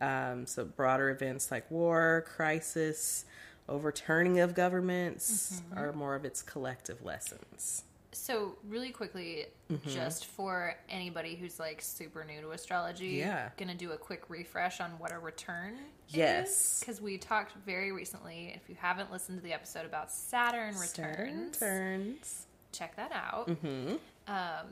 [0.00, 3.24] Um, so broader events like war, crisis,
[3.68, 7.84] overturning of governments are more of its collective lessons.
[8.12, 9.46] So really quickly,
[9.86, 13.50] just for anybody who's like super new to astrology, Yeah.
[13.56, 15.78] gonna do a quick refresh on what a return
[16.08, 16.80] Yes.
[16.80, 18.52] because we talked very recently.
[18.60, 21.06] If you haven't listened to the episode about Saturn Saturn
[21.52, 22.46] returns, turns.
[22.72, 23.48] check that out.
[23.48, 23.94] hmm
[24.26, 24.66] Um,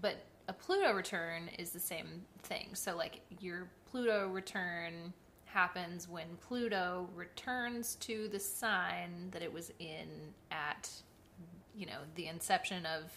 [0.00, 0.16] but
[0.48, 2.74] a Pluto return is the same thing.
[2.74, 5.12] So, like, your Pluto return
[5.46, 10.90] happens when Pluto returns to the sign that it was in at,
[11.76, 13.12] you know, the inception of,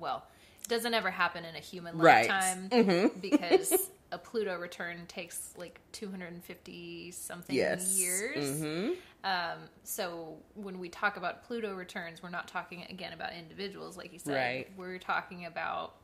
[0.00, 0.24] well,
[0.62, 2.28] it doesn't ever happen in a human Right.
[2.28, 3.20] lifetime Mhm.
[3.20, 7.98] because a Pluto return takes like 250 something Yes.
[7.98, 8.60] years.
[8.62, 8.90] hmm
[9.24, 14.12] Um, so when we talk about Pluto returns, we're not talking again about individuals, like
[14.12, 14.34] you said.
[14.34, 14.66] Right.
[14.76, 15.94] We're talking about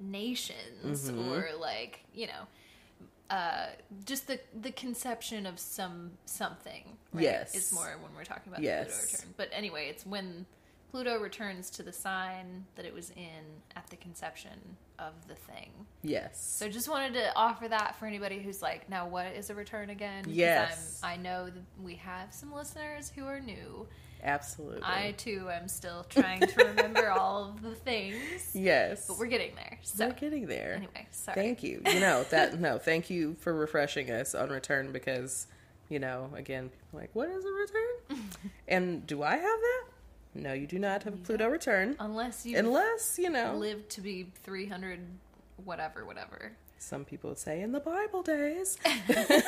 [0.00, 1.30] nations Mm-hmm.
[1.32, 2.46] or like you know
[3.30, 3.66] uh
[4.04, 6.82] just the the conception of some something
[7.12, 7.54] right, Yes.
[7.54, 8.86] is more when we're talking about Yes.
[8.88, 10.46] the pluto return but anyway it's when
[10.94, 13.42] pluto returns to the sign that it was in
[13.74, 15.72] at the conception of the thing
[16.02, 16.40] Yes.
[16.56, 19.90] so just wanted to offer that for anybody who's like now what is a return
[19.90, 20.24] again?
[20.28, 21.00] Yes.
[21.02, 23.88] I know that we have some listeners who are new
[24.22, 24.82] Absolutely.
[24.84, 29.06] I too am still trying to remember all of the things, yes.
[29.08, 29.78] but we're getting there.
[29.82, 30.74] So We're getting there.
[30.76, 31.34] anyway, sorry.
[31.34, 31.82] Thank you.
[31.84, 35.46] You know that no, thank you for refreshing us on return because,
[35.90, 38.30] you know, again, like, what is a return?
[38.68, 39.84] and do I have that?
[40.34, 43.54] No, you do not have a Pluto return Unless you unless you know.
[43.56, 45.00] live to be three hundred,
[45.64, 46.52] whatever, whatever.
[46.78, 48.76] Some people would say in the Bible days.
[49.06, 49.42] there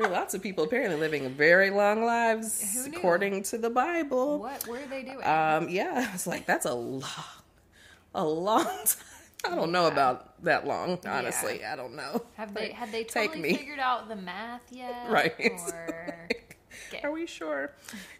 [0.00, 4.40] are lots of people apparently living very long lives according to the Bible.
[4.40, 5.24] What were they doing?
[5.24, 7.02] Um, yeah, it's like that's a long,
[8.14, 9.52] a long time.
[9.52, 11.64] I don't know about that long, honestly.
[11.64, 12.22] I don't know.
[12.34, 13.54] have they had they take me.
[13.54, 15.08] figured out the math yet?
[15.08, 15.34] Right.
[15.72, 16.28] Or
[16.88, 17.00] okay.
[17.04, 17.72] Are we sure?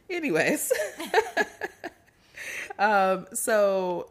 [0.09, 0.73] Anyways,
[2.79, 4.11] um, so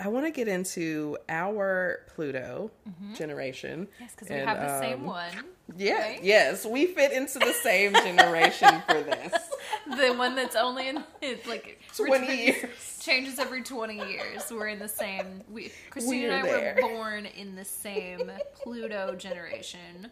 [0.00, 2.70] I want to get into our Pluto
[3.14, 3.86] generation.
[3.86, 4.02] Mm-hmm.
[4.02, 5.32] yes, because we have the same um, one.
[5.78, 6.22] Yeah, right?
[6.24, 9.32] yes, we fit into the same generation for this.
[9.96, 12.98] The one that's only in it, like Twenty returns- years.
[13.02, 14.50] changes every 20 years.
[14.50, 15.42] We're in the same.
[15.50, 16.74] We, Christine We're and I there.
[16.82, 20.10] were born in the same Pluto generation,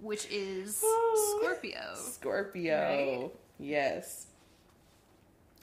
[0.00, 1.38] which is Oh.
[1.40, 1.80] Scorpio.
[1.96, 3.20] Scorpio.
[3.22, 3.30] Right?
[3.58, 4.26] Yes.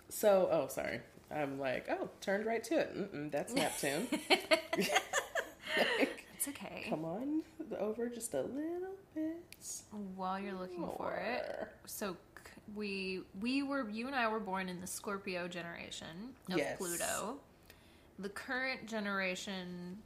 [0.09, 1.01] So, oh, sorry.
[1.33, 2.95] I'm like, oh, turned right to it.
[3.13, 4.07] Mm-mm, that's Neptune.
[4.77, 6.85] like, It's okay.
[6.89, 7.41] come on
[7.79, 9.37] over just a little bit.
[10.15, 12.17] While you're looking for it, so
[12.75, 16.07] we we were you and I were born in the Scorpio generation
[16.51, 16.77] of Yes.
[16.77, 17.37] Pluto.
[18.19, 19.97] The current generation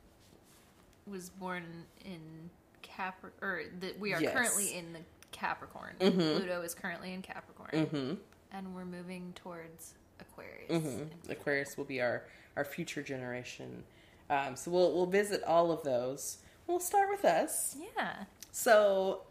[1.08, 1.64] was born
[2.04, 2.50] in
[2.82, 4.34] Capri or that we are Yes.
[4.34, 5.00] currently in the
[5.32, 5.96] Capricorn.
[6.00, 6.38] Mhm.
[6.38, 8.14] Pluto is currently in Capricorn, Mm-hmm.
[8.52, 10.70] and we're moving towards Aquarius.
[10.72, 11.32] Mm-hmm.
[11.32, 12.24] Aquarius will be our
[12.56, 13.84] our future generation.
[14.30, 16.38] Um, so we'll we'll visit all of those.
[16.68, 17.76] We'll start with us.
[17.96, 18.24] Yeah.
[18.52, 19.22] So,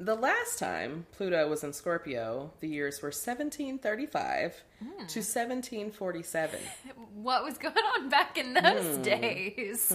[0.00, 4.88] the last time Pluto was in Scorpio, the years were 1735 Hmm.
[5.06, 6.60] to 1747.
[7.14, 9.02] What was going on back in those Hmm.
[9.02, 9.92] days?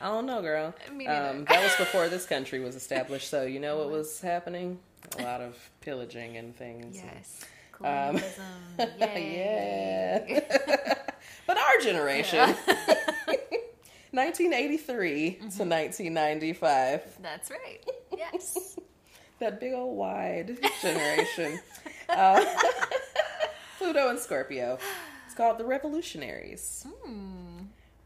[0.00, 0.74] I don't know, girl.
[0.90, 4.78] Um, that was before this country was established, so you know what was happening?
[5.18, 6.96] A lot of pillaging and things.
[6.96, 7.40] Yes.
[7.42, 7.48] Um,
[7.82, 8.44] Colonialism.
[9.00, 10.26] Yay.
[10.48, 10.94] yeah.
[11.46, 12.54] but our generation, Yeah.
[14.12, 15.38] 1983 Mm-hmm.
[15.40, 17.18] to 1995.
[17.22, 17.80] That's right.
[18.16, 18.76] Yes.
[19.38, 21.58] that big old wide generation.
[22.08, 22.44] uh,
[23.78, 24.78] Pluto and Scorpio.
[25.26, 26.86] It's called the Revolutionaries.
[27.04, 27.62] Hmm.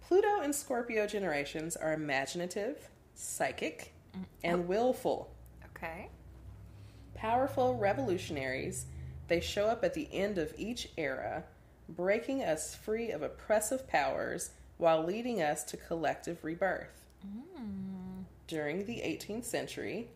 [0.06, 3.92] Pluto and Scorpio generations are imaginative, psychic,
[4.44, 5.32] and willful.
[5.76, 6.08] Okay.
[7.14, 8.86] Powerful revolutionaries,
[9.28, 11.44] they show up at the end of each era,
[11.88, 17.06] breaking us free of oppressive powers while leading us to collective rebirth.
[17.26, 18.24] Mm.
[18.46, 20.08] During the 18th century,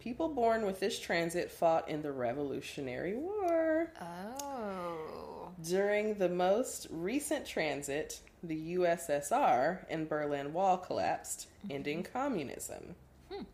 [0.00, 3.92] people born with this transit fought in the Revolutionary War.
[4.00, 5.50] Oh.
[5.62, 11.74] During the most recent transit, the USSR and Berlin Wall collapsed, mm-hmm.
[11.74, 12.94] ending communism.
[13.30, 13.44] Hmm.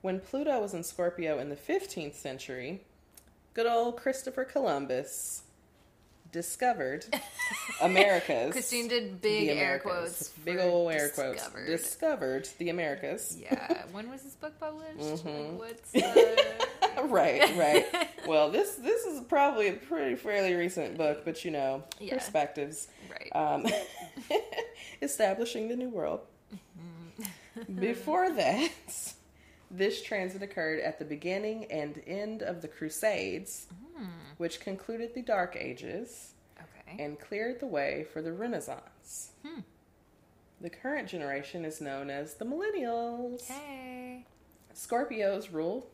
[0.00, 2.82] When Pluto was in Scorpio in the 15th century,
[3.54, 5.42] good old Christopher Columbus
[6.32, 7.04] discovered
[7.82, 8.52] Americas.
[8.52, 10.28] Christine did big air quotes.
[10.28, 11.38] Big old air discovered.
[11.52, 11.66] quotes.
[11.66, 13.36] Discovered the Americas.
[13.40, 13.82] Yeah.
[13.92, 14.98] When was this book published?
[15.24, 15.58] Mhm.
[15.58, 15.94] Like, what's
[16.98, 17.86] uh, right, right.
[18.26, 22.14] Well, this this is probably a pretty fairly recent book, but you know, Yeah.
[22.14, 22.86] perspectives.
[23.10, 23.34] right.
[23.34, 23.66] Um,
[25.02, 26.20] establishing the new world.
[26.54, 27.80] Mm-hmm.
[27.80, 28.70] Before that,
[29.70, 33.66] this transit occurred at the beginning and end of the Crusades,
[33.96, 34.06] Hmm.
[34.38, 37.02] which concluded the Dark Ages okay.
[37.02, 39.32] and cleared the way for the Renaissance.
[39.46, 39.60] Hmm.
[40.60, 43.46] The current generation is known as the Millennials.
[43.46, 44.24] Hey.
[44.74, 45.88] Scorpios rule,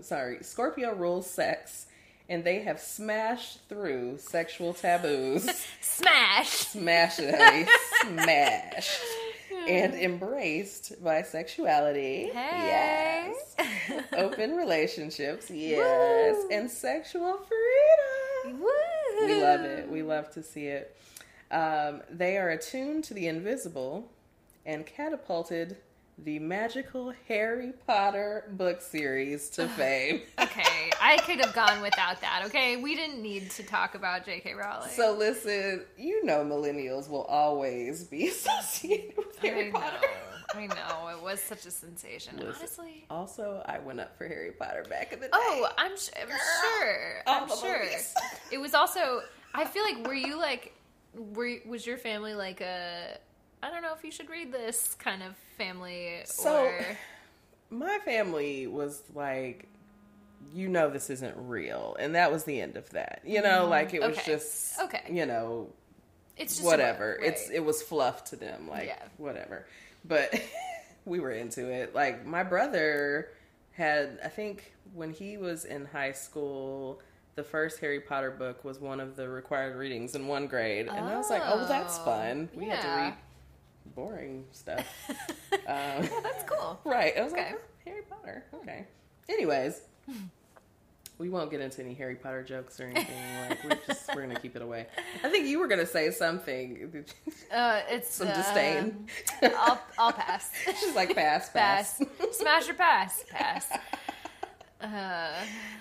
[0.00, 1.86] sorry, Scorpio rules sex,
[2.28, 5.48] and they have smashed through sexual taboos.
[5.80, 6.48] Smash.
[6.48, 7.66] smash it, honey,
[8.02, 9.00] smash,
[9.68, 12.32] and embraced bisexuality.
[12.32, 13.32] Hey.
[13.32, 14.04] Yes.
[14.12, 15.50] Open relationships.
[15.50, 16.48] Yes, Woo.
[16.50, 18.60] and sexual freedom.
[18.60, 19.26] Woo.
[19.26, 19.88] We love it.
[19.90, 20.96] We love to see it.
[21.50, 24.10] Um, they are attuned to the invisible
[24.64, 25.76] and catapulted
[26.18, 30.22] the magical Harry Potter book series to fame.
[30.38, 32.42] Okay, I could have gone without that.
[32.46, 34.54] Okay, we didn't need to talk about J.K.
[34.54, 34.88] Rowling.
[34.88, 39.98] So listen, you know millennials will always be associated with Harry I Potter.
[40.54, 42.36] know, I know, it was such a sensation.
[42.36, 43.04] Listen, Honestly.
[43.10, 45.62] Also, I went up for Harry Potter back in the oh, day.
[45.62, 47.22] Oh, I'm, sh- I'm sure.
[47.26, 47.82] all I'm sure.
[47.84, 48.14] movies.
[48.50, 49.22] It was also.
[49.54, 50.72] I feel like were you like,
[51.14, 53.18] were was your family like a?
[53.62, 56.84] I don't know if you should read this kind of family So- or.
[57.70, 59.66] my family was like
[60.54, 63.92] you know this isn't real and that was the end of that you know like
[63.92, 64.30] it was Mm, okay.
[64.32, 65.02] just Okay.
[65.10, 65.68] you know
[66.36, 69.02] It's whatever book, it's it was fluff to them like Yeah.
[69.16, 69.66] whatever
[70.04, 70.32] but
[71.04, 73.30] we were into it like my brother
[73.72, 77.00] had i think when he was in high school
[77.34, 81.04] the first harry potter book was one of the required readings in one grade and
[81.08, 83.14] i was like oh that's Oh, fun we had to read
[83.94, 84.84] boring stuff
[85.52, 86.78] um, yeah, that's cool.
[86.84, 87.16] Right.
[87.16, 87.44] I was Okay.
[87.52, 88.44] like, oh, Harry Potter.
[88.54, 88.86] Okay.
[89.28, 89.80] Anyways,
[91.18, 93.16] we won't get into any Harry Potter jokes or anything.
[93.48, 94.86] Like we're just we're gonna keep it away.
[95.24, 97.04] I think you were gonna say something.
[97.52, 99.06] Uh, it's Some uh, disdain.
[99.42, 100.50] I'll I'll pass.
[100.80, 101.98] She's like pass, pass.
[101.98, 102.36] pass.
[102.36, 103.24] Smash or pass.
[103.30, 103.68] Pass.
[104.78, 105.30] Uh,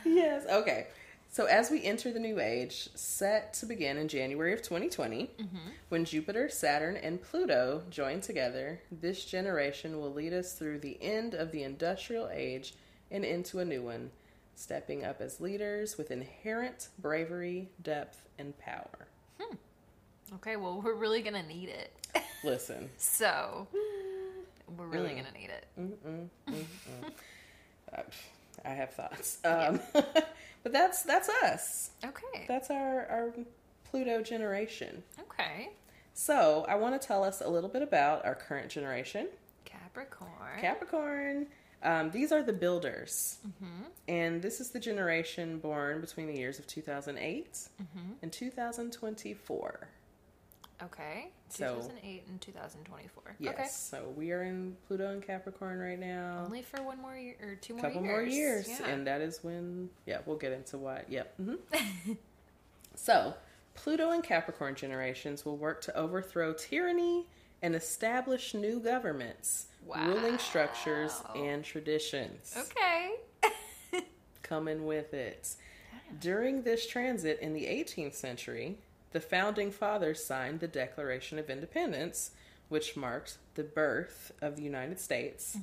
[0.05, 0.45] yes.
[0.49, 0.87] Okay.
[1.35, 5.57] So as we enter the new age, set to begin in January of 2020, mm-hmm.
[5.89, 11.33] when Jupiter, Saturn, and Pluto join together, this generation will lead us through the end
[11.33, 12.73] of the industrial age
[13.11, 14.11] and into a new one,
[14.55, 19.05] stepping up as leaders with inherent bravery, depth, and power.
[19.37, 19.55] Hmm.
[20.35, 21.91] okay, well, we're really gonna need it.
[22.45, 23.67] Listen, So,
[24.77, 25.17] we're really Mm.
[25.17, 25.65] gonna need it.
[25.77, 27.11] Mm-mm, mm-mm.
[27.93, 28.01] Uh,
[28.65, 31.91] I have thoughts, um, but that's that's us.
[32.03, 32.45] Okay.
[32.47, 33.33] That's our our
[33.83, 35.03] Pluto generation.
[35.19, 35.69] Okay.
[36.13, 39.27] So, I want to tell us a little bit about our current generation,
[39.65, 40.59] Capricorn.
[40.61, 41.47] Capricorn.
[41.83, 43.83] Um, these are the builders, mm-hmm.
[44.07, 48.11] and this is the generation born between the years of 2008 Mm-hmm.
[48.23, 49.87] and 2024.
[50.83, 51.31] Okay.
[51.49, 53.35] So- 2008 and 2024.
[53.39, 53.67] Yes, Okay.
[53.69, 56.43] so we are in Pluto and Capricorn right now.
[56.45, 58.11] Only for one more year or two more couple years.
[58.11, 58.87] more years, Yeah.
[58.87, 59.89] and that is when.
[60.05, 61.05] Yeah, we'll get into why.
[61.07, 61.35] Yep.
[61.37, 61.55] hmm
[62.95, 63.33] so,
[63.73, 67.27] Pluto and Capricorn generations will work to overthrow tyranny
[67.61, 72.55] and establish new governments, ruling structures, and traditions.
[72.57, 73.15] okay.
[74.43, 75.55] Coming with it.
[76.19, 78.77] During this transit in the 18th century,
[79.15, 82.31] the founding fathers signed the Declaration of Independence,
[82.67, 85.55] which marked the birth of the United States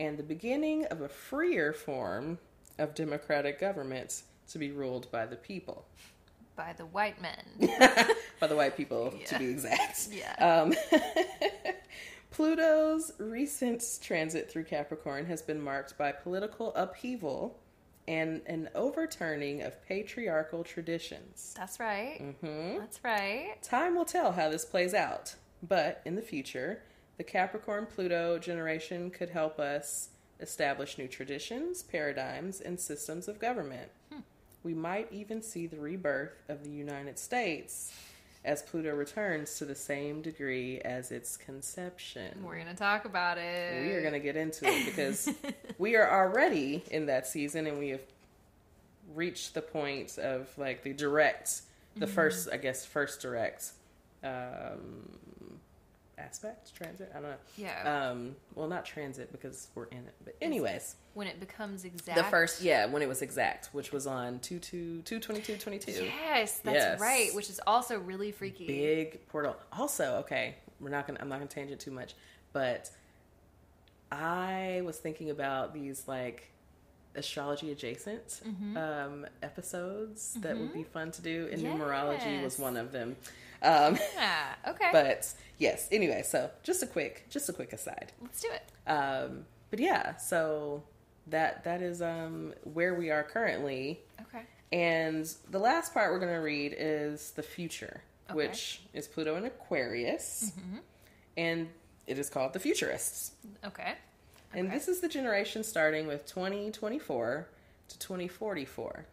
[0.00, 2.36] and the beginning of a freer form
[2.80, 5.86] of democratic government to be ruled by the people.
[6.56, 7.44] By the white men.
[8.40, 10.08] by the white people, to be exact.
[10.10, 10.34] Yeah.
[10.44, 10.74] Um,
[12.32, 17.56] Pluto's recent transit through Capricorn has been marked by political upheaval
[18.08, 21.54] and an overturning of patriarchal traditions.
[21.56, 22.18] That's right.
[22.40, 23.56] hmm That's right.
[23.62, 26.82] Time will tell how this plays out, but in the future,
[27.16, 30.10] the Capricorn Pluto generation could help us
[30.40, 33.90] establish new traditions, paradigms, and systems of government.
[34.62, 37.92] We might even see the rebirth of the United States
[38.46, 42.44] as Pluto returns to the same degree as its conception.
[42.44, 43.82] We're going to talk about it.
[43.84, 45.28] We are going to get into it because
[45.78, 48.02] we are already in that season and we have
[49.14, 51.62] reached the point of like the direct,
[51.96, 53.72] the first, I guess, first direct
[54.22, 55.58] um,
[56.18, 57.10] aspect, transit.
[57.14, 57.36] I don't know.
[57.56, 58.08] Yeah.
[58.10, 62.16] Um, well, not transit because we're in it, but anyways, when it becomes exact.
[62.16, 65.92] the first, yeah, when it was exact, which was on 2 2 22 22.
[66.04, 67.00] Yes, that's Yes.
[67.00, 67.34] right.
[67.34, 68.66] Which is also really freaky.
[68.66, 69.56] big portal.
[69.72, 71.18] Also, okay, we're not gonna.
[71.20, 72.14] I'm not gonna tangent too much,
[72.52, 72.90] but
[74.10, 76.50] I was thinking about these like
[77.14, 78.42] astrology adjacent
[78.76, 83.16] um, episodes that would be fun to do, and numerology was one of them.
[83.62, 84.54] Um, Yeah.
[84.68, 84.88] Okay.
[84.92, 88.12] but yes, anyway, so just a quick, just a quick aside.
[88.22, 88.90] Let's do it.
[88.90, 90.82] Um, but yeah, so
[91.28, 94.00] that that is um, where we are currently.
[94.22, 94.42] Okay.
[94.72, 98.36] And the last part we're going to read is the future, Okay.
[98.36, 100.52] which is Pluto and Aquarius.
[101.36, 101.68] And
[102.06, 103.32] it is called the Futurists.
[103.64, 103.94] Okay.
[104.54, 104.76] And Okay.
[104.76, 107.48] this is the generation starting with 2024
[107.88, 109.06] to 2044.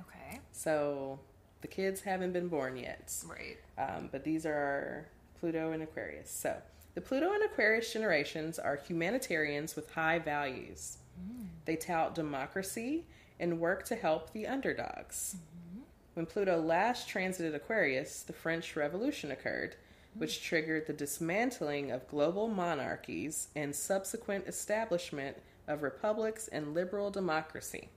[0.00, 0.40] Okay.
[0.52, 1.18] So
[1.62, 3.14] the kids haven't been born yet.
[3.26, 3.56] Right.
[3.78, 5.06] Um, but these are our
[5.40, 6.30] Pluto and Aquarius.
[6.30, 6.54] So
[6.94, 10.98] the Pluto and Aquarius generations are humanitarians with high values.
[11.18, 11.46] Mm.
[11.64, 13.04] They tout democracy
[13.40, 15.36] and work to help the underdogs.
[15.36, 15.80] Mm-hmm.
[16.14, 19.76] When Pluto last transited Aquarius, the French Revolution occurred.
[20.16, 20.20] Mm.
[20.20, 25.36] which triggered the dismantling of global monarchies and subsequent establishment
[25.66, 27.88] of republics and liberal democracy.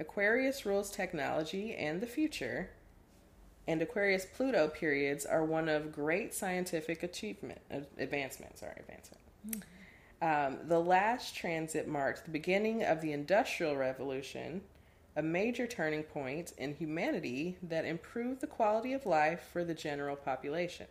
[0.00, 2.70] Aquarius rules technology and the future,
[3.66, 8.58] and Aquarius Pluto periods are one of great scientific achievement, uh, advancement.
[8.58, 9.20] Sorry, advancement.
[10.20, 14.62] Um, the last transit marked the beginning of the Industrial Revolution,
[15.16, 20.16] a major turning point in humanity that improved the quality of life for the general
[20.16, 20.86] population.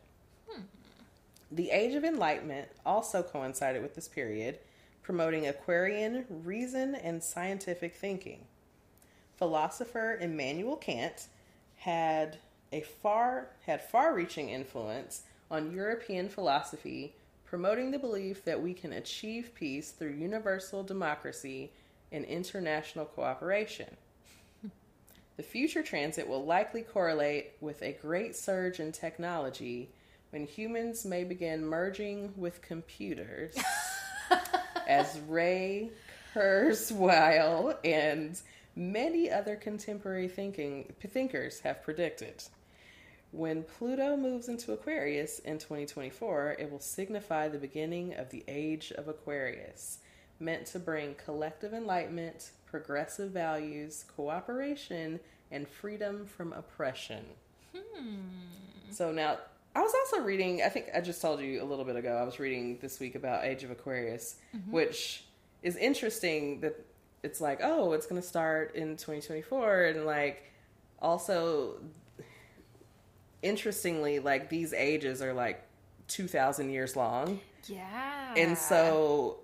[1.52, 4.58] The Age of Enlightenment also coincided with this period,
[5.04, 8.46] promoting Aquarian reason and scientific thinking.
[9.38, 11.28] Philosopher Immanuel Kant
[11.78, 12.38] had
[12.72, 17.14] a far had far-reaching influence on European philosophy,
[17.46, 21.72] promoting the belief that we can achieve peace through universal democracy
[22.12, 23.98] and international cooperation.
[25.36, 29.90] The future transit will likely correlate with a great surge in technology
[30.30, 33.56] when humans may begin merging with computers,
[34.88, 35.92] as Ray
[36.34, 38.40] Kurzweil and
[38.76, 42.44] many other contemporary thinking thinkers have predicted.
[43.32, 48.92] When Pluto moves into Aquarius in 2024, it will signify the beginning of the age
[48.96, 50.00] of Aquarius,
[50.40, 55.20] meant to bring collective enlightenment, progressive values, cooperation,
[55.52, 57.26] and freedom from oppression.
[57.76, 58.18] Hmm.
[58.92, 59.40] So now,
[59.76, 62.24] I was also reading, I think I just told you a little bit ago, I
[62.24, 64.72] was reading this week about Age of Aquarius, mm-hmm.
[64.72, 65.24] which
[65.64, 66.86] is interesting that
[67.24, 69.84] it's like, oh, it's going to start in 2024.
[69.86, 70.52] And like,
[71.00, 71.80] also,
[73.42, 75.66] interestingly, like these ages are like
[76.10, 77.40] 2,000 years long.
[77.66, 78.34] Yeah.
[78.36, 79.40] And so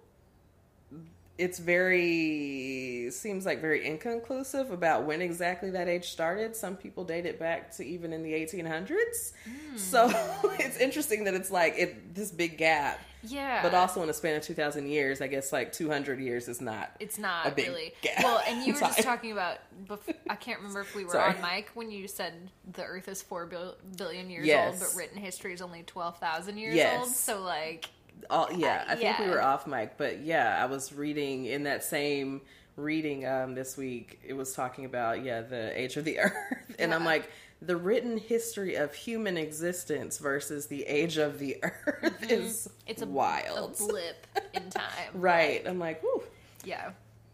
[1.40, 6.56] it's very seems like very inconclusive about when exactly that age started.
[6.56, 9.32] Some people date it back to even in the 1800s.
[9.46, 9.78] Hmm.
[9.78, 10.10] So
[10.60, 13.00] it's interesting that it's like it this big gap.
[13.24, 13.62] yeah.
[13.64, 16.92] But also in a span of 2000 years, I guess like 200 years is not
[17.00, 17.94] It's not really.
[18.02, 19.60] gap Well, and you were just talking about.
[19.88, 21.36] Bef- I can't remember if we were Sorry.
[21.36, 22.34] on mic when you said
[22.74, 23.50] the Earth is 4
[23.96, 24.74] billion years Yes.
[24.74, 27.00] old, but written history is only twelve thousand years Yes.
[27.00, 27.08] old.
[27.10, 27.90] So like,
[28.30, 31.84] all yeah i think we were off mic but yeah i was reading in that
[31.84, 32.42] same
[32.76, 36.34] reading um this week it was talking about yeah the age of the earth
[36.80, 37.30] and i'm like
[37.62, 42.90] the written history of human existence versus the age of the earth is Mm-hmm.
[42.92, 44.84] it's a wild a blip in time.
[45.14, 46.24] right i'm like whew,
[46.64, 46.92] Yeah.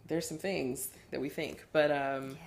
[0.08, 2.38] there's some things that we think but um Yeah.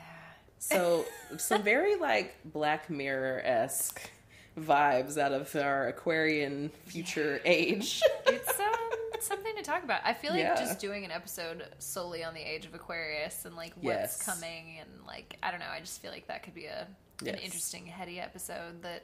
[0.59, 1.05] so
[1.37, 4.11] some very like black mirror-esque
[4.59, 8.67] vibes out of our aquarian future age It's um,
[9.21, 10.01] something to talk about.
[10.05, 10.55] I feel like Yeah.
[10.57, 14.23] just doing an episode solely on the age of Aquarius and like what's Yes.
[14.25, 15.67] coming and like I don't know.
[15.73, 16.87] I just feel like that could be a
[17.27, 19.03] an interesting heady episode that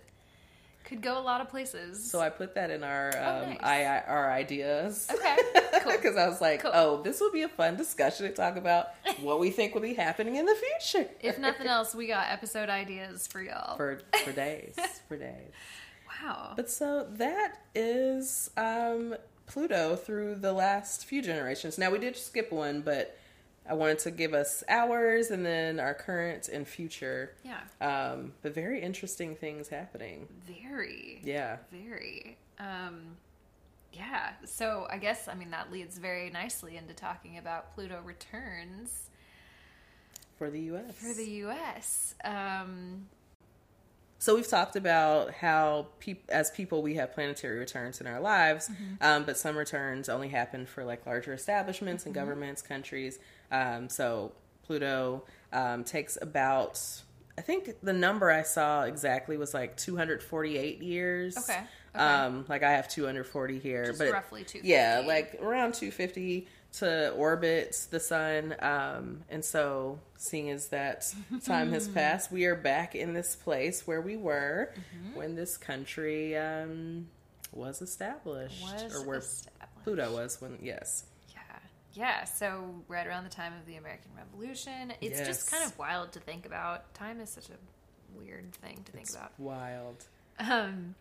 [0.85, 2.11] could go a lot of places.
[2.11, 3.59] So I put that in our Oh, um, nice.
[3.63, 5.09] I, I, our ideas.
[5.13, 5.37] Okay,
[5.83, 5.93] cool.
[5.93, 6.71] Because I was like, Cool.
[6.75, 8.89] oh, this will be a fun discussion to talk about
[9.21, 11.09] what we think will be happening in the future.
[11.21, 13.77] if nothing else, we got episode ideas for y'all.
[13.77, 14.77] for for days,
[15.09, 15.53] for days.
[16.23, 16.53] wow.
[16.55, 19.15] But so that is um,
[19.47, 21.79] Pluto through the last few generations.
[21.79, 23.17] Now we did skip one, but
[23.69, 27.35] I wanted to give us ours and then our current and future.
[27.45, 27.61] yeah.
[27.81, 30.29] Um, but very interesting things happening.
[30.47, 31.21] Very.
[31.25, 31.57] Yeah.
[31.73, 32.37] Very.
[32.59, 33.17] Um,
[33.93, 34.33] yeah.
[34.45, 39.09] So I guess I mean that leads very nicely into talking about Pluto returns
[40.37, 40.95] For the U.S.
[40.97, 42.15] for the U.S.
[42.25, 43.07] Um,
[44.19, 48.71] So we've talked about how peop- as people we have planetary returns in our lives,
[49.01, 53.19] um, but some returns only happen for like larger establishments and governments, countries.
[53.55, 54.33] Um, so
[54.65, 56.81] Pluto um, takes about,
[57.39, 61.37] I think the number I saw exactly was like 248 years.
[61.39, 61.61] Okay,
[61.95, 62.05] okay.
[62.05, 64.69] Um, like I have 240 here, Just but roughly 250.
[64.69, 66.49] Yeah, like around 250
[66.79, 68.57] to orbit the sun.
[68.59, 71.07] Um, and so, seeing as that
[71.45, 75.17] time has passed, we are back in this place where we were Mm-hmm.
[75.17, 77.07] when this country um,
[77.53, 79.85] was established, was or where established.
[79.85, 81.05] Pluto was when yes,
[81.95, 82.25] Yeah.
[82.25, 85.27] So right around the time of the American Revolution, it's Yes.
[85.27, 86.93] just kind of wild to think about.
[86.95, 89.33] Time is such a weird thing to think it's about.
[89.39, 90.05] wild.
[90.39, 90.95] Um,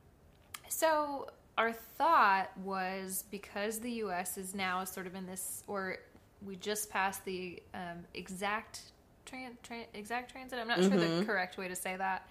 [0.69, 4.37] so our thought was because the U.S.
[4.37, 5.97] is now sort of in this, or
[6.45, 8.81] we just passed the um, exact
[9.25, 10.59] tran- tran- exact transit.
[10.59, 12.27] I'm not sure the correct way to say that.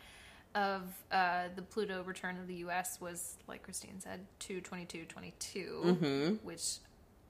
[0.55, 3.01] Of uh, the Pluto return of the U.S.
[3.01, 6.77] was like Christine said, two twenty two twenty two, which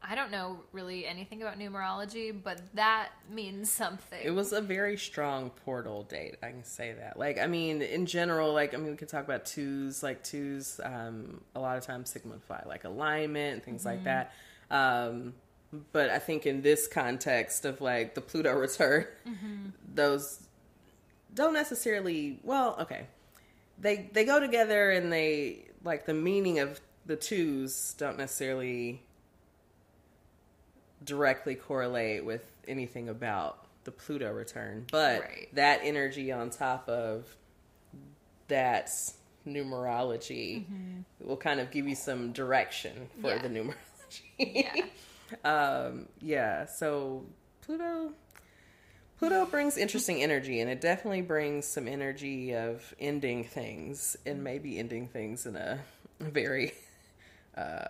[0.04, 4.20] I don't know really anything about numerology, but that means something.
[4.22, 6.36] It was a very strong portal date.
[6.42, 7.18] I can say that.
[7.18, 10.80] Like, I mean, in general, like, I mean, we could talk about twos, like twos.
[10.82, 14.32] Um, a lot of times signify like alignment and things like that.
[14.70, 15.34] Um,
[15.92, 19.06] but I think in this context of like the Pluto return,
[19.94, 20.40] those
[21.34, 22.40] don't necessarily.
[22.42, 23.06] Well, okay,
[23.78, 29.02] they they go together and they like the meaning of the twos don't necessarily
[31.04, 35.48] directly correlate with anything about the Pluto return, but Right.
[35.54, 37.36] that energy on top of
[38.48, 38.88] that
[39.46, 40.64] numerology
[41.20, 43.42] will kind of give you some direction for Yeah.
[43.42, 43.74] the numerology.
[44.38, 44.84] Yeah.
[45.44, 46.66] um, yeah.
[46.66, 47.24] So
[47.62, 48.12] Pluto,
[49.18, 54.78] Pluto brings interesting energy, and it definitely brings some energy of ending things, and maybe
[54.78, 55.80] ending things in a
[56.20, 56.72] very
[57.56, 57.88] uh,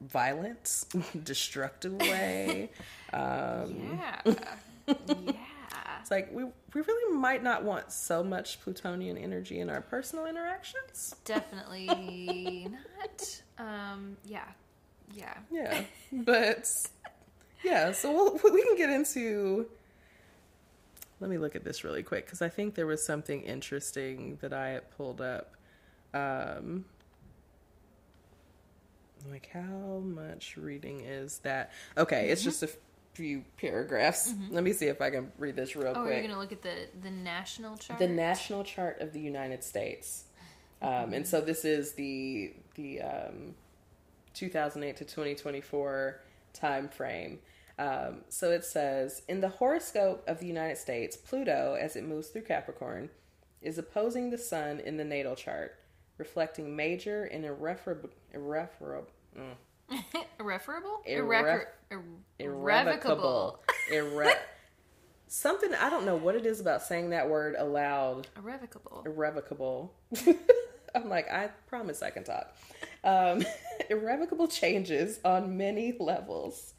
[0.00, 0.84] violent,
[1.24, 2.70] destructive way.
[3.12, 4.34] Um, yeah.
[4.86, 5.32] yeah.
[6.00, 10.26] It's like we we really might not want so much plutonian energy in our personal
[10.26, 11.16] interactions.
[11.24, 12.68] Definitely
[13.00, 13.42] not.
[13.58, 14.44] Um, yeah.
[15.12, 15.34] Yeah.
[15.50, 15.82] Yeah,
[16.12, 16.70] but
[17.64, 19.66] yeah, so we'll, we can get into.
[21.18, 24.52] Let me look at this really quick because I think there was something interesting that
[24.52, 25.54] I had pulled up.
[26.12, 26.84] Um,
[29.30, 31.72] like how much reading is that?
[31.96, 32.68] Okay, it's just a
[33.14, 34.32] few paragraphs.
[34.50, 36.06] Let me see if I can read this real Oh, quick.
[36.06, 37.98] Oh, you're gonna look at the the national chart.
[37.98, 40.24] the national chart of the United States.
[40.82, 43.54] Um, and so this is the the um,
[44.34, 46.20] 2008 to 2024
[46.52, 47.38] time frame.
[47.78, 52.28] Um, so it says in the horoscope of the United States, Pluto, as it moves
[52.28, 53.10] through Capricorn,
[53.62, 55.78] is opposing the Sun in the natal chart,
[56.18, 58.10] reflecting major and irreparable.
[58.32, 59.54] irreferable, mm,
[61.08, 61.66] Irrecor-
[62.38, 63.60] irrevocable,
[63.92, 64.32] irre-
[65.28, 65.74] something.
[65.74, 69.02] I don't know what it is about saying that word aloud Irrevocable.
[69.06, 69.94] irrevocable.
[70.94, 72.54] I'm like, I promise I can talk.
[73.04, 73.44] Um,
[73.90, 76.72] irrevocable changes on many levels.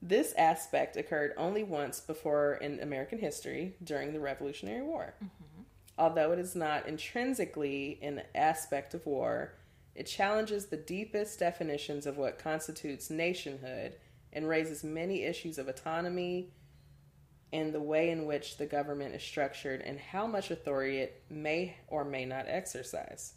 [0.00, 5.14] This aspect occurred only once before in American history during the Revolutionary War.
[5.98, 9.54] Although it is not intrinsically an aspect of war,
[9.98, 13.96] it challenges the deepest definitions of what constitutes nationhood
[14.32, 16.52] and raises many issues of autonomy,
[17.52, 21.74] and the way in which the government is structured and how much authority it may
[21.88, 23.32] or may not exercise.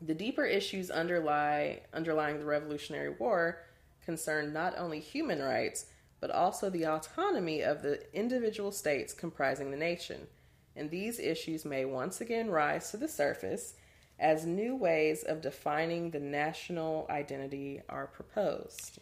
[0.00, 3.58] The deeper issues underlie underlying the Revolutionary War
[4.02, 5.86] concern not only human rights
[6.20, 10.26] but also the autonomy of the individual states comprising the nation.
[10.74, 13.74] And these issues may once again rise to the surface
[14.18, 18.98] as new ways of defining the national identity are proposed.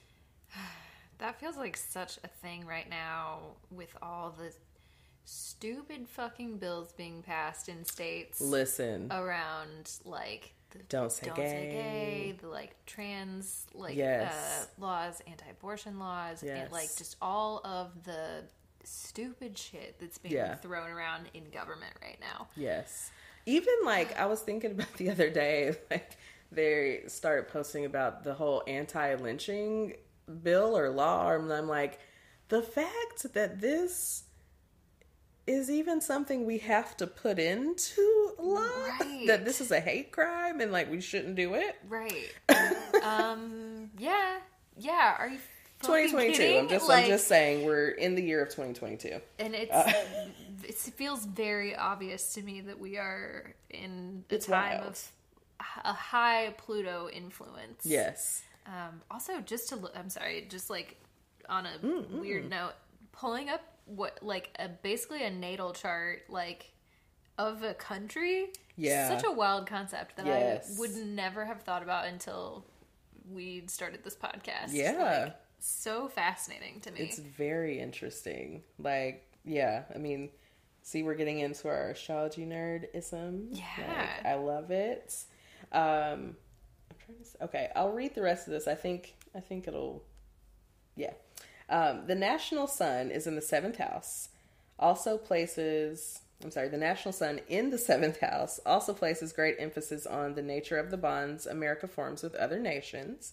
[1.18, 3.38] That feels like such a thing right now
[3.70, 4.52] with all the
[5.24, 11.48] stupid fucking bills being passed in states Listen, around like the don't say don't gay.
[11.51, 14.32] say gay, the like trans like Yes.
[14.34, 16.64] uh, laws, anti-abortion laws, Yes.
[16.64, 18.44] and like just all of the
[18.84, 20.56] stupid shit that's being Yeah.
[20.56, 22.48] thrown around in government right now.
[22.56, 23.10] Yes.
[23.47, 26.16] Even like I was thinking about the other day, like
[26.52, 29.94] they started posting about the whole anti-lynching
[30.43, 31.98] bill or law, and I'm like,
[32.48, 34.24] the fact that this
[35.47, 38.60] is even something we have to put into law,
[39.01, 39.24] Right.
[39.28, 41.77] that this is a hate crime and like we shouldn't do it.
[41.89, 42.32] Right.
[43.05, 43.90] um.
[43.98, 44.39] Yeah.
[44.77, 45.14] Yeah.
[45.18, 45.39] Are you?
[45.82, 46.32] 2022.
[46.36, 46.59] kidding?
[46.60, 49.20] I'm just Like, I'm just saying we're in the year of 2022.
[49.39, 49.93] and it's Uh,
[50.68, 54.88] it feels very obvious to me that we are in a It's time wild.
[54.90, 55.10] of
[55.84, 57.82] a high Pluto influence.
[57.84, 58.43] Yes.
[58.66, 60.97] Um, also, just to look, I'm sorry, just like
[61.48, 62.72] on a Mm, weird note,
[63.12, 66.72] pulling up what like a basically a natal chart like
[67.38, 68.48] of a country.
[68.76, 69.09] Yeah.
[69.09, 70.74] such a wild concept that Yes.
[70.76, 72.64] I would never have thought about until
[73.32, 74.70] we started this podcast.
[74.72, 75.22] Yeah.
[75.24, 77.01] Like, so fascinating to me.
[77.01, 78.62] It's very interesting.
[78.78, 80.30] Like, yeah, I mean,
[80.86, 83.48] see, we're getting into our astrology nerdism.
[83.50, 83.64] Yeah.
[83.88, 85.16] Like, I love it.
[85.72, 86.36] Um,
[86.90, 87.44] I'm trying to.
[87.44, 88.68] Okay, I'll read the rest of this.
[88.68, 89.14] I think.
[89.34, 90.04] I think it'll.
[90.94, 91.12] Yeah.
[91.68, 94.28] Um, the national sun is in the seventh house.
[94.78, 96.20] Also places.
[96.44, 96.68] I'm sorry.
[96.68, 100.92] The national sun in the seventh house also places great emphasis on the nature of
[100.92, 103.32] the bonds America forms with other nations.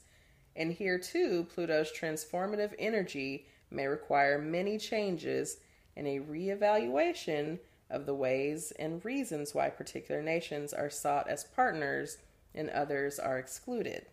[0.55, 5.57] And here too, Pluto's transformative energy may require many changes
[5.95, 7.59] and a reevaluation
[7.89, 12.17] of the ways and reasons why particular nations are sought as partners
[12.55, 14.05] and others are excluded.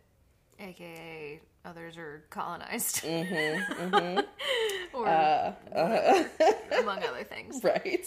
[0.58, 4.20] aka others are colonized, Mm-hmm,
[4.94, 6.24] or Uh, uh,
[6.80, 7.60] among other things.
[7.64, 8.06] right.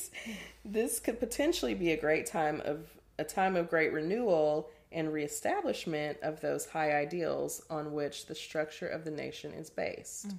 [0.65, 2.87] This could potentially be a great time of
[3.19, 8.87] a time of great renewal and reestablishment of those high ideals on which the structure
[8.87, 10.33] of the nation is based.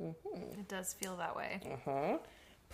[0.00, 1.60] It does feel that way.
[1.70, 2.18] Uh-huh.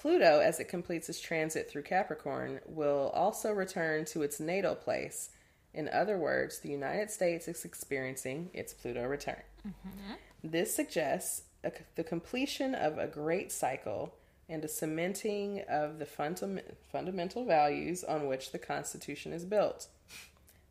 [0.01, 5.29] Pluto, as it completes its transit through Capricorn, will also return to its natal place.
[5.75, 9.43] In other words, the United States is experiencing its Pluto return.
[9.67, 10.15] Mm-hmm.
[10.43, 14.15] This suggests a, the completion of a great cycle
[14.49, 19.89] and a cementing of the fundam- fundamental values on which the Constitution is built.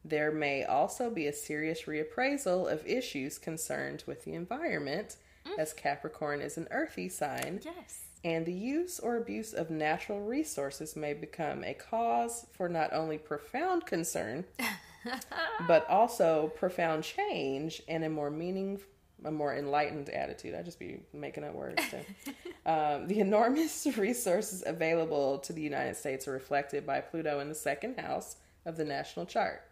[0.03, 5.17] There may also be a serious reappraisal of issues concerned with the environment,
[5.59, 5.77] as mm.
[5.77, 8.08] Capricorn is an earthy sign, Yes.
[8.23, 13.17] And the use or abuse of natural resources may become a cause for not only
[13.17, 14.45] profound concern,
[15.67, 18.79] but also profound change and a more meaning,
[19.23, 20.53] a more enlightened attitude.
[20.53, 21.81] I just be making up words.
[22.65, 27.55] Um, the enormous resources available to the United States are reflected by Pluto in the
[27.55, 28.35] second house
[28.65, 29.63] of the national chart.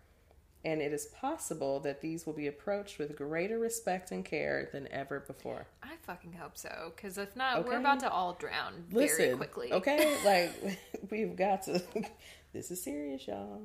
[0.66, 4.88] And it is possible that these will be approached with greater respect and care than
[4.92, 5.68] ever before.
[5.82, 9.72] I fucking hope so, because if not, we're about to all drown Listen, very quickly.
[9.74, 10.18] okay?
[10.26, 10.80] Like
[11.12, 11.82] we've got to.
[12.54, 13.62] this is serious, y'all.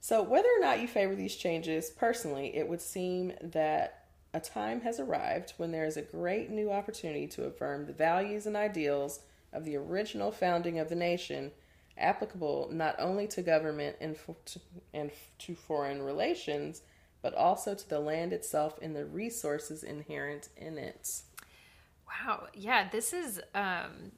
[0.00, 4.80] So whether or not you favor these changes, personally, it would seem that a time
[4.82, 9.20] has arrived when there is a great new opportunity to affirm the values and ideals
[9.52, 11.50] of the original founding of the nation,
[12.00, 14.60] applicable not only to government and fo- to,
[14.94, 15.10] and
[15.40, 16.82] to foreign relations,
[17.22, 21.22] but also to the land itself and the resources inherent in it.
[22.06, 22.48] Wow.
[22.54, 24.12] Yeah, this is um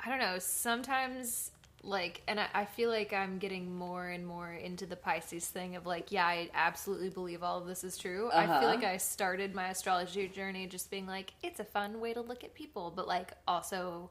[0.00, 1.50] I don't know, sometimes
[1.82, 5.76] like and I, I feel like I'm getting more and more into the Pisces thing
[5.76, 8.30] of like, yeah, I absolutely believe all of this is true.
[8.36, 8.48] I Uh-huh.
[8.48, 12.20] feel like I started my astrology journey just being like, it's a fun way to
[12.20, 14.10] look at people, but like also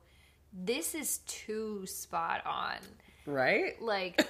[0.54, 2.78] this is too spot on.
[3.30, 3.82] Right?
[3.82, 4.28] Like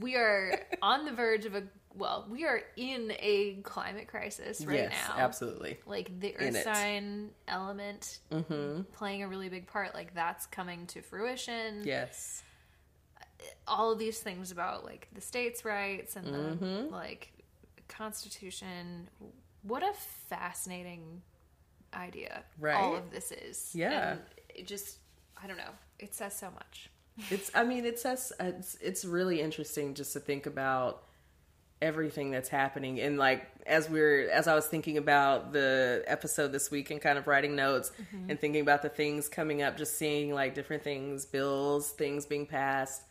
[0.00, 1.62] we are on the verge of a
[1.92, 5.78] well, we are in a climate crisis right yes, now absolutely.
[5.86, 8.82] like the earth sign element Mm-hmm.
[8.92, 12.44] playing a really big part like that's coming to fruition Yes.
[13.66, 16.92] all of these things about like the states rights and the Mm-hmm.
[16.94, 17.32] like
[17.88, 19.08] constitution
[19.62, 19.92] what a
[20.28, 21.22] fascinating
[21.92, 22.76] idea Right.
[22.76, 24.12] All of this is Yeah.
[24.12, 24.98] and it just
[25.42, 26.88] i don't know it says so much
[27.30, 31.02] It's I mean it's us it's it's really interesting just to think about
[31.82, 33.00] everything that's happening.
[33.00, 37.18] And like as we're as I was thinking about the episode this week and kind
[37.18, 37.92] of writing notes
[38.28, 42.46] and thinking about the things coming up just seeing like different things bills things being
[42.46, 43.02] passed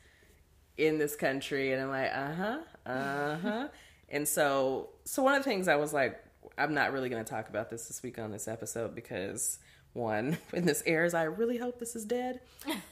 [0.77, 1.73] in this country.
[1.73, 3.67] And I'm like uh-huh uh-huh.
[4.11, 6.23] And so so one of the things I was like
[6.57, 9.59] I'm not really going to talk about this this week on this episode because
[9.93, 10.37] one.
[10.51, 12.39] When this airs I really hope this is dead.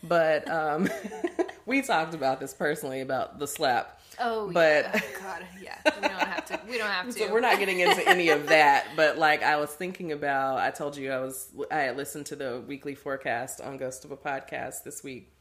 [0.04, 0.90] But um
[1.66, 4.00] we talked about this personally about the slap.
[4.20, 5.02] Oh But- yeah.
[5.04, 5.46] Oh, god.
[5.62, 5.78] Yeah.
[5.86, 6.60] We don't have to.
[6.68, 7.14] We don't have to.
[7.14, 8.88] so we're not getting into any of that.
[8.96, 12.36] But like i was thinking about i told you i was i had listened to
[12.36, 15.32] the weekly forecast on ghost of a podcast this week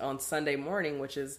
[0.00, 1.38] on sunday morning which is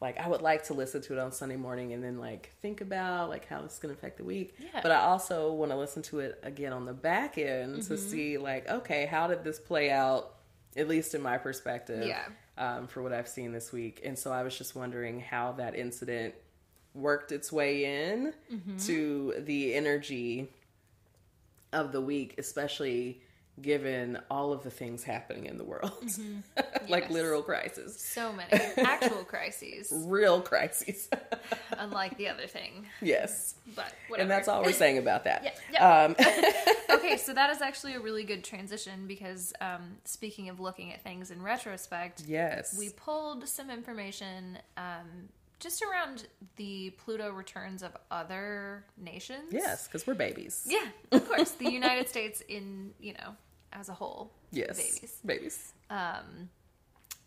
[0.00, 2.80] like i would like to listen to it on sunday morning and then like think
[2.80, 4.80] about like how this is going to affect the week Yeah.
[4.82, 8.08] but i also want to listen to it again on the back end to Mm-hmm.
[8.10, 10.34] see like okay how did this play out
[10.76, 12.24] at least in my perspective Yeah.
[12.56, 15.74] um, for what i've seen this week and so i was just wondering how that
[15.76, 16.34] incident
[16.94, 18.76] worked its way in Mm-hmm.
[18.78, 20.48] to the energy
[21.72, 23.22] of the week, especially
[23.62, 25.92] given all of the things happening in the world.
[26.02, 26.88] like Mm-hmm.
[26.88, 27.10] Yes.
[27.10, 31.08] literal crisis, so many actual crises real crises.
[31.78, 33.54] unlike the other thing yes.
[33.76, 35.56] but whatever And that's all we're saying about that.
[35.72, 36.16] Yeah, Um,
[36.90, 41.02] okay, so that is actually a really good transition because um, speaking of looking at
[41.02, 42.76] things in retrospect, yes.
[42.78, 45.28] we pulled some information um,
[45.58, 46.26] just around
[46.56, 49.52] the Pluto returns of other nations.
[49.52, 50.66] yes, because we're babies.
[50.66, 51.50] Yeah, of course.
[51.52, 53.34] the United States in, you know,
[53.72, 54.32] as a whole.
[54.50, 54.76] Yes.
[54.76, 55.18] Babies.
[55.24, 55.72] Babies.
[55.90, 56.48] Um,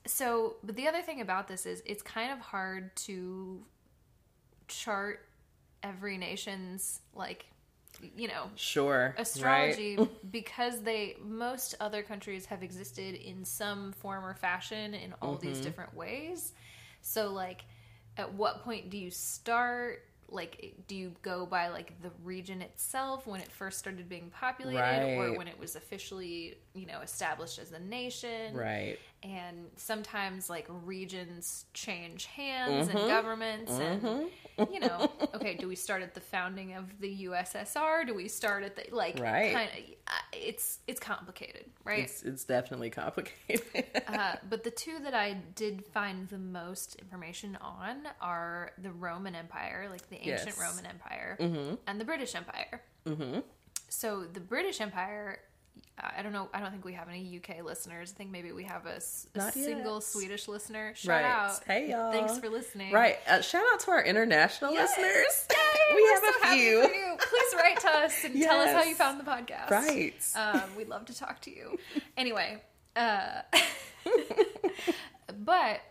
[0.06, 3.64] so, but the other thing about this is it's kind of hard to
[4.68, 5.26] chart
[5.82, 7.45] every nation's, like,
[8.18, 9.15] you know, Sure.
[9.18, 9.98] astrology
[10.32, 15.57] because they most other countries have existed in some form or fashion in all these
[15.57, 15.64] Mm-hmm.
[15.64, 16.53] different ways
[17.02, 17.64] so like
[18.18, 20.03] at what point do you start
[20.34, 24.78] like do you go by like the region itself when it first started being populated
[25.18, 28.98] or when it was officially you know established as a nation Right.
[29.24, 34.28] And sometimes like regions change hands and governments and
[34.72, 38.64] you know okay do we start at the founding of the ussr do we start
[38.64, 39.54] at the like Right.
[39.54, 39.78] kind of
[40.34, 43.86] it's it's complicated right It's it's definitely complicated.
[44.08, 49.36] uh, but the two that I did find the most information on are the Roman
[49.36, 50.60] Empire, like the ancient Yes.
[50.60, 51.38] Roman Empire,
[51.88, 52.82] and the British Empire.
[53.06, 53.40] Mm-hmm.
[53.90, 55.40] So the British Empire,
[55.98, 56.50] I don't know.
[56.54, 58.12] I don't think we have any UK listeners.
[58.14, 59.00] I think maybe we have a,
[59.36, 59.54] yet.
[59.54, 60.94] single Swedish listener.
[60.96, 61.26] Shout Right.
[61.26, 61.60] out!
[61.68, 62.12] Hey, y'all.
[62.12, 62.92] Thanks for listening.
[62.92, 63.18] right.
[63.28, 64.90] Uh, shout out to our international Yes.
[64.98, 65.48] listeners.
[65.52, 67.18] Yay, we have so a few.
[67.20, 69.70] Please write to us and tell us how you found the podcast.
[69.70, 70.14] Right.
[70.36, 71.78] Um, we'd love to talk to you.
[72.18, 72.62] Anyway,
[72.96, 73.42] uh,
[75.44, 75.82] but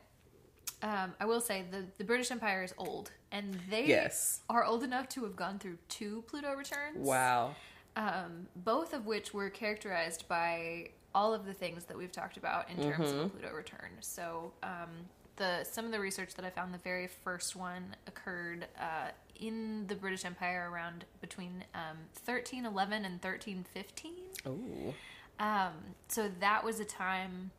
[0.83, 4.41] um, I will say the, the British Empire is old, and they Yes.
[4.49, 6.97] are old enough to have gone through two Pluto returns.
[6.99, 7.55] Wow.
[7.95, 12.71] Um, both of which were characterized by all of the things that we've talked about
[12.71, 13.91] in terms of a Pluto return.
[14.01, 14.89] So um,
[15.37, 19.87] the some of the research that I found, the very first one occurred uh, in
[19.89, 24.13] the British Empire around between um, 1311 and 1315.
[24.47, 24.95] Ooh.
[25.39, 25.73] Um,
[26.09, 27.51] so that was a time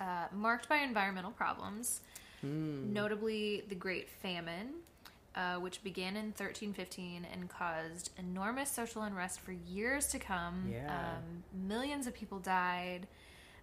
[0.00, 2.00] uh, marked by environmental problems,
[2.42, 4.70] notably the Great Famine,
[5.36, 10.68] uh, which began in 1315 and caused enormous social unrest for years to come.
[10.72, 10.86] Yeah.
[11.16, 13.06] Um, millions of people died,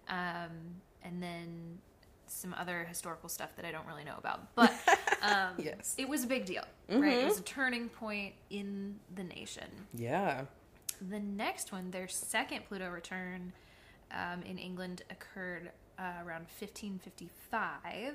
[0.08, 0.50] um,
[1.02, 1.78] and then
[2.26, 4.54] some other historical stuff that I don't really know about.
[4.54, 4.72] But
[5.22, 5.94] um, Yes.
[5.98, 7.18] it was a big deal, right?
[7.18, 9.68] It was a turning point in the nation.
[9.94, 10.44] Yeah.
[11.10, 13.52] The next one, their second Pluto return
[14.12, 18.14] um, in England occurred uh, around 1555.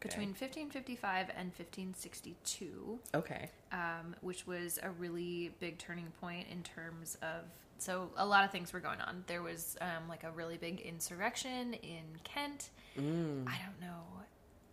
[0.00, 3.50] Between 1555 and 1562, Okay.
[3.72, 7.44] um, which was a really big turning point in terms of.
[7.78, 9.24] So, a lot of things were going on.
[9.26, 12.70] There was um, like a really big insurrection in Kent.
[12.98, 13.46] Mm.
[13.48, 14.02] I don't know.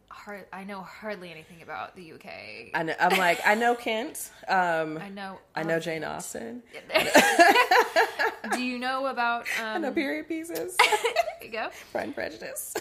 [0.09, 2.25] Hard, I know hardly anything about the UK.
[2.73, 4.31] I know, I'm like I know Kent.
[4.47, 5.39] Um, I know.
[5.55, 6.63] I know of- Jane Austen.
[8.53, 9.45] Do you know about?
[9.61, 10.75] I Um, know period pieces.
[10.77, 11.69] there you go.
[11.91, 12.73] Pride and Prejudice.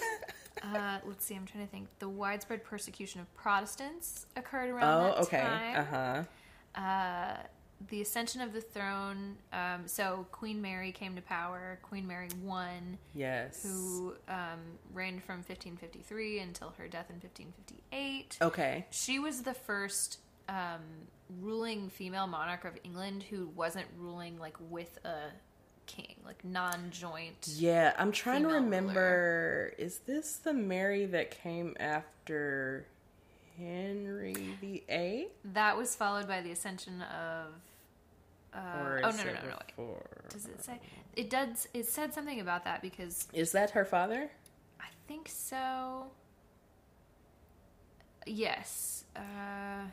[0.75, 1.35] Uh, let's see.
[1.35, 1.89] I'm trying to think.
[1.99, 5.75] The widespread persecution of Protestants occurred around oh, that okay.
[5.77, 6.81] Uh-huh.
[6.81, 7.37] Uh,
[7.89, 9.37] the ascension of the throne.
[9.53, 11.79] Um, so Queen Mary came to power.
[11.83, 13.63] Queen Mary one, Yes.
[13.63, 14.61] who um,
[14.93, 18.39] reigned from 1553 until her death in 1558.
[18.41, 18.87] Okay.
[18.91, 20.83] She was the first um,
[21.41, 25.31] ruling female monarch of England who wasn't ruling like with a
[25.87, 27.49] king, like non-joint.
[27.57, 29.73] Yeah, I'm trying to remember.
[29.79, 32.87] Is this the Mary that came after
[33.59, 35.33] Henry the Eighth?
[35.55, 37.53] That was followed by the ascension of.
[38.55, 39.59] Uh, Or oh no no no no!
[39.77, 40.31] Wait.
[40.31, 40.81] Does it say?
[41.15, 41.69] It does.
[41.75, 44.31] It said something about that because Is that her father?
[44.81, 46.07] I think so.
[48.27, 49.05] Yes.
[49.15, 49.87] Uh,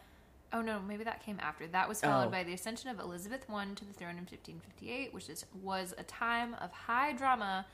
[0.54, 1.68] oh no, maybe that came after.
[1.68, 2.32] That was followed Oh.
[2.32, 6.04] by the ascension of Elizabeth I to the throne in 1558, which is was a
[6.04, 7.66] time of high drama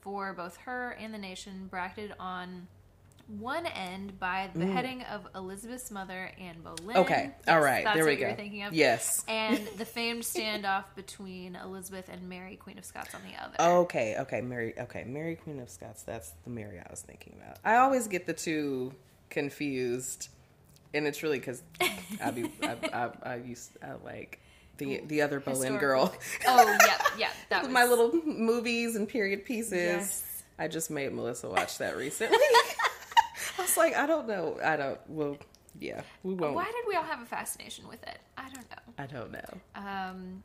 [0.00, 2.68] for both her and the nation, bracketed on
[3.26, 6.94] one end by the beheading of Elizabeth's mother, Anne Boleyn.
[6.94, 7.00] Mm.
[7.00, 7.30] Okay.
[7.48, 7.82] All right.
[7.82, 8.24] That's there we what go.
[8.26, 8.74] you were thinking of.
[8.74, 9.24] Yes.
[9.26, 13.78] And the famed standoff between Elizabeth and Mary, Queen of Scots, on the other.
[13.80, 14.16] Okay.
[14.18, 14.42] Okay.
[14.42, 14.74] Mary.
[14.78, 15.04] Okay.
[15.04, 16.02] Mary Queen of Scots.
[16.02, 17.56] That's the Mary I was thinking about.
[17.64, 18.92] I always get the two
[19.30, 20.28] confused,
[20.94, 21.62] and it's really because
[22.22, 24.40] I be I, I, I used I like
[24.78, 26.14] the the other Boleyn Historical girl.
[26.46, 27.30] Oh yeah, yeah.
[27.50, 29.72] That was my little movies and period pieces.
[29.72, 30.42] Yes.
[30.58, 32.38] I just made Melissa watch that recently.
[33.58, 34.58] I was like, I don't know.
[34.64, 34.98] I don't.
[35.08, 35.36] Well,
[35.78, 36.54] yeah, we won't.
[36.54, 38.18] Why did we all have a fascination with it?
[38.36, 38.94] I don't know.
[38.98, 39.60] I don't know.
[39.74, 40.42] Um,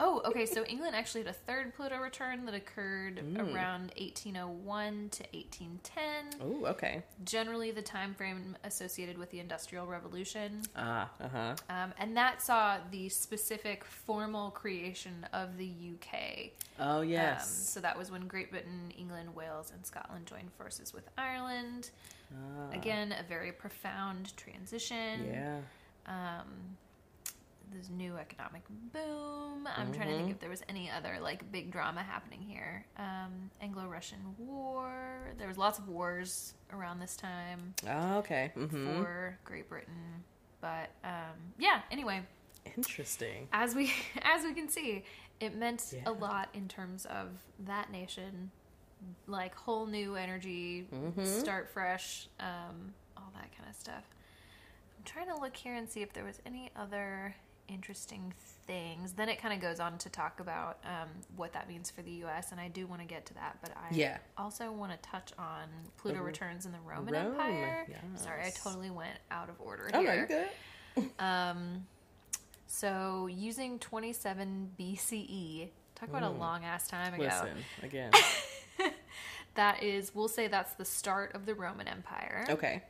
[0.00, 0.46] oh, okay.
[0.46, 3.54] So England actually had a third Pluto return that occurred Mm.
[3.54, 6.40] around 1801 to 1810.
[6.40, 7.02] Oh, okay.
[7.24, 11.54] Generally, the time frame associated with the Industrial Revolution, Ah, uh huh.
[11.68, 16.52] um, and that saw the specific formal creation of the UK.
[16.78, 17.48] Oh Um, yes.
[17.50, 21.90] so that was when Great Britain, England, Wales, and Scotland joined forces with Ireland.
[22.32, 25.26] Ah, Again, a very profound transition.
[25.32, 25.60] yeah.
[26.06, 26.76] um,
[27.72, 28.62] this new economic
[28.92, 29.68] boom.
[29.76, 32.84] I'm trying to think if there was any other like big drama happening here.
[32.96, 35.32] Um, Anglo-Russian War.
[35.38, 38.52] There was lots of wars around this time Oh, okay.
[38.56, 39.02] Mm-hmm.
[39.02, 40.24] for Great Britain.
[40.60, 41.82] But um, yeah.
[41.90, 42.22] Anyway,
[42.76, 43.48] Interesting.
[43.52, 43.92] as we
[44.22, 45.04] as we can see,
[45.40, 46.02] it meant Yeah.
[46.06, 47.28] a lot in terms of
[47.66, 48.50] that nation,
[49.26, 51.24] like whole new energy, Mm-hmm.
[51.24, 54.02] start fresh, um, all that kind of stuff.
[54.96, 57.34] I'm trying to look here and see if there was any other
[57.68, 58.32] interesting
[58.66, 59.12] things.
[59.12, 62.10] Then it kind of goes on to talk about um, what that means for the
[62.10, 63.58] U.S., and I do want to get to that.
[63.62, 64.18] But I Yeah.
[64.36, 67.86] also want to touch on Pluto The- returns in the Roman Rome, Empire.
[68.16, 70.14] Sorry, I totally went out of order Oh, no, here.
[70.16, 71.10] you're good.
[71.20, 71.86] Um,
[72.66, 77.22] so using 27 BCE, talk about a long ass time ago.
[77.24, 77.48] Listen,
[77.82, 78.10] again.
[79.54, 82.44] That is, we'll say that's the start of the Roman Empire.
[82.48, 82.80] Okay.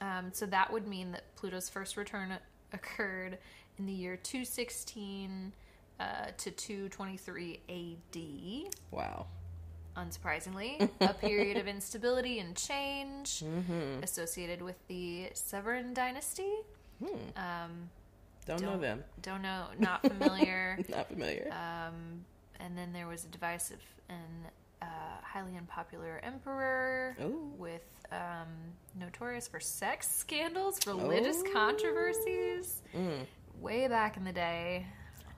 [0.00, 2.32] Um, so that would mean that Pluto's first return
[2.72, 3.36] occurred
[3.78, 5.52] in the year 216
[6.00, 6.04] uh,
[6.36, 8.74] to 223 AD.
[8.90, 9.26] Wow.
[9.96, 14.02] Unsurprisingly, a period of instability and change Mm-hmm.
[14.02, 16.52] associated with the Severan dynasty.
[17.02, 17.14] Hmm.
[17.36, 17.90] Um,
[18.46, 19.04] Don't, know Don't- them.
[19.22, 20.78] don't know, not familiar.
[20.88, 21.50] Not familiar.
[21.52, 22.24] um,
[22.60, 24.46] and then there was a divisive and
[24.82, 24.86] uh,
[25.22, 27.52] highly unpopular emperor Ooh.
[27.58, 27.82] with
[28.12, 28.48] um,
[28.98, 32.82] notorious for sex scandals, religious controversies.
[32.96, 33.26] Mm.
[33.60, 34.86] Way back in the day,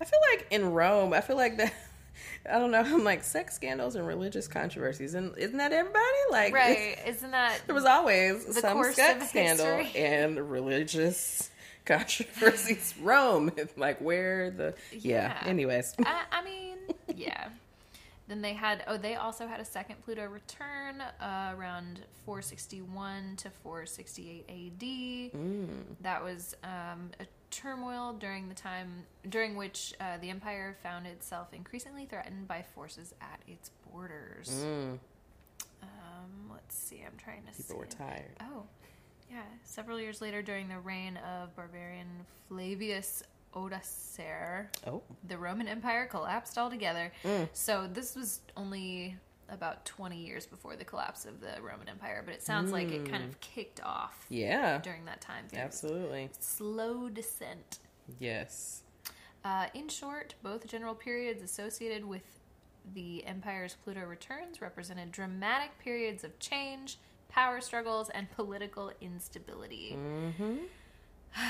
[0.00, 1.72] I feel like in Rome, I feel like that.
[2.50, 2.80] I don't know.
[2.84, 6.02] I'm like sex scandals and religious controversies, and isn't that everybody?
[6.30, 6.98] Like, right?
[7.06, 11.50] Isn't that There was always The some sex scandal and religious
[11.84, 12.94] controversies.
[13.00, 15.38] Rome, like where the yeah.
[15.42, 15.48] Yeah.
[15.48, 16.78] Anyways, I, I mean,
[17.14, 17.48] yeah.
[18.28, 23.50] Then they had oh they also had a second Pluto return uh, around 461 to
[23.62, 25.38] 468 AD.
[25.40, 25.66] Mm.
[26.02, 31.48] That was um, a turmoil during the time during which uh, the empire found itself
[31.52, 34.64] increasingly threatened by forces at its borders.
[34.64, 34.98] Mm.
[35.82, 37.62] Um, let's see, I'm trying to see.
[37.62, 38.36] people were tired.
[38.40, 38.64] Oh,
[39.30, 39.42] yeah.
[39.64, 42.08] Several years later, during the reign of barbarian
[42.48, 43.22] Flavius
[43.54, 47.12] Odoacer, Oh, the Roman Empire collapsed altogether.
[47.24, 47.48] Mm.
[47.52, 49.16] So this was only
[49.50, 53.10] about 20 years before the collapse of the Roman Empire, but it sounds like it
[53.10, 55.44] kind of kicked off yeah, during that time.
[55.54, 56.28] Absolutely.
[56.38, 57.78] Slow descent.
[58.18, 58.82] Yes.
[59.44, 62.22] Uh, in short, both general periods associated with
[62.94, 66.98] the empire's Pluto returns represented dramatic periods of change,
[67.28, 69.96] power struggles, and political instability.
[69.98, 70.56] Mm-hmm.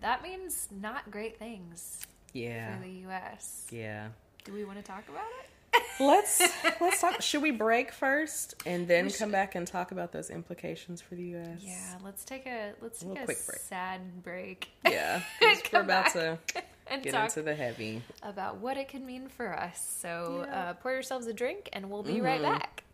[0.00, 2.74] That means not great things Yeah.
[2.74, 3.66] for the U.S.
[3.70, 4.08] Yeah.
[4.44, 5.49] Do we want to talk about it?
[5.98, 6.40] Let's
[6.80, 7.20] let's talk.
[7.20, 9.32] Should we break first and then We come should.
[9.32, 11.58] back and talk about those implications for the U.S.?
[11.60, 13.60] Yeah, let's take a let's A take little a quick break.
[13.60, 14.68] sad break.
[14.88, 15.20] Yeah,
[15.72, 16.38] We're about to
[16.86, 18.02] and get talk into the heavy.
[18.22, 19.96] about what it could mean for us.
[20.00, 20.70] So Yeah.
[20.70, 22.58] uh, pour yourselves a drink, and we'll be right Mhm.
[22.58, 22.84] back.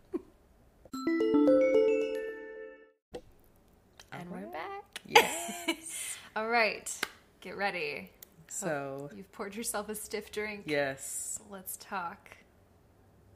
[4.12, 5.01] And we're back.
[5.07, 6.16] Yes.
[6.35, 6.93] All right,
[7.40, 8.11] get ready.
[8.48, 10.65] so You've poured yourself a stiff drink.
[10.66, 11.39] yes.
[11.51, 12.36] Let's talk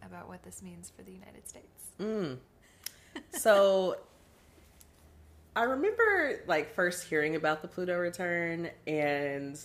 [0.05, 1.91] about what this means for the United States.
[2.01, 2.39] Mm.
[3.33, 3.97] So
[5.57, 9.59] I remember like first hearing about the Pluto return and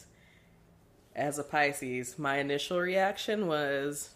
[1.15, 4.09] as a Pisces, my initial reaction was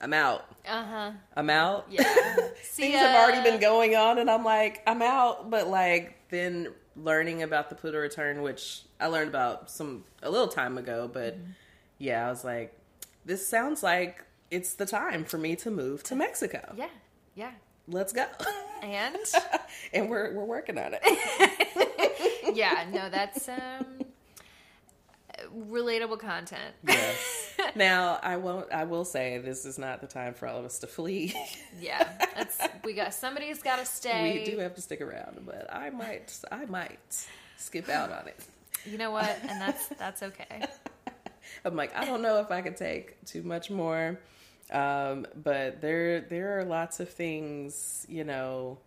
[0.00, 0.44] I'm out.
[0.68, 1.10] Uh huh.
[1.36, 1.86] I'm out.
[1.88, 2.02] Yeah.
[2.62, 6.68] See Things have already been going on and I'm like, I'm out, but like then
[6.96, 11.34] learning about the Pluto return, which I learned about some a little time ago, but
[11.36, 11.50] Mm-hmm.
[11.98, 12.76] yeah, I was like,
[13.24, 16.74] this sounds like it's the time for me to move to Mexico.
[16.76, 16.90] Yeah.
[17.34, 17.52] Yeah.
[17.88, 18.26] Let's go.
[18.82, 19.16] And
[19.92, 22.54] and we're we're working on it.
[22.54, 24.04] yeah, no, that's um
[25.56, 26.74] relatable content.
[26.86, 27.38] yes.
[27.76, 28.72] Now I won't.
[28.72, 31.34] I will say this is not the time for all of us to flee.
[31.80, 34.44] Yeah, that's we got somebody's got to stay.
[34.44, 36.36] we do have to stick around, but I might.
[36.50, 37.26] I might
[37.56, 38.44] skip out on it.
[38.84, 39.38] You know what?
[39.48, 40.66] And that's that's okay.
[41.64, 44.18] I'm like, I don't know if I could take too much more.
[44.72, 48.78] Um, but there there are lots of things, you know,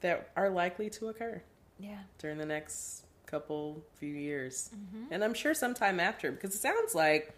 [0.00, 1.40] that are likely to occur
[1.78, 1.98] Yeah.
[2.18, 4.70] during the next couple few years.
[5.10, 7.32] And I'm sure sometime after because it sounds like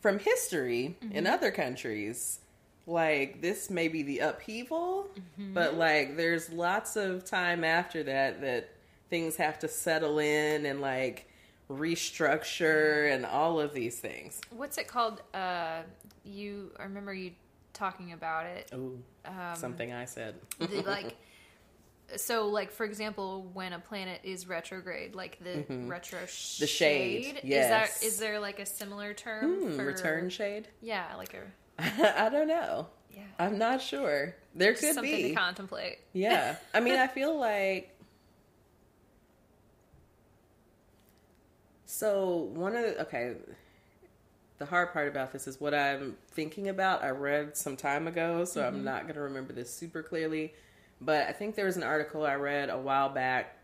[0.00, 2.40] from history in other countries
[2.86, 5.08] like this may be the upheaval,
[5.38, 8.70] but like there's lots of time after that that
[9.08, 11.26] things have to settle in and like
[11.68, 14.40] restructure and all of these things.
[14.50, 15.22] What's it called?
[15.32, 15.82] Uh,
[16.24, 17.32] you I remember you
[17.72, 18.70] talking about it.
[18.72, 18.94] Oh,
[19.24, 20.34] Um, something I said.
[20.58, 21.16] the, like
[22.16, 26.62] so like for example when a planet is retrograde like the retro Mm-hmm.
[26.62, 28.00] The shade, is yes.
[28.00, 30.66] that is there like a similar term Hmm, for return shade?
[30.80, 31.42] yeah like a
[32.24, 32.88] I don't know.
[33.14, 34.34] yeah I'm not sure.
[34.54, 35.20] There Just could something be.
[35.22, 36.56] Something to contemplate Yeah.
[36.74, 37.96] I mean, I feel like.
[41.86, 43.02] So, one of the.
[43.02, 43.34] Okay.
[44.60, 47.02] The hard part about this is what I'm thinking about.
[47.02, 50.52] I read some time ago, so I'm not going to remember this super clearly.
[51.00, 53.56] But I think there was an article I read a while back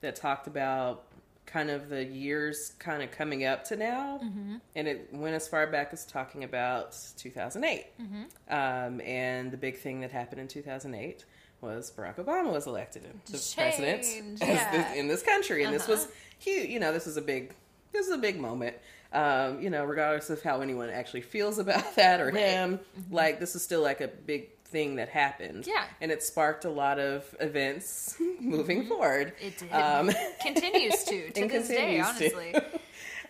[0.00, 1.04] that talked about
[1.44, 4.56] kind of the years kind of coming up to now, Mm-hmm.
[4.76, 7.86] and it went as far back as talking about 2008.
[8.00, 8.22] Mm-hmm.
[8.48, 11.26] Um, and the big thing that happened in 2008
[11.60, 14.70] was Barack Obama was elected as president Change, yeah.
[14.72, 15.92] this, in this country, and this Uh-huh.
[15.92, 16.08] was
[16.38, 16.70] huge.
[16.70, 17.54] You know, this was a big
[17.92, 18.76] this is a big moment.
[19.12, 22.36] Um, you know, regardless of how anyone actually feels about that or Right.
[22.36, 22.80] him,
[23.10, 25.66] like this is still like a big thing that happened.
[25.66, 25.84] Yeah.
[26.00, 29.32] and it sparked a lot of events moving forward.
[29.40, 29.72] It did.
[29.72, 32.54] Um, continues to to this day, honestly.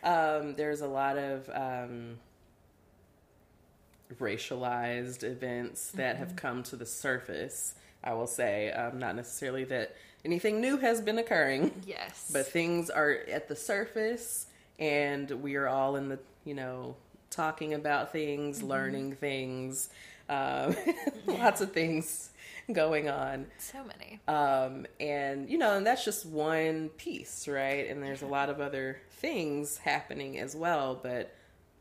[0.02, 2.18] um, there's a lot of um,
[4.20, 7.74] racialized events that have come to the surface.
[8.02, 9.94] I will say, um, not necessarily that
[10.24, 12.30] anything new has been occurring, Yes.
[12.32, 14.46] but things are at the surface,
[14.80, 16.96] and we are all in the, you know,
[17.28, 18.68] talking about things, mm-hmm.
[18.68, 19.90] learning things,
[20.28, 20.74] um,
[21.26, 22.30] lots of things
[22.72, 23.46] going on.
[23.58, 24.20] so many.
[24.26, 27.88] Um, and you know, and that's just one piece, right?
[27.88, 31.34] And there's a lot of other things happening as well, but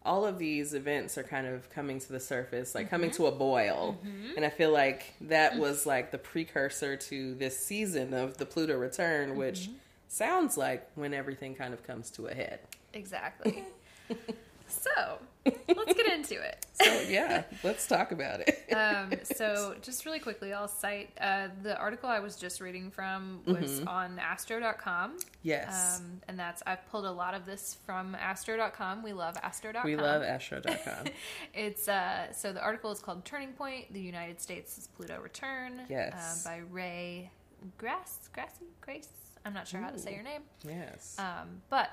[0.05, 3.23] all of these events are kind of coming to the surface, like coming mm-hmm.
[3.23, 3.97] to a boil.
[4.03, 4.37] Mm-hmm.
[4.37, 8.77] And I feel like that was like the precursor to this season of the Pluto
[8.77, 9.69] return, which
[10.07, 12.59] sounds like when everything kind of comes to a head.
[12.93, 13.63] Exactly.
[14.67, 16.65] so let's get into it.
[16.73, 18.71] So yeah, let's talk about it.
[18.73, 23.41] Um, so just really quickly, I'll cite uh, the article I was just reading from
[23.45, 25.17] was on astro.com.
[25.43, 25.99] yes.
[25.99, 29.03] Um, and that's, I've pulled a lot of this from astro.com.
[29.03, 29.85] We love astro.com.
[29.85, 31.05] we love astro.com.
[31.53, 36.45] It's uh, so the article is called "Turning Point: The United States' Pluto Return." Yes.
[36.45, 37.31] um, by Ray
[37.77, 39.09] Grass, Grassy, Grace.
[39.45, 40.41] I'm not sure how to say your name.
[40.65, 41.15] yes.
[41.17, 41.89] Um, but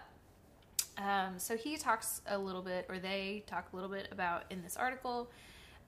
[0.98, 4.62] um, so he talks a little bit, or they talk a little bit about in
[4.62, 5.31] this article,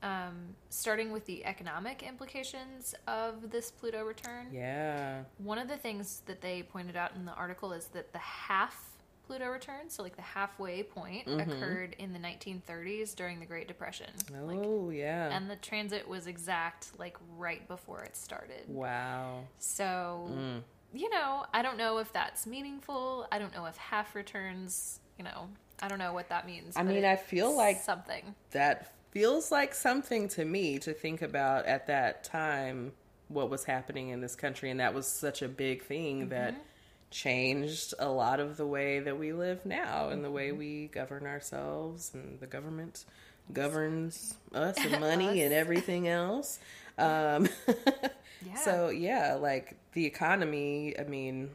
[0.03, 4.47] um, starting with the economic implications of this Pluto return.
[4.53, 5.23] yeah.
[5.39, 8.85] One of the things that they pointed out in the article is that the half
[9.27, 14.07] Pluto return, so like the halfway point, occurred in the 1930s during the Great Depression.
[14.33, 15.29] Like, Oh, yeah.
[15.37, 18.65] and the transit was exact, like right before it started.
[18.69, 19.41] wow.
[19.59, 20.63] So, Mm.
[20.93, 23.27] You know, I don't know if that's meaningful.
[23.31, 25.49] I don't know if half returns, you know,
[25.83, 26.75] I don't know what that means.
[26.77, 28.35] I mean, I feel like something.
[28.53, 32.93] that feels like something to me to think about at that time
[33.29, 36.63] what was happening in this country and that was such a big thing that Mm-hmm.
[37.11, 40.35] changed a lot of the way that we live now and the Mm-hmm.
[40.37, 43.05] way we govern ourselves and the government
[43.53, 45.45] governs us and money Us.
[45.47, 46.59] and everything else
[46.99, 47.49] um
[48.47, 48.57] Yeah.
[48.57, 51.51] so yeah like the economy i mean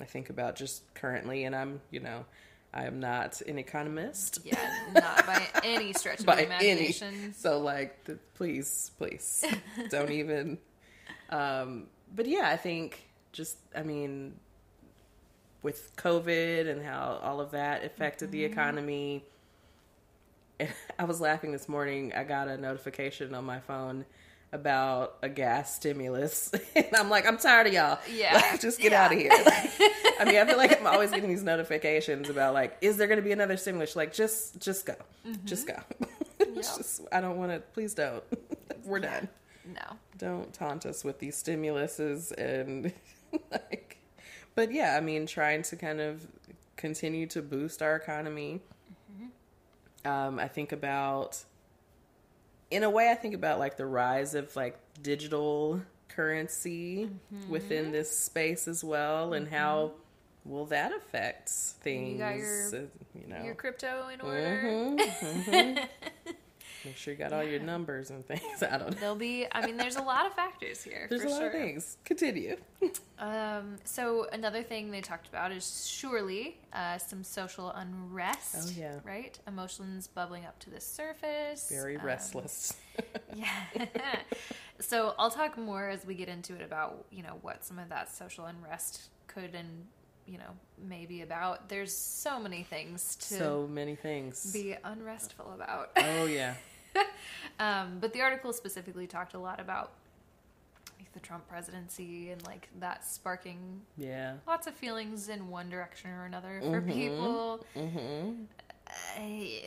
[0.00, 2.24] i think about just currently and i'm you know
[2.72, 4.58] i am not an economist Yeah,
[4.94, 6.46] not by any stretch of by the any.
[6.70, 7.34] imagination.
[7.34, 9.44] So like, th- please, please,
[9.90, 10.58] don't even.
[11.30, 14.34] Um, but yeah, I think just, I mean,
[15.62, 18.52] with COVID and how all of that affected the Mm-hmm.
[18.52, 19.24] economy.
[20.98, 22.12] I was laughing this morning.
[22.14, 24.04] I got a notification on my phone
[24.54, 27.98] about a gas stimulus, and I'm like, I'm tired of y'all.
[28.10, 28.34] Yeah.
[28.52, 29.04] Like, just get Yeah.
[29.04, 29.30] out of here.
[29.44, 29.70] Like,
[30.20, 33.18] I mean, I feel like I'm always getting these notifications about like, is there going
[33.18, 33.96] to be another stimulus?
[33.96, 34.94] Like, just, just go,
[35.44, 35.74] just go.
[36.38, 36.54] Yep.
[36.54, 37.58] just, I don't want to.
[37.58, 38.22] Please don't.
[38.84, 39.28] We're done.
[39.66, 39.96] No.
[40.18, 42.92] Don't taunt us with these stimuluses and
[43.50, 43.98] like.
[44.54, 46.24] But yeah, I mean, trying to kind of
[46.76, 48.60] continue to boost our economy.
[50.04, 51.42] Um, I think about,
[52.70, 57.10] in a way, I think about like the rise of like digital currency
[57.48, 59.92] within this space as well, and how
[60.44, 62.12] will that affect things?
[62.12, 62.80] You got your- uh,
[63.14, 64.60] you know, Your crypto in order.
[64.62, 65.88] Mhm, mhm.
[66.84, 68.62] Make sure you got all your numbers and things.
[68.62, 68.96] I don't know.
[69.00, 71.06] There'll be, I mean, there's a lot of factors here.
[71.08, 71.46] There's for a lot sure.
[71.48, 71.96] of things.
[72.04, 72.56] Continue.
[73.16, 78.56] Um, so another thing they talked about is surely uh, some social unrest.
[78.58, 78.98] Oh, yeah.
[79.04, 79.38] Right?
[79.46, 81.68] Emotions bubbling up to the surface.
[81.70, 82.74] Very Um, restless.
[83.36, 83.48] Yeah.
[84.80, 87.88] so I'll talk more as we get into it about, you know, what some of
[87.90, 89.86] that social unrest could and,
[90.26, 91.68] you know, maybe about.
[91.68, 94.52] There's so many things to so many things.
[94.52, 95.90] be unrestful about.
[95.96, 96.54] oh yeah.
[97.58, 99.92] um, but the article specifically talked a lot about
[100.98, 104.34] like, the Trump presidency and like that sparking Yeah.
[104.46, 106.92] lots of feelings in one direction or another for Mhm.
[106.92, 107.66] people.
[107.76, 108.42] Mm-hmm.
[109.16, 109.62] I,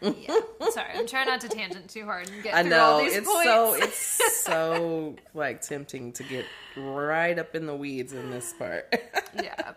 [0.00, 0.40] yeah.
[0.70, 3.16] Sorry, I'm trying not to tangent too hard and get I through all know these
[3.16, 3.44] it's points.
[3.44, 6.46] so it's so like tempting to get
[6.76, 8.92] right up in the weeds in this part.
[9.42, 9.72] yeah.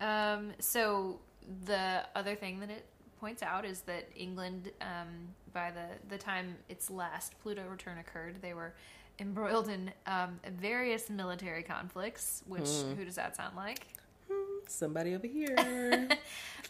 [0.00, 1.20] Um, so
[1.66, 2.86] the other thing that it
[3.20, 8.40] points out is that England, um, by the the time its last Pluto return occurred,
[8.42, 8.74] they were
[9.18, 12.42] embroiled in um, various military conflicts.
[12.46, 12.94] Which Hmm.
[12.94, 13.86] who does that sound like?
[14.68, 15.56] somebody over here.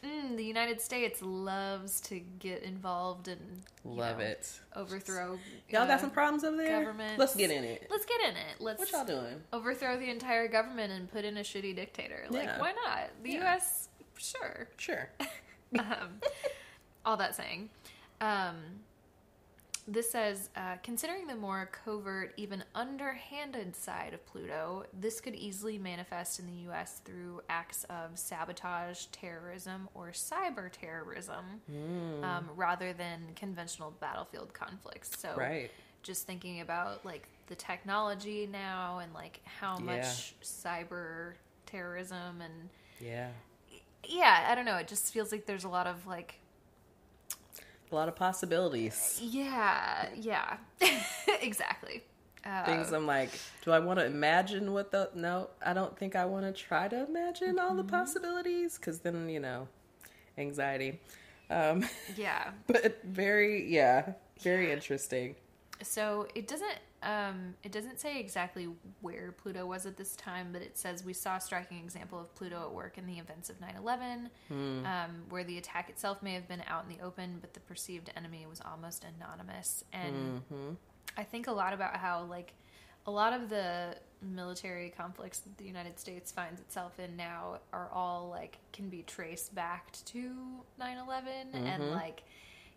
[0.02, 4.50] Mm, the United States loves to get involved and Love know, it.
[4.74, 5.38] overthrow.
[5.68, 6.80] Y'all uh, got some problems over there?
[6.80, 7.18] Government.
[7.18, 7.86] Let's get in it.
[7.90, 8.60] Let's get in it.
[8.60, 9.42] Let's What y'all doing?
[9.52, 12.24] overthrow the entire government and put in a shitty dictator.
[12.30, 12.58] Like, Yeah.
[12.58, 13.10] why not?
[13.22, 13.40] The Yeah.
[13.40, 13.90] U.S.
[14.16, 14.68] Sure.
[14.78, 15.10] Sure.
[15.78, 16.18] um,
[17.04, 17.68] all that saying,
[18.20, 18.56] um,
[19.88, 25.78] this says, uh, considering the more covert, even underhanded side of Pluto, this could easily
[25.78, 27.00] manifest in the U.S.
[27.04, 31.60] through acts of sabotage, terrorism, or cyber terrorism,
[32.22, 35.18] um, rather than conventional battlefield conflicts.
[35.18, 35.70] So, Right.
[36.02, 39.84] just thinking about like the technology now and like how Yeah.
[39.96, 41.34] much cyber
[41.66, 42.68] terrorism and
[43.00, 43.30] Yeah.
[44.04, 44.76] yeah, I don't know.
[44.76, 46.36] It just feels like there's a lot of like,
[47.90, 49.18] A lot of possibilities.
[49.22, 50.58] yeah, yeah,
[51.40, 52.04] exactly.
[52.44, 53.30] Uh, Things I'm like,
[53.64, 55.10] do I want to imagine what the.
[55.14, 57.76] No, I don't think I want to try to imagine all Mm-hmm.
[57.78, 59.68] the possibilities because then, you know,
[60.38, 61.00] anxiety.
[61.50, 61.84] Um,
[62.16, 62.52] yeah.
[62.66, 65.34] but very, yeah, very interesting.
[65.82, 68.68] So it doesn't, um, it doesn't say exactly
[69.00, 72.34] where Pluto was at this time, but it says we saw a striking example of
[72.34, 74.84] Pluto at work in the events of 9/11, Hmm.
[74.84, 78.10] um, where the attack itself may have been out in the open, but the perceived
[78.16, 79.84] enemy was almost anonymous.
[79.92, 80.72] And hmm
[81.16, 82.52] I think a lot about how like
[83.06, 87.88] a lot of the military conflicts that the United States finds itself in now are
[87.90, 92.22] all like can be traced back to 9/11 and like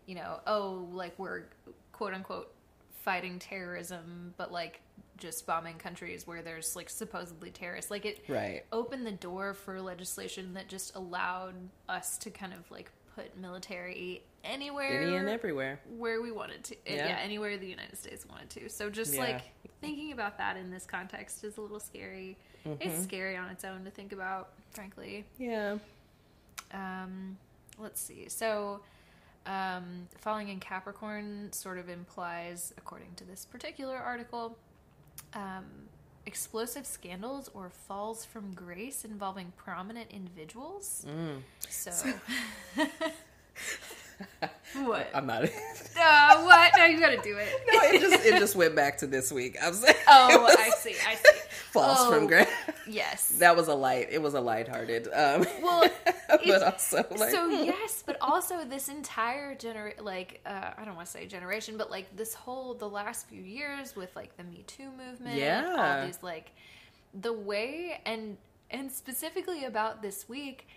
[0.05, 1.43] you know, oh, like we're
[1.91, 2.52] quote unquote
[3.03, 4.79] fighting terrorism but like
[5.17, 7.91] just bombing countries where there's like supposedly terrorists.
[7.91, 8.63] Like it Right.
[8.71, 11.53] opened the door for legislation that just allowed
[11.87, 15.79] us to kind of like put military anywhere Any and everywhere.
[15.97, 16.75] where we wanted to.
[16.85, 17.07] Yeah.
[17.07, 17.17] Yeah.
[17.21, 18.69] anywhere the United States wanted to.
[18.69, 19.21] So just Yeah.
[19.21, 19.41] like
[19.81, 22.35] thinking about that in this context is a little scary.
[22.65, 23.03] It's Mm-hmm.
[23.03, 25.25] scary on its own to think about, frankly.
[25.37, 25.77] Yeah.
[26.71, 27.37] Um,
[27.77, 28.29] let's see.
[28.29, 28.81] So,
[29.45, 34.57] um, falling in Capricorn sort of implies, according to this particular article,
[35.33, 35.65] um,
[36.25, 41.05] explosive scandals or falls from grace involving prominent individuals.
[41.07, 41.41] Mm.
[41.69, 41.91] So,
[44.83, 45.09] what?
[45.13, 45.49] I'm not.
[45.95, 46.71] Uh, what?
[46.75, 47.47] No, you gotta do it.
[47.71, 49.57] no, it just it just went back to this week.
[49.61, 49.95] I'm saying.
[50.07, 50.95] Oh, I see.
[51.07, 51.39] I see.
[51.73, 52.11] False Oh.
[52.11, 52.47] from grace.
[52.87, 53.33] Yes.
[53.39, 54.07] That was a light.
[54.11, 55.07] It was a lighthearted.
[55.13, 55.89] Um, Well,
[56.29, 61.07] but also like so yes, but also this entire gener like uh, I don't want
[61.07, 64.63] to say generation, but like this whole the last few years with like the Me
[64.67, 65.97] Too movement, Yeah.
[65.99, 66.51] all these like
[67.19, 68.37] the way and
[68.71, 70.67] and specifically about this week,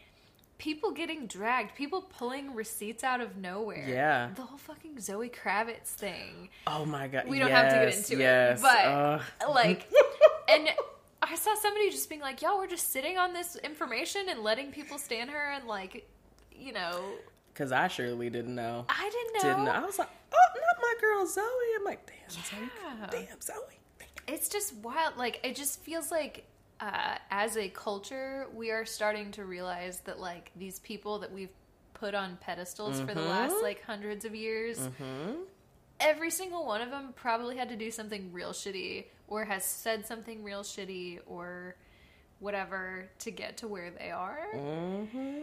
[0.59, 3.87] people getting dragged, people pulling receipts out of nowhere.
[3.89, 4.31] Yeah.
[4.35, 6.49] the whole fucking Zoe Kravitz thing.
[6.67, 7.29] Oh my god.
[7.29, 8.59] We don't have to get into yes.
[8.59, 9.21] it, but uh,
[9.53, 9.89] like,
[10.49, 10.69] and
[11.23, 14.71] I saw somebody just being like, "Y'all, we're just sitting on this information and letting
[14.71, 16.09] people stand her and like,
[16.55, 17.03] you know,
[17.53, 18.85] Because I surely didn't know.
[18.89, 19.51] I didn't know.
[19.51, 19.73] Didn't know.
[19.73, 21.43] I was like, oh, not my girl Zoe.
[21.79, 23.11] I'm like, damn, Yeah.
[23.11, 23.27] Zoe.
[23.29, 23.57] Damn, Zoe.
[23.99, 24.35] Damn.
[24.35, 25.17] It's just wild.
[25.17, 26.45] Like, it just feels like,
[26.81, 31.51] uh, as a culture, we are starting to realize that like these people that we've
[31.95, 34.79] put on pedestals for the last like hundreds of years.
[34.79, 35.33] Mm-hmm.
[35.99, 40.07] Every single one of them probably had to do something real shitty or has said
[40.07, 41.77] something real shitty or
[42.39, 44.47] whatever to get to where they are.
[44.55, 45.39] Mm-hmm.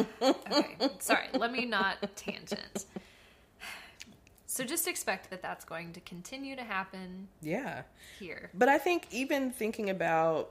[0.20, 2.84] Okay, sorry, let me not tangent.
[4.54, 7.84] So just expect that that's going to continue to happen Yeah.
[8.18, 8.50] here.
[8.52, 10.50] But I think even thinking about,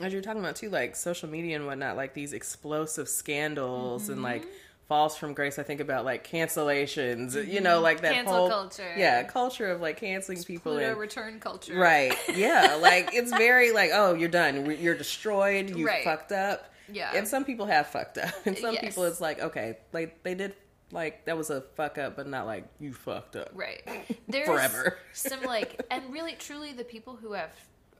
[0.00, 4.22] as you're talking about too, like social media and whatnot, like these explosive scandals and
[4.22, 4.50] like Mm-hmm.
[4.88, 5.58] falls from grace.
[5.58, 8.94] I think about like cancellations, you know, like that Cancel whole culture.
[8.96, 11.74] yeah, culture of like canceling people Pluto and return culture.
[11.76, 16.02] right, yeah, like it's very like oh you're done, you're destroyed, you Right.
[16.02, 16.72] fucked up.
[16.90, 17.12] Yeah.
[17.14, 18.84] and some people have fucked up, and some Yes.
[18.84, 20.54] people it's like okay, like they did
[20.90, 23.50] like that was a fuck up, but not like you fucked up.
[23.54, 23.82] Right.
[24.28, 24.96] There's Forever.
[25.12, 27.50] some like and really truly the people who have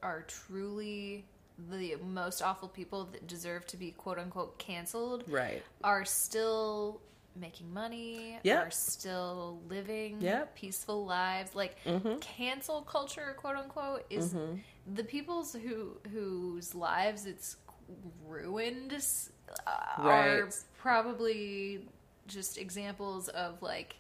[0.02, 1.24] are truly
[1.70, 5.62] the most awful people that deserve to be quote unquote canceled Right.
[5.82, 7.00] are still
[7.34, 8.66] making money, Yep.
[8.66, 10.54] are still living Yep.
[10.56, 11.54] peaceful lives.
[11.54, 11.76] Like
[12.20, 14.34] cancel culture, quote unquote, is
[14.94, 17.56] the people's who whose lives it's
[18.26, 18.92] ruined
[19.66, 20.48] uh, are
[20.78, 21.86] probably
[22.28, 23.96] just examples of like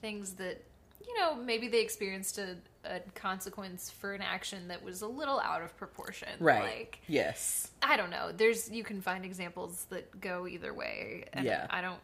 [0.00, 0.62] things that
[1.06, 5.38] you know maybe they experienced a, a consequence for an action that was a little
[5.40, 6.62] out of proportion Right.
[6.62, 7.70] like yes.
[7.82, 8.30] I don't know.
[8.34, 11.24] There's you can find examples that go either way.
[11.34, 11.66] And Yeah.
[11.68, 12.00] I don't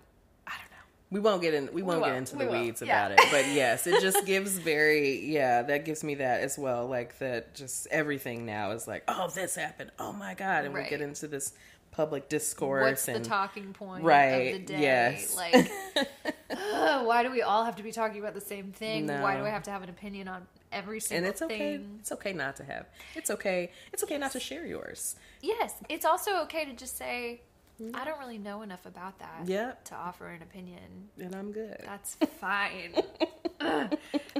[0.47, 0.77] I don't know.
[1.11, 2.19] we won't get in we won't get won't.
[2.19, 2.65] into We the won't.
[2.65, 3.07] weeds Yeah.
[3.07, 6.87] about it but yes it just gives very yeah that gives me that as well
[6.87, 10.81] like that just everything now is like oh this happened oh my god and we
[10.81, 10.91] Right.
[10.91, 11.53] get into this
[11.91, 14.81] public discourse What's the talking point right of the day?
[14.81, 15.71] yes Like,
[16.51, 19.07] ugh, why do we all have to be talking about the same thing?
[19.07, 21.97] Why do I have to have an opinion on every and single it's okay thing?
[22.01, 22.87] it's okay not to have
[23.17, 27.41] it's okay it's okay not to share yours Yes, it's also okay to just say,
[27.83, 27.97] mm-hmm.
[27.97, 29.85] I don't really know enough about that Yep.
[29.87, 31.09] to offer an opinion.
[31.19, 32.95] and i'm good That's fine.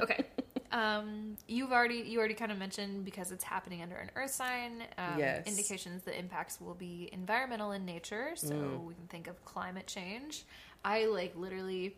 [0.01, 0.25] Okay.
[0.71, 4.83] Um, you've already you already kind of mentioned because it's happening under an earth sign.
[4.97, 5.45] Um, Yes.
[5.47, 8.83] Indications the impacts will be environmental in nature, so Mm.
[8.85, 10.43] we can think of climate change.
[10.85, 11.95] I like literally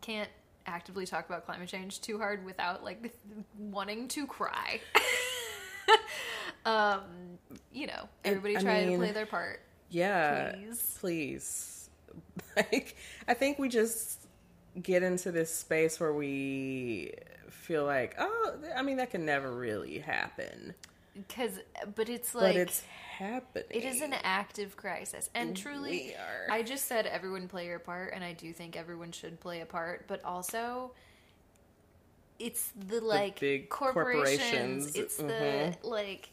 [0.00, 0.30] can't
[0.66, 3.12] actively talk about climate change too hard without like
[3.58, 4.80] wanting to cry.
[6.64, 7.00] um,
[7.72, 9.60] you know, everybody I try to play their part.
[9.90, 10.96] yeah Please.
[11.00, 11.90] please
[12.56, 12.96] like
[13.28, 14.19] i think we just
[14.82, 17.12] get into this space where we
[17.48, 20.74] feel like oh i mean that can never really happen
[21.14, 21.58] Because,
[21.96, 22.82] but it's like but it's
[23.18, 25.28] happening It is an active crisis.
[25.34, 26.46] And truly, We are.
[26.54, 29.66] I just said everyone play your part, and I do think everyone should play a
[29.66, 30.92] part, but also.
[32.38, 34.38] It's the like big corporations.
[34.40, 35.76] corporations, It's the mhm.
[35.82, 36.30] like,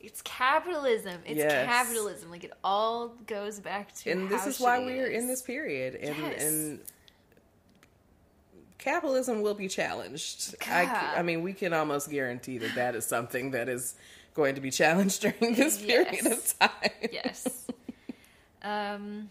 [0.00, 1.20] it's capitalism.
[1.24, 1.66] It's Yes.
[1.66, 2.30] capitalism.
[2.30, 4.10] Like it all goes back to.
[4.10, 6.42] and this is why we're in this period and Yes.
[6.42, 6.80] and
[8.78, 11.14] capitalism will be challenged I.
[11.16, 13.94] I mean we can almost guarantee that that is something that is
[14.34, 17.66] going to be challenged during this period of time yes.
[18.60, 19.30] Um,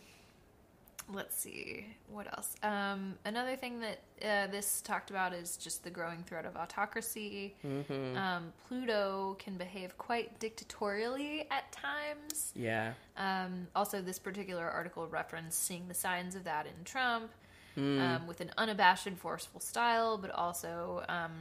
[1.14, 2.56] let's see what else.
[2.64, 7.56] Um, another thing that uh, this talked about is just the growing threat of autocracy.
[7.66, 8.18] Mm-hmm.
[8.18, 12.52] Um, Pluto can behave quite dictatorially at times.
[12.56, 17.32] yeah Um, also, this particular article referenced seeing the signs of that in Trump,
[17.78, 18.02] Mm.
[18.02, 21.32] um, with an unabashed, forceful style, but also um,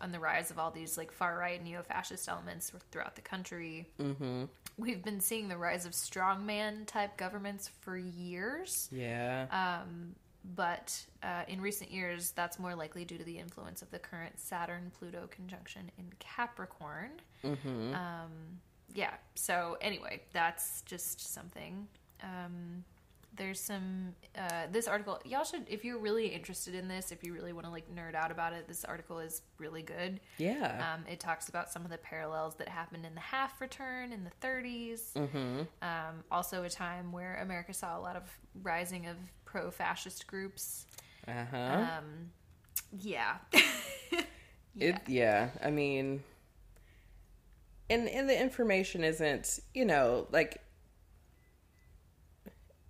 [0.00, 3.88] on the rise of all these like far right neo-fascist elements throughout the country.
[4.00, 4.44] mm-hmm
[4.76, 10.16] We've been seeing the rise of strongman type governments for years, yeah um,
[10.56, 14.38] but uh, in recent years, that's more likely due to the influence of the current
[14.38, 17.12] Saturn Pluto conjunction in Capricorn.
[17.44, 18.58] mm-hmm Um,
[18.94, 21.86] yeah, so anyway, that's just something.
[22.22, 22.84] Um,
[23.36, 27.32] there's some uh, this article y'all should if you're really interested in this if you
[27.32, 31.04] really want to like nerd out about it this article is really good yeah um,
[31.10, 34.46] it talks about some of the parallels that happened in the half return in the
[34.46, 35.12] 30s.
[35.14, 38.22] mm-hmm Um, also, a time where America saw a lot of
[38.62, 40.86] rising of pro fascist groups.
[41.26, 42.30] uh-huh Um,
[42.98, 43.36] yeah.
[44.76, 46.22] It yeah, I mean
[47.90, 50.60] and and the information isn't, you know, like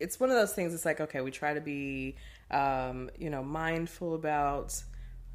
[0.00, 2.16] it's one of those things it's like okay, we try to be
[2.50, 4.80] um, you know, mindful about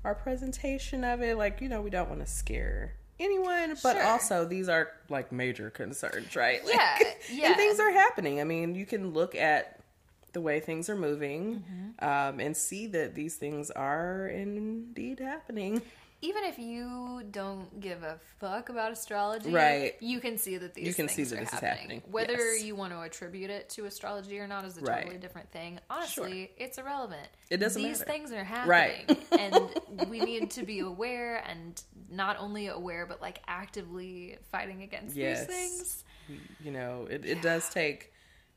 [0.05, 4.03] our presentation of it, like, you know, we don't want to scare anyone, but Sure.
[4.03, 6.63] also these are like major concerns, right?
[6.65, 6.97] Like, Yeah,
[7.31, 7.47] yeah.
[7.47, 8.39] And things are happening.
[8.39, 9.81] I mean, you can look at
[10.31, 11.63] the way things are moving
[11.99, 12.07] Mm-hmm.
[12.07, 15.81] um, and see that these things are indeed happening.
[16.21, 19.95] Even if you don't give a fuck about astrology, Right.
[20.01, 21.77] You can see that these You can see things that are this is happening.
[21.79, 22.63] happening, Whether yes.
[22.65, 25.03] you want to attribute it to astrology or not is a Right.
[25.03, 25.79] totally different thing.
[25.89, 27.27] Honestly, it's irrelevant.
[27.49, 28.11] It doesn't These matter.
[28.11, 28.69] things are happening,
[29.07, 29.27] Right.
[29.39, 35.15] and we need to be aware, and not only aware, but like actively fighting against
[35.15, 35.47] Yes.
[35.47, 36.03] these things.
[36.59, 38.11] you know, it, it does take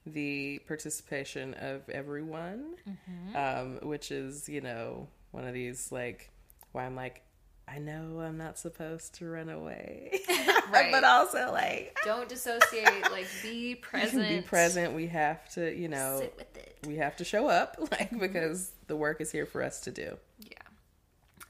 [0.05, 3.36] the participation of everyone, Mm-hmm.
[3.36, 6.30] um, which is, you know, one of these like
[6.72, 7.22] why I'm like,
[7.68, 10.20] I know I'm not supposed to run away,
[10.72, 10.90] Right.
[10.93, 13.10] but also like Don't dissociate.
[13.10, 14.28] like be present.
[14.28, 14.93] be present.
[14.94, 16.78] We have to, you know, Sit with it.
[16.86, 20.16] we have to show up, like because the work is here for us to do.
[20.40, 20.56] Yeah.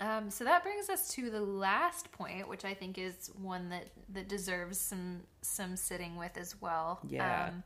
[0.00, 3.86] Um, so that brings us to the last point, which I think is one that
[4.10, 7.00] that deserves some some sitting with as well.
[7.08, 7.46] Yeah.
[7.48, 7.62] Um,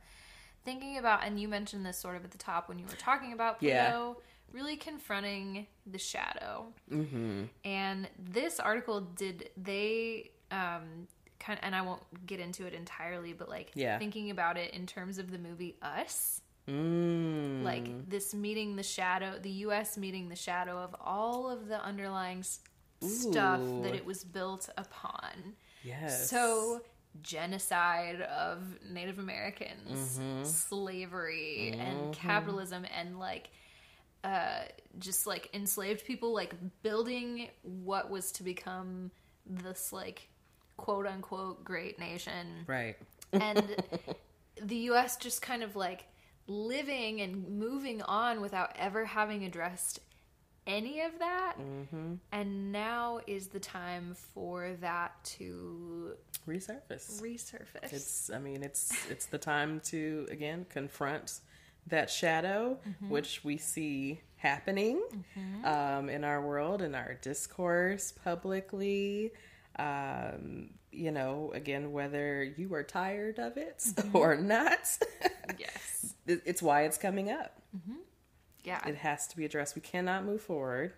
[0.65, 3.33] thinking about, and you mentioned this sort of at the top when you were talking
[3.33, 4.13] about Pluto, Yeah.
[4.51, 6.67] Really confronting the shadow.
[6.91, 7.43] Mm-hmm.
[7.65, 11.07] And this article did they um,
[11.39, 13.99] kind of, and I won't get into it entirely, but like Yeah.
[13.99, 17.63] thinking about it in terms of the movie Us Mm.
[17.63, 22.39] like this meeting the shadow the us meeting the shadow of all of the underlying
[22.39, 22.59] s-
[23.01, 26.81] stuff that it was built upon yes, so
[27.21, 28.59] genocide of
[28.91, 30.43] native americans Mm-hmm.
[30.43, 33.49] slavery and capitalism and like
[34.23, 34.61] uh
[34.99, 39.11] just like enslaved people like building what was to become
[39.45, 40.27] this like
[40.75, 42.95] quote unquote great nation right.
[43.33, 43.83] and
[44.61, 46.05] the US just kind of like
[46.47, 49.99] living and moving on without ever having addressed
[50.67, 51.55] any of that.
[51.59, 52.15] Mm-hmm.
[52.31, 56.11] And now is the time for that to
[56.47, 57.21] Resurface.
[57.21, 57.93] resurface.
[57.93, 61.39] It's I mean it's it's the time to again confront
[61.87, 63.09] that shadow Mm-hmm.
[63.09, 65.01] which we see happening
[65.63, 69.31] um, in our world in our discourse publicly
[69.79, 74.15] um, you know again whether you are tired of it Mm-hmm.
[74.17, 74.79] or not
[75.59, 76.13] yes.
[76.25, 77.59] it's why it's coming up
[78.63, 78.85] Yeah.
[78.87, 80.93] it has to be addressed we cannot move forward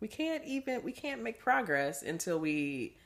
[0.00, 2.96] we can't even we can't make progress until we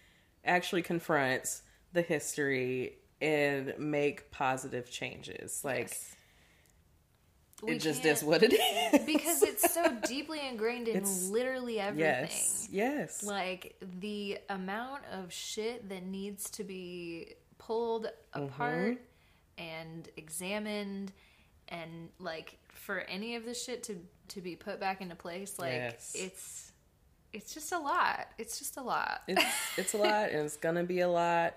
[0.45, 1.61] actually confront
[1.93, 6.15] the history and make positive changes like Yes.
[7.63, 11.81] We it just is what it is because it's so deeply ingrained in It's- literally
[11.81, 12.05] everything.
[12.29, 18.45] yes yes Like the amount of shit that needs to be pulled Mm-hmm.
[18.45, 18.99] apart
[19.59, 21.13] and examined
[21.69, 23.97] and like for any of this shit to
[24.29, 26.13] to be put back into place like Yes.
[26.15, 26.65] it's
[27.33, 28.29] it's just a lot.
[28.39, 29.21] It's just a lot.
[29.27, 29.45] it's
[29.77, 31.55] it's a lot and it's gonna be a lot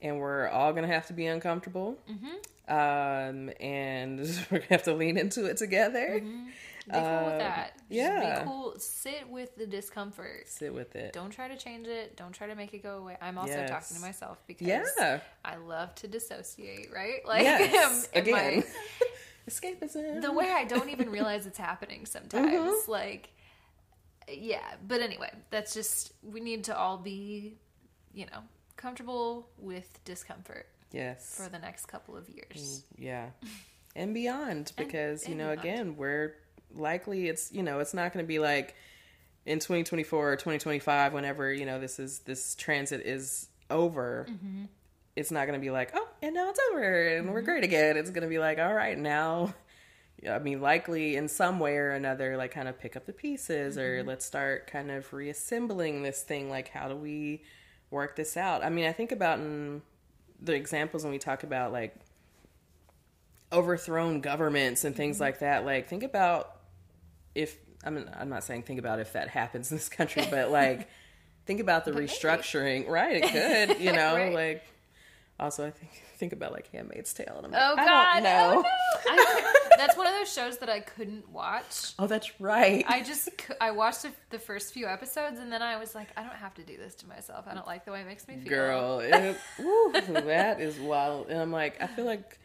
[0.00, 2.36] and we're all gonna have to be uncomfortable Mm-hmm.
[2.70, 4.20] Um and
[4.50, 6.20] we're gonna have to lean into it together Be
[6.92, 7.72] cool with uh, that.
[7.76, 8.40] Just yeah.
[8.40, 8.74] be cool.
[8.78, 10.48] Sit with the discomfort.
[10.48, 12.16] sit with it Don't try to change it.
[12.16, 13.16] Don't try to make it go away.
[13.20, 13.68] I'm also Yes.
[13.70, 17.20] talking to myself because yeah I love to dissociate, right?
[17.26, 18.64] Like yes am- am I- again
[19.48, 22.52] escapism the way I don't even realize it's happening sometimes.
[22.52, 22.90] Mm-hmm.
[22.90, 23.30] Like,
[24.28, 24.60] yeah.
[24.86, 27.56] But anyway, that's just we need to all be,
[28.14, 28.40] you know,
[28.76, 32.84] comfortable with discomfort yes for the next couple of years.
[32.96, 33.30] yeah
[33.96, 35.60] and beyond because you and know beyond.
[35.60, 36.34] again we're
[36.74, 38.74] likely it's you know it's not going to be like
[39.46, 44.64] in 2024 or 2025 whenever you know this is this transit is over Mm-hmm.
[45.16, 47.96] it's not going to be like oh and now it's over and we're great again
[47.96, 49.54] it's going to be like all right now
[50.30, 53.76] i mean likely in some way or another like kind of pick up the pieces
[53.76, 54.00] Mm-hmm.
[54.00, 57.42] or let's start kind of reassembling this thing like how do we
[57.90, 59.82] work this out i mean i think about in
[60.42, 61.94] the examples when we talk about like
[63.52, 65.02] overthrown governments and Mm-hmm.
[65.02, 66.56] things like that like think about
[67.34, 70.50] if I mean I'm not saying think about if that happens in this country but
[70.50, 70.88] like
[71.46, 72.06] think about the maybe.
[72.06, 74.32] restructuring right it could you know Right.
[74.34, 74.64] like
[75.40, 77.88] also I think think about like Handmaid's Tale and I'm Oh God!
[77.88, 78.64] I don't know Oh, no.
[79.08, 81.94] I, that's one of those shows that I couldn't watch.
[81.98, 82.84] oh that's right.
[82.88, 83.28] I just
[83.60, 86.62] I watched the, first few episodes and then I was like, I don't have to
[86.62, 87.46] do this to myself.
[87.48, 88.48] I don't like the way it makes me feel.
[88.48, 91.28] girl it, woo, that is wild.
[91.28, 92.38] And I'm like I feel like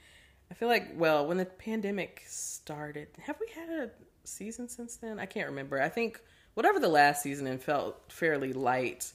[0.52, 3.90] I feel like well when the pandemic started have we had a
[4.28, 5.20] season since then?
[5.20, 5.82] I can't remember.
[5.82, 6.22] I think
[6.54, 9.12] whatever the last season and felt fairly light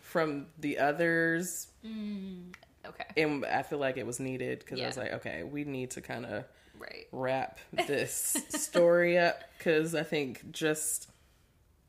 [0.00, 1.68] from the others.
[1.84, 2.54] Mm,
[2.86, 5.90] okay, and I feel like it was needed because I was like, okay, we need
[5.92, 6.44] to kind of
[6.82, 7.06] right.
[7.12, 11.08] wrap this story up because I think just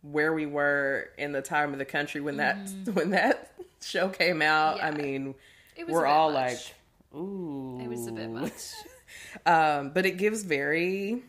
[0.01, 3.51] where we were in the time of the country when that when that
[3.81, 5.01] show came out, I Mm-hmm.
[5.01, 5.35] Mean,
[5.75, 6.73] It was we're all much.
[7.13, 8.71] like, ooh, It was a bit much.
[9.45, 11.23] um, but it gives very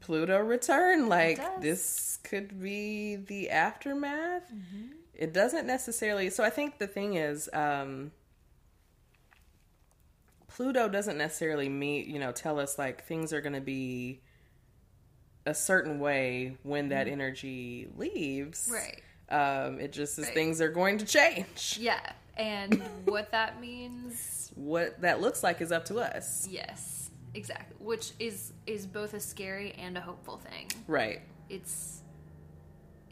[0.00, 1.08] Pluto return.
[1.08, 4.44] Like this could be the aftermath.
[4.52, 4.92] Mm-hmm.
[5.14, 6.28] It doesn't necessarily.
[6.30, 8.12] So I think the thing is, um,
[10.56, 14.20] Pluto doesn't necessarily mean you know tell us like things are going to be
[15.44, 18.66] a certain way when that energy leaves.
[18.68, 18.74] Mm-hmm.
[18.74, 19.02] Right.
[19.28, 20.34] Um, it just is Right.
[20.34, 21.76] things are going to change.
[21.80, 22.00] Yeah,
[22.36, 26.48] and what that means, What that looks like is up to us.
[26.50, 27.76] yes, exactly.
[27.78, 30.70] Which is is both a scary and a hopeful thing.
[30.86, 31.20] Right.
[31.50, 32.02] It's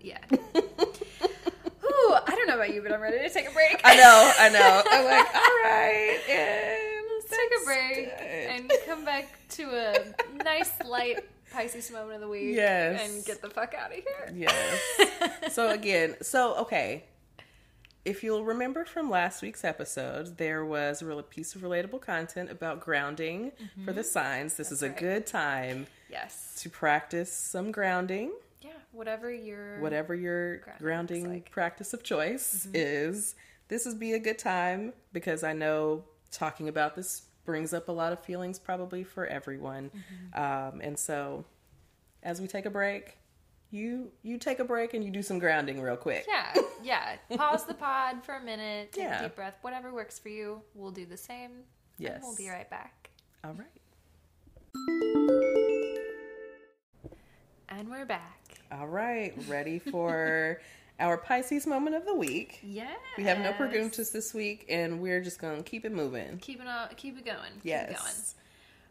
[0.01, 0.19] yeah.
[0.33, 3.81] Ooh, I don't know about you, but I'm ready to take a break.
[3.85, 4.83] I know, I know.
[4.91, 6.94] I'm like, all right, and
[7.31, 8.27] Let's take a break good.
[8.27, 12.57] and come back to a nice light Pisces moment of the week.
[12.57, 13.01] Yes.
[13.01, 14.33] And get the fuck out of here.
[14.35, 15.55] Yes.
[15.55, 17.05] so again, so okay.
[18.05, 22.51] If you'll remember from last week's episode, there was a real piece of relatable content
[22.51, 23.53] about grounding
[23.83, 24.11] for the mm-hmm.
[24.11, 24.57] signs.
[24.59, 24.97] This is a right.
[24.99, 26.55] good time Yes.
[26.61, 28.73] to practice some grounding, Yeah.
[28.93, 31.51] Whatever your whatever your Grounding grounding like.
[31.51, 32.73] practice of choice mm-hmm.
[32.75, 33.37] is.
[33.69, 37.93] This would be a good time because I know talking about this brings up a
[37.93, 39.90] lot of feelings probably for everyone.
[40.35, 41.44] Um, and so
[42.23, 43.19] as we take a break,
[43.70, 46.24] you you take a break and you do some grounding real quick.
[46.28, 47.16] Yeah, yeah.
[47.36, 48.93] Pause the pod for a minute.
[48.93, 49.20] Take Yeah.
[49.20, 49.56] a deep breath.
[49.62, 50.62] Whatever works for you.
[50.74, 51.51] We'll do the same.
[51.98, 52.15] Yes.
[52.16, 53.11] And we'll be right back.
[53.43, 53.66] All right.
[57.69, 58.59] And we're back.
[58.70, 59.35] All right.
[59.48, 60.61] Ready for
[61.01, 62.61] our Pisces moment of the week.
[62.62, 62.93] Yeah.
[63.16, 66.39] We have no preguntas this week and we're just going to keep it moving.
[66.39, 67.53] Keep it on, keep it going.
[67.55, 68.35] Keep Yes.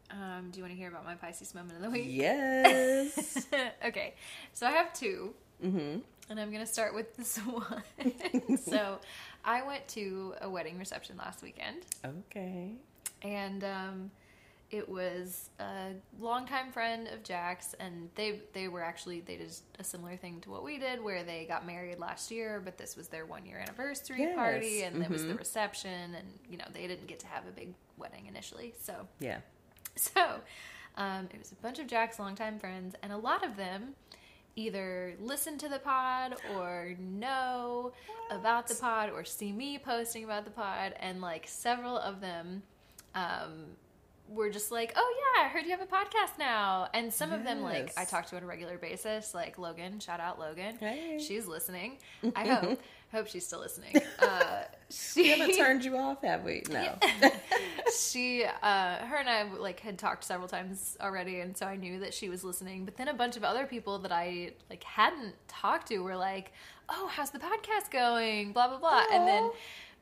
[0.09, 2.05] it Um, do you want to hear about my Pisces moment of the week?
[2.07, 3.45] Yes.
[3.85, 4.13] okay,
[4.53, 5.99] so I have two, mm-hmm.
[6.29, 7.83] and I'm gonna start with this one.
[8.57, 8.99] so,
[9.45, 12.73] I went to a wedding reception last weekend, Okay.
[13.23, 14.11] and um,
[14.73, 19.83] it was a longtime friend of Jack's, and they they were actually they did a
[19.83, 23.07] similar thing to what we did, where they got married last year, but this was
[23.07, 24.35] their one year anniversary Yes.
[24.35, 25.37] party, and it was the Mhm.
[25.39, 29.39] reception, and you know they didn't get to have a big wedding initially, so Yeah.
[29.95, 30.41] so
[30.97, 33.95] um, it was a bunch of Jack's longtime friends, and a lot of them
[34.55, 37.91] either listen to the pod or know
[38.29, 42.63] about the pod or see me posting about the pod, and like several of them
[43.15, 43.65] um,
[44.27, 47.43] were just like, "Oh yeah, I heard you have a podcast now," and some of
[47.43, 49.99] them like I talk to on a regular basis, like Logan.
[49.99, 50.77] Shout out Logan.
[50.79, 51.19] Hey.
[51.25, 51.97] She's listening.
[52.35, 52.81] I hope.
[53.11, 53.95] hope she's still listening.
[54.19, 56.63] Uh, she We haven't turned you off, have we?
[56.69, 56.97] No.
[57.95, 61.99] she uh her and i like had talked several times already and so i knew
[61.99, 65.35] that she was listening but then a bunch of other people that i like hadn't
[65.47, 66.51] talked to were like
[66.89, 69.51] oh how's the podcast going blah blah blah and then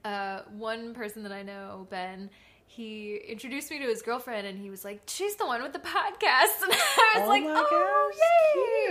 [0.05, 2.29] uh one person that i know ben
[2.73, 5.79] he introduced me to his girlfriend and he was like she's the one with the
[5.79, 6.61] podcast.
[6.63, 8.19] And i was Oh like oh gosh,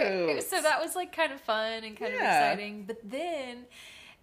[0.06, 0.26] yay.
[0.34, 0.42] cute.
[0.44, 2.84] so that was like kind of fun and kind of exciting.
[2.86, 3.64] But then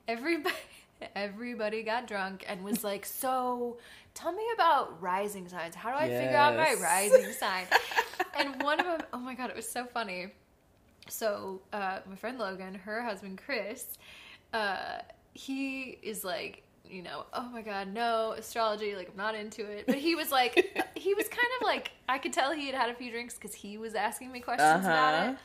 [0.07, 0.55] everybody
[1.15, 3.77] everybody got drunk and was like so
[4.13, 5.73] tell me about rising signs.
[5.75, 7.65] How do i figure out my rising sign?
[8.37, 10.27] And one of them oh my god it was so funny.
[11.09, 13.97] So uh, my friend logan her husband chris
[14.53, 14.99] uh,
[15.33, 19.85] he is like you know oh my god no astrology like i'm not into it
[19.87, 20.53] but he was like
[20.95, 23.53] he was kind of like i could tell he had had a few drinks because
[23.53, 25.31] he was asking me questions about Uh-huh.
[25.31, 25.37] it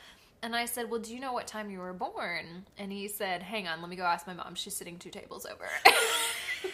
[0.45, 3.41] and I said, "Well, do you know what time you were born?" And he said,
[3.41, 4.55] "Hang on, let me go ask my mom.
[4.55, 5.69] She's sitting two tables over."
[6.65, 6.71] And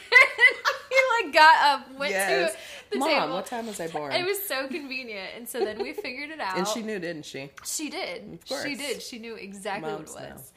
[0.89, 2.51] he like got up, went yes.
[2.53, 2.57] to
[2.91, 3.33] the Mom, table.
[3.35, 4.11] what time was I born?
[4.11, 6.57] It was so convenient, and so then we figured it out.
[6.57, 7.51] and she knew, didn't she?
[7.63, 8.33] She did.
[8.33, 8.63] Of course.
[8.63, 9.01] She did.
[9.03, 10.51] She knew exactly Moms what it was.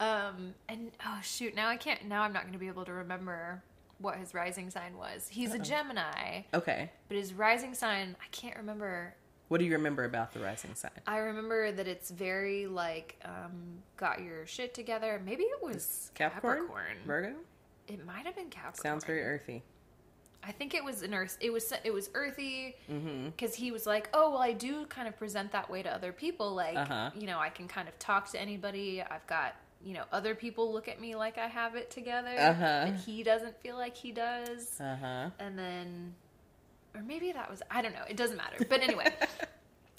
[0.00, 2.04] Um, and oh shoot, now I can't.
[2.06, 3.62] Now I'm not going to be able to remember
[3.98, 5.28] what his rising sign was.
[5.28, 6.90] He's a Gemini, Okay.
[7.08, 9.14] but his rising sign I can't remember.
[9.48, 10.92] What do you remember about the rising sign?
[11.06, 15.20] I remember that it's very like um, got your shit together.
[15.24, 16.58] Maybe it was Capricorn?
[16.68, 16.96] Capricorn.
[17.04, 17.34] Virgo?
[17.88, 18.82] It might have been Capricorn.
[18.82, 19.62] Sounds very earthy.
[20.42, 21.36] I think it was an earth.
[21.40, 23.26] It was it was earthy Mm-hmm.
[23.26, 26.12] because he was like, oh well, I do kind of present that way to other
[26.12, 26.54] people.
[26.54, 27.10] Like Uh-huh.
[27.14, 29.02] you know, I can kind of talk to anybody.
[29.02, 32.86] I've got you know other people look at me like I have it together, Uh-huh.
[32.90, 34.80] but he doesn't feel like he does.
[34.80, 35.30] Uh-huh.
[35.38, 36.14] And then,
[36.94, 38.04] or maybe that was I don't know.
[38.08, 38.64] It doesn't matter.
[38.68, 39.06] But anyway.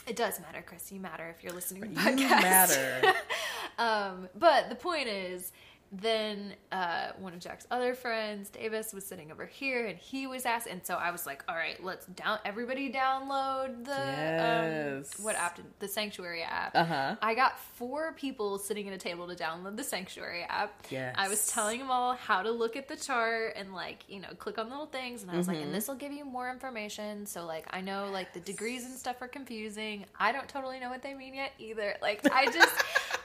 [0.07, 0.91] It does matter, Chris.
[0.91, 2.41] You matter if you're listening to the You podcast.
[2.41, 3.13] matter.
[3.77, 5.51] um, but the point is,
[5.91, 10.45] then uh, one of Jack's other friends, Davis, was sitting over here, and he was
[10.45, 15.19] asked, and so I was like, "All right, let's down everybody download the Yes.
[15.19, 15.57] um, what app?
[15.57, 17.15] did- The Sanctuary app." Uh-huh.
[17.21, 20.85] I got four people sitting at a table to download the Sanctuary app.
[20.89, 21.13] Yes.
[21.17, 24.29] I was telling them all how to look at the chart and like you know
[24.39, 25.65] click on little things, and I was like, Mm-hmm.
[25.67, 27.25] and this will give you more information.
[27.25, 30.05] So like I know like the degrees and stuff are confusing.
[30.17, 31.95] I don't totally know what they mean yet either.
[32.01, 32.73] Like I just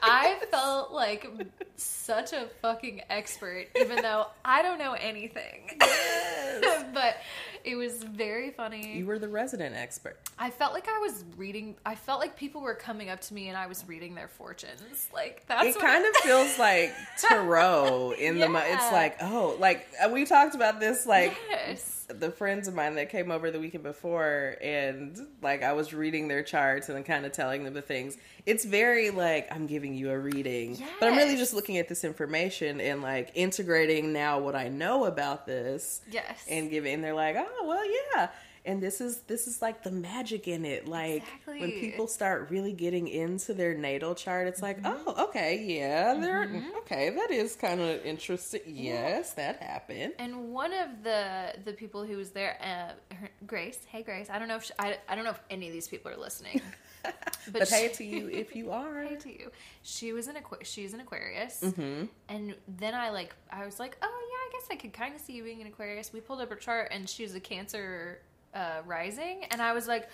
[0.01, 1.29] I felt like
[1.75, 5.77] such a fucking expert, even though I don't know anything.
[5.79, 6.85] Yes.
[6.93, 7.17] but
[7.63, 8.97] it was very funny.
[8.97, 10.17] You were the resident expert.
[10.39, 11.75] I felt like I was reading.
[11.85, 15.09] I felt like people were coming up to me and I was reading their fortunes.
[15.13, 20.09] Like that's it kind of feels like tarot in the it's like oh like uh,
[20.09, 22.05] we talked about this like yes.
[22.07, 26.29] the friends of mine that came over the weekend before and like I was reading
[26.29, 28.17] their charts and kind of telling them the things.
[28.47, 30.81] It's very like I'm giving you a reading.
[30.99, 35.05] But I'm really just looking at this information and like integrating now what I know
[35.05, 36.43] about this Yes.
[36.49, 38.29] and giving and they're like, "Oh, well, yeah."
[38.65, 40.87] And this is this is like the magic in it.
[40.87, 45.03] Like when people start really getting into their natal chart, it's like, Mm-hmm.
[45.07, 46.49] "Oh, okay, yeah, they're
[46.79, 50.13] okay, that is kind of interesting." Yes, that happened.
[50.19, 53.79] and one of the the people who was there, uh, her, Grace.
[53.87, 54.29] Hey, Grace.
[54.29, 56.17] I don't know if she, I I don't know if any of these people are
[56.17, 56.61] listening.
[57.51, 59.03] But, hey she- to you if you are.
[59.03, 59.51] Hey to you.
[59.83, 62.05] She was an Aqu- she's an Aquarius, Mm-hmm.
[62.29, 65.21] and then I like I was like, oh yeah, I guess I could kind of
[65.21, 66.11] see you being an Aquarius.
[66.11, 68.19] We pulled up her chart, and she was a Cancer
[68.53, 70.09] uh, rising, and I was like,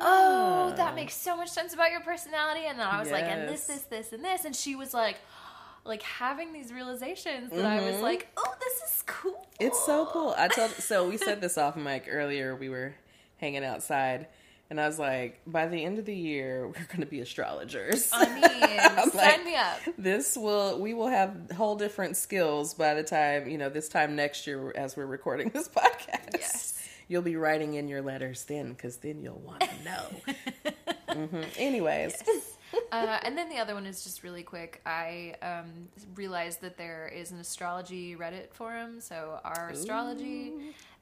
[0.00, 2.66] oh, that makes so much sense about your personality.
[2.66, 5.16] And then I was like, and this, this, this, and this, and she was like,
[5.84, 8.02] like having these realizations that I was Mhm.
[8.02, 9.46] like, oh, this is cool.
[9.60, 10.34] It's so cool.
[10.36, 12.54] I told so we said this off mic earlier.
[12.56, 12.94] We were
[13.38, 14.26] hanging outside,
[14.70, 18.10] and I was like, by the end of the year, we're going to be astrologers.
[18.12, 19.80] I mean, sign like, me up.
[19.96, 24.16] This will we will have whole different skills by the time you know this time
[24.16, 26.38] next year as we're recording this podcast.
[26.38, 26.88] Yes.
[27.08, 31.24] you'll be writing in your letters then, because then you'll want to know.
[31.28, 32.22] hmm Anyways,
[32.92, 34.80] uh, and then the other one is just really quick.
[34.84, 39.00] I um, realized that there is an astrology Reddit forum.
[39.00, 40.52] So our astrology.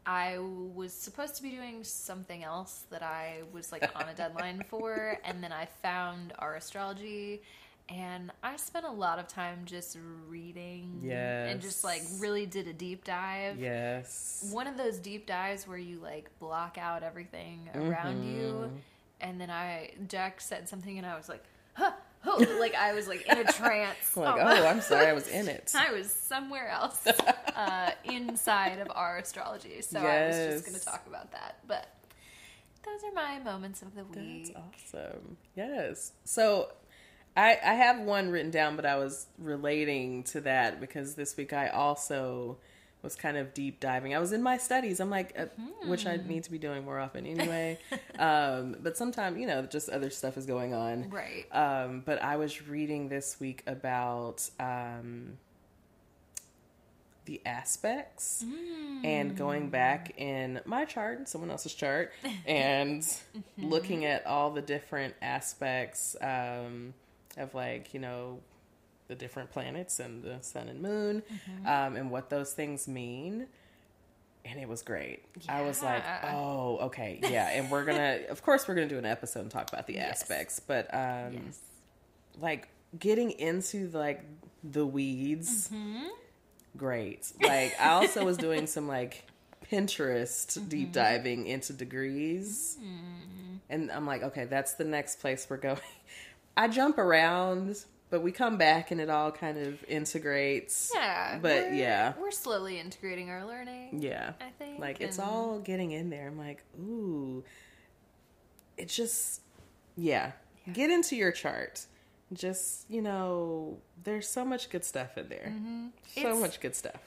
[0.07, 4.63] I was supposed to be doing something else that I was like on a deadline
[4.69, 7.43] for, and then I found our astrology,
[7.89, 9.97] and I spent a lot of time just
[10.29, 11.01] reading,
[11.51, 13.59] and just like really did a deep dive.
[13.59, 14.49] yes.
[14.53, 18.77] One of those deep dives where you like block out everything around you, Mm-hmm.
[19.23, 21.43] and then I Jack said something, and I was like,
[21.75, 21.93] huh,
[22.27, 23.97] oh, like I was like in a trance.
[24.17, 25.73] Like, oh, I'm sorry, I was in it.
[25.77, 30.85] I was somewhere else uh, inside of our astrology, so I was just going to
[30.85, 31.59] talk about that.
[31.67, 31.87] But
[32.83, 34.55] those are my moments of the week.
[34.55, 35.37] That's awesome.
[35.55, 36.13] Yes.
[36.25, 36.71] So
[37.37, 41.53] I I have one written down, but I was relating to that because this week
[41.53, 42.59] I also
[43.07, 44.15] was kind of deep diving.
[44.15, 44.99] I was in my studies.
[45.01, 45.47] I'm like, uh,
[45.87, 47.79] which I need to be doing more often anyway.
[48.19, 51.09] um, but sometimes, you know, just other stuff is going on.
[51.09, 51.47] Right.
[51.53, 55.39] Um, but I was reading this week about um,
[57.27, 58.45] the aspects
[59.05, 62.13] and going back in my chart and someone else's chart
[62.45, 63.07] and
[63.59, 66.93] looking at all the different aspects um,
[67.37, 68.41] of like you know
[69.09, 71.23] the different planets and the sun and moon
[71.65, 73.47] um, and what those things mean.
[74.45, 75.25] And it was great.
[75.49, 77.51] I was like oh okay yeah.
[77.51, 80.23] And we're gonna of course we're gonna do an episode and talk about the Yes.
[80.23, 81.61] aspects but um yes.
[82.41, 82.69] like
[82.99, 84.25] getting into like
[84.63, 86.07] the weeds Mm-hmm.
[86.77, 87.31] great.
[87.43, 89.25] Like i also was doing some like
[89.73, 90.69] pinterest Mm-hmm.
[90.69, 92.79] deep diving into degrees.
[93.69, 95.81] And i'm like okay that's the next place we're going.
[96.57, 101.39] I jump around but we come back and it all kind of integrates Yeah.
[101.43, 102.13] but we're- yeah.
[102.21, 104.01] We're slowly integrating our learning.
[104.03, 104.79] yeah I think.
[104.81, 107.43] like it's all getting in there i'm like ooh
[108.77, 109.41] it just
[109.97, 110.33] yeah.
[110.67, 110.73] Yeah.
[110.73, 111.87] get into your chart
[112.33, 115.87] just you know there's so much good stuff in there so Mm-hmm.
[116.21, 117.01] It's- much good stuff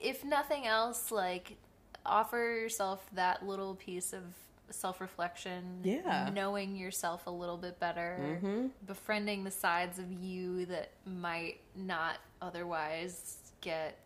[0.00, 1.56] if nothing else, like
[2.06, 4.22] offer yourself that little piece of
[4.70, 5.80] self reflection.
[5.82, 6.30] Yeah.
[6.34, 8.18] Knowing yourself a little bit better.
[8.20, 13.98] mm-hmm Befriending the sides of you that might not otherwise get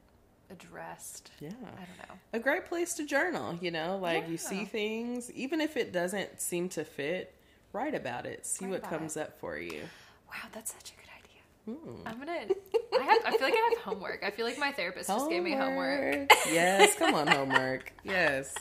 [0.51, 1.30] addressed.
[1.40, 2.14] yeah I don't know.
[2.34, 6.40] a great place to journal you know like you see things even if it doesn't
[6.43, 7.34] seem to fit
[7.72, 9.80] write about it see Write what comes up for you
[10.28, 11.78] Wow, that's such a good idea.
[11.80, 12.06] Hmm.
[12.06, 12.55] I'm gonna.
[12.98, 13.18] I have.
[13.26, 14.22] I feel like I have homework.
[14.24, 16.30] I feel like my therapist just gave me homework.
[16.51, 18.55] yes come on homework yes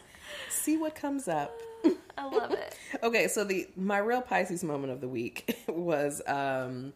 [0.50, 1.52] see what comes up
[2.18, 2.78] I love it.
[3.04, 6.94] okay so the my real pisces moment of the week was um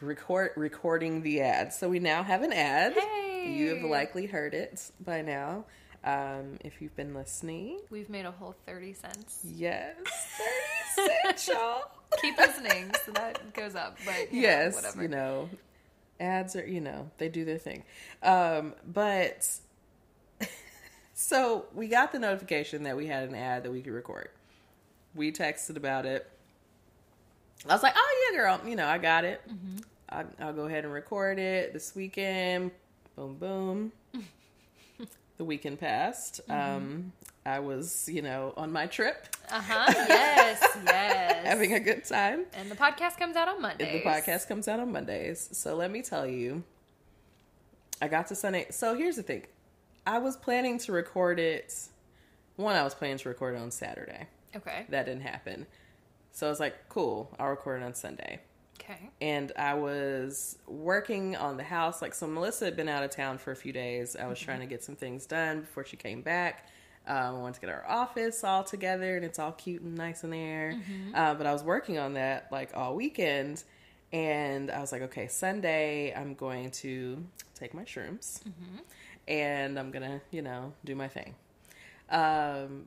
[0.00, 2.94] record recording the ad so we now have an ad
[3.46, 5.64] you have likely heard it by now
[6.04, 9.40] um if you've been listening We've made a whole thirty cents.
[9.44, 9.94] yes
[10.96, 11.82] 30 cents y'all
[12.22, 13.98] Keep listening, so that goes up.
[14.06, 15.02] But you know, yes whatever.
[15.02, 15.48] you know
[16.20, 17.82] ads are you know they do their thing
[18.22, 19.48] um but
[21.14, 24.28] so we got the notification that we had an ad that we could record
[25.14, 26.28] we texted about it
[27.68, 29.76] i was like oh yeah girl you know i got it Mm-hmm.
[30.10, 32.70] I, i'll go ahead and record it this weekend
[33.16, 33.92] boom boom
[35.38, 36.76] the weekend passed Mm-hmm.
[36.76, 37.12] um
[37.46, 39.84] i was you know on my trip Uh huh.
[40.08, 40.62] Yes.
[40.86, 41.46] Yes.
[41.46, 44.02] having a good time and the podcast comes out on Monday.
[44.02, 45.48] The podcast comes out on Mondays.
[45.52, 46.62] So let me tell you,
[48.00, 48.66] I got to Sunday.
[48.70, 49.42] So here's the thing
[50.06, 51.74] I was planning to record it.
[52.56, 54.28] One, I was planning to record it on Saturday.
[54.54, 54.86] Okay.
[54.88, 55.66] That didn't happen.
[56.32, 58.40] So I was like, cool, I'll record it on Sunday.
[58.80, 59.10] Okay.
[59.20, 62.02] And I was working on the house.
[62.02, 64.16] Like, so Melissa had been out of town for a few days.
[64.16, 66.68] I was trying to get some things done before she came back.
[67.06, 70.24] Um, I wanted to get our office all together and it's all cute and nice
[70.24, 70.74] in there.
[71.14, 73.62] Uh, but I was working on that like all weekend.
[74.12, 77.24] And I was like, okay, Sunday, I'm going to
[77.54, 78.40] take my shrooms
[79.28, 81.34] and I'm to, you know, do my thing.
[82.10, 82.86] Um,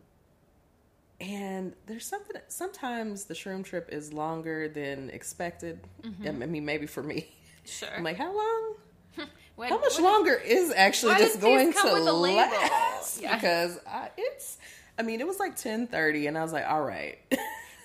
[1.19, 5.79] and there's something, sometimes the shroom trip is longer than expected.
[6.25, 7.27] I mean, maybe for me.
[7.65, 7.89] Sure.
[7.97, 8.75] I'm like, how long?
[9.57, 12.37] When- How much longer is actually Why this going to with a label?
[12.37, 13.19] last?
[13.19, 13.35] Yeah.
[13.35, 14.57] Because I, it's,
[14.99, 17.17] I mean, it was like ten thirty, and I was like, all right.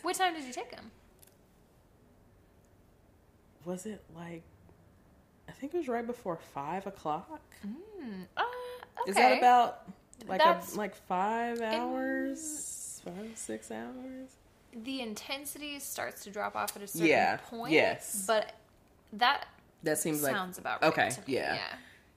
[0.02, 0.90] What time did you take them?
[3.64, 4.42] was it like?
[5.62, 7.40] I think it was right before five o'clock.
[7.64, 8.24] Mm.
[8.36, 8.42] Uh,
[9.02, 9.10] okay.
[9.10, 9.82] Is that about
[10.26, 14.30] like That's- a, like five hours, five six hours?
[14.74, 17.74] the intensity starts to drop off at a certain Yeah, point?
[17.74, 18.24] yes.
[18.26, 18.54] But
[19.12, 19.46] that
[19.84, 20.88] That seems like sounds about right.
[20.88, 21.54] okay, yeah.
[21.54, 21.60] Yeah.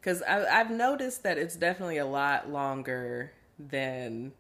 [0.02, 4.32] because I've noticed that it's definitely a lot longer than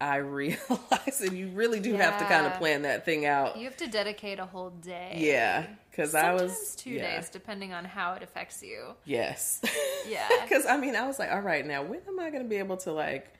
[0.00, 3.56] I realize, and you really do have to kind of plan that thing out.
[3.58, 5.16] You have to dedicate a whole day.
[5.18, 7.16] Yeah, because I Sometimes was two yeah.
[7.16, 8.94] days, depending on how it affects you.
[9.04, 9.60] Yes.
[10.06, 10.28] Yeah.
[10.42, 12.56] Because I mean, I was like, all right, now when am I going to be
[12.56, 13.32] able to like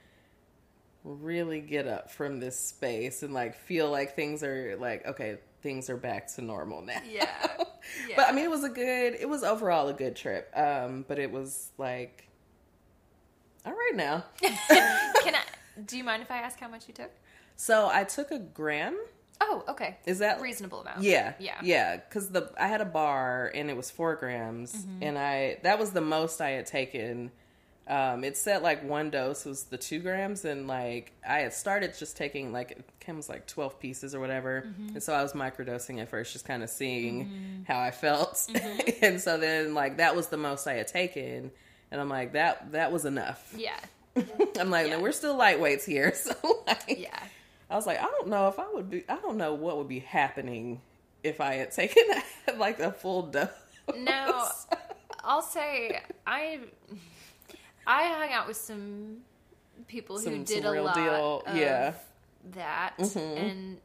[1.03, 5.91] really get up from this space and like feel like things are like okay, things
[5.91, 6.99] are back to normal now.
[7.07, 7.29] Yeah.
[8.09, 8.15] Yeah.
[8.15, 9.13] But I mean, it was a good.
[9.13, 10.51] It was overall a good trip.
[10.55, 12.27] Um, but it was like,
[13.63, 14.23] all right now.
[14.41, 15.41] Can I?
[15.85, 17.11] Do you mind if I ask how much you took?
[17.57, 18.97] So I took a gram.
[19.41, 19.97] Oh, okay.
[20.05, 21.01] Is that a reasonable amount?
[21.03, 21.59] Yeah, Yeah.
[21.61, 21.95] yeah.
[21.97, 25.03] Because the I had a bar and it was four grams, Mm-hmm.
[25.03, 27.31] and I that was the most I had taken.
[27.87, 31.93] Um, it said like one dose was the two grams, and like I had started
[31.97, 34.95] just taking like it comes like twelve pieces or whatever, Mm-hmm.
[34.95, 38.89] and so I was microdosing at first, just kind of seeing how I felt, Mm-hmm.
[39.05, 41.51] and so then like that was the most I had taken,
[41.91, 43.53] and I'm like that that was enough.
[43.55, 43.77] Yeah.
[44.59, 44.97] I'm like Yeah.
[44.99, 46.33] we're still lightweights here, so
[46.65, 47.19] like Yeah.
[47.69, 49.03] I was like, I don't know if I would be.
[49.09, 50.81] I don't know what would be happening
[51.23, 52.03] if I had taken
[52.57, 53.49] like a full dose.
[53.97, 54.47] No,
[55.23, 56.59] I'll say I
[57.87, 59.17] I hung out with some
[59.87, 61.93] people who did some a lot deal- of yeah.
[62.53, 63.37] that, Mhm.
[63.37, 63.77] and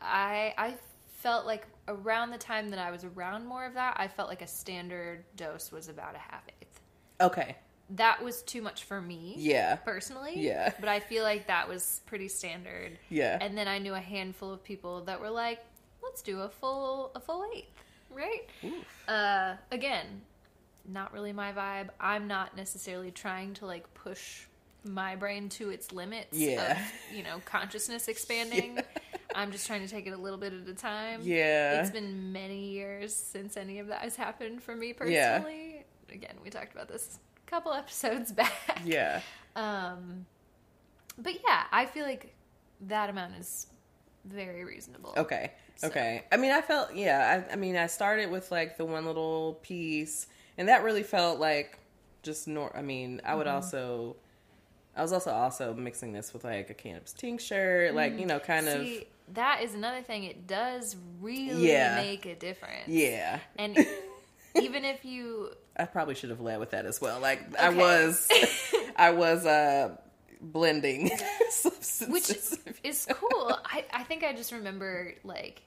[0.00, 0.74] I I
[1.18, 4.42] felt like around the time that I was around more of that, I felt like
[4.42, 6.80] a standard dose was about a half eighth.
[7.20, 7.56] okay,
[7.90, 9.34] That was too much for me.
[9.38, 10.72] yeah, Personally, Yeah.
[10.80, 12.98] but I feel like that was pretty standard.
[13.10, 15.60] yeah, And then I knew a handful of people that were like,
[16.02, 17.70] "Let's do a full a full eighth,
[18.10, 19.08] right?" Oof.
[19.08, 20.22] Uh, again,
[20.84, 21.90] not really my vibe.
[22.00, 24.46] I'm not necessarily trying to like push
[24.84, 26.72] my brain to its limits Yeah.
[26.72, 28.80] of you know consciousness expanding.
[29.34, 31.20] I'm just trying to take it a little bit at a time.
[31.22, 35.38] yeah, It's been many years since any of that has happened for me Yeah.
[35.38, 35.84] personally.
[36.10, 38.80] Again, we talked about this couple episodes back.
[38.84, 39.20] yeah.
[39.54, 40.26] Um,
[41.18, 42.34] but yeah, I feel like
[42.82, 43.66] that amount is
[44.24, 45.14] very reasonable.
[45.16, 46.24] Okay, So- okay.
[46.32, 47.44] I mean, I felt yeah.
[47.48, 50.26] I, I mean, I started with like the one little piece,
[50.58, 51.78] and that really felt like
[52.22, 52.76] just nor.
[52.76, 54.16] I mean, I would also.
[54.96, 58.66] I was also also mixing this with like a cannabis tincture, like you know, kind
[58.66, 58.86] of
[59.34, 60.24] that is another thing.
[60.24, 61.96] It does really Yeah.
[61.96, 62.88] make a difference.
[62.88, 63.40] yeah.
[63.58, 63.76] And
[64.62, 67.20] even if you I probably should have led with that as well.
[67.20, 68.28] Like I was,
[68.96, 69.96] I was uh
[70.40, 71.10] blending
[72.08, 72.30] which
[72.84, 73.58] is cool.
[73.64, 75.62] I, I think I just remember like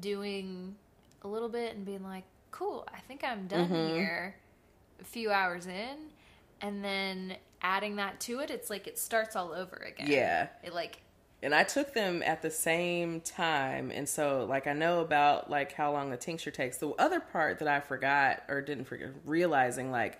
[0.00, 0.74] doing
[1.22, 3.94] a little bit and being like, cool, I think I'm done Mm-hmm.
[3.94, 4.34] here
[5.00, 5.96] a few hours in.
[6.60, 10.06] And then adding that to it, it's like it starts all over again.
[10.10, 10.48] Yeah.
[10.62, 11.00] It like,
[11.42, 15.72] and I took them at the same time, and so like I know about like
[15.72, 16.76] how long the tincture takes.
[16.78, 20.18] The other part that I forgot or didn't forget realizing like.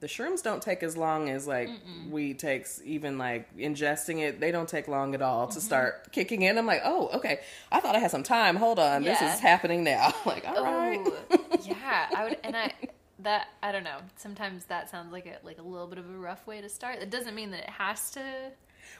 [0.00, 1.70] The shrooms don't take as long as like
[2.10, 2.82] weed takes.
[2.84, 5.60] Even like ingesting it, they don't take long at all to Mm-hmm.
[5.60, 6.58] start kicking in.
[6.58, 7.38] I'm like, oh, okay.
[7.70, 8.56] I thought I had some time.
[8.56, 10.12] Hold on, this is happening now.
[10.26, 10.98] like, all right.
[11.06, 12.08] oh, yeah.
[12.16, 12.72] I would, and I,
[13.20, 13.98] that, I don't know.
[14.16, 16.98] Sometimes that sounds like a, like a little bit of a rough way to start.
[16.98, 18.22] That doesn't mean that it has to.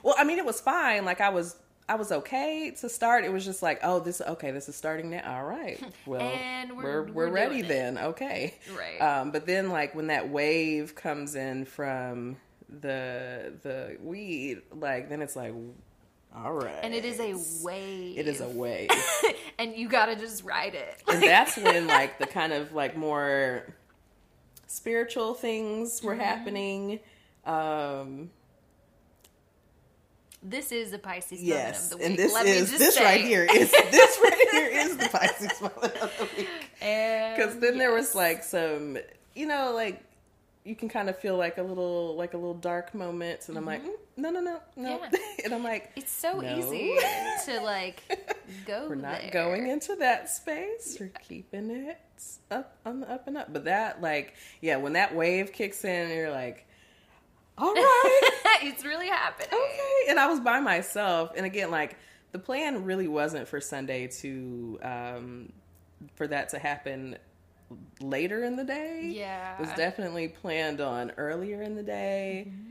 [0.03, 1.05] Well, I mean, it was fine.
[1.05, 1.57] Like I was,
[1.89, 3.25] I was okay to start.
[3.25, 4.51] It was just like, oh, this okay.
[4.51, 5.37] This is starting now.
[5.39, 5.81] All right.
[6.07, 7.99] Well, And we're we're- we're, we're ready then.
[7.99, 8.55] Okay.
[8.77, 8.99] Right.
[9.01, 12.37] Um, but then, like when that wave comes in from
[12.69, 15.55] the the weed, like then it's like,
[16.35, 16.79] all right.
[16.83, 18.19] And it is a wave.
[18.19, 18.89] It is a wave,
[19.59, 21.03] and you gotta just ride it.
[21.07, 23.67] and that's when like the kind of like more
[24.67, 26.21] spiritual things were Mm-hmm.
[26.23, 27.01] happening.
[27.45, 28.31] Um,
[30.43, 32.07] This is the Pisces Yes, moment of the week.
[32.07, 33.05] and this Let me is just this say.
[33.05, 36.49] right here is this right here is the Pisces moment of the week.
[36.81, 38.99] Because then there was like some,
[39.37, 40.03] you know, like
[40.65, 43.65] you can kind of feel like a little like a little dark moments, and I'm
[43.67, 45.15] like, mm, no, no, no, no, Mm-hmm.
[45.15, 45.21] Yeah.
[45.45, 46.59] and I'm like, it's so No.
[46.59, 46.93] easy
[47.47, 48.01] to like
[48.67, 48.87] go.
[48.89, 49.31] we're not there.
[49.31, 50.97] going into that space.
[50.99, 51.99] We're keeping it
[52.51, 53.53] up on the up and up.
[53.53, 56.67] But that like, yeah, when that wave kicks in, you're like,
[57.59, 58.21] all right.
[58.63, 59.49] it's really happening.
[59.53, 60.11] okay.
[60.11, 61.33] And I was by myself.
[61.37, 61.97] And again, like
[62.33, 65.53] the plan really wasn't for Sunday to um
[66.15, 67.17] for that to happen
[68.01, 69.11] later in the day.
[69.13, 69.55] Yeah.
[69.57, 72.47] It was definitely planned on earlier in the day.
[72.49, 72.69] Mm-hmm.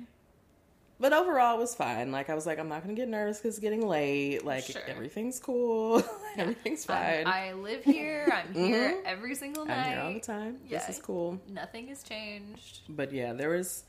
[1.00, 2.12] But overall, it was fine.
[2.12, 4.46] Like I was like, I'm not gonna get nervous because it's getting late.
[4.46, 4.82] Like Sure.
[4.88, 6.04] everything's cool.
[6.38, 7.34] everything's I'm- fine.
[7.34, 8.32] I live here.
[8.32, 9.04] I'm here Mhm.
[9.06, 9.78] every single night.
[9.78, 10.58] I'm here all the time.
[10.70, 11.40] This is cool.
[11.48, 12.82] Nothing has changed.
[12.90, 13.84] but yeah, there was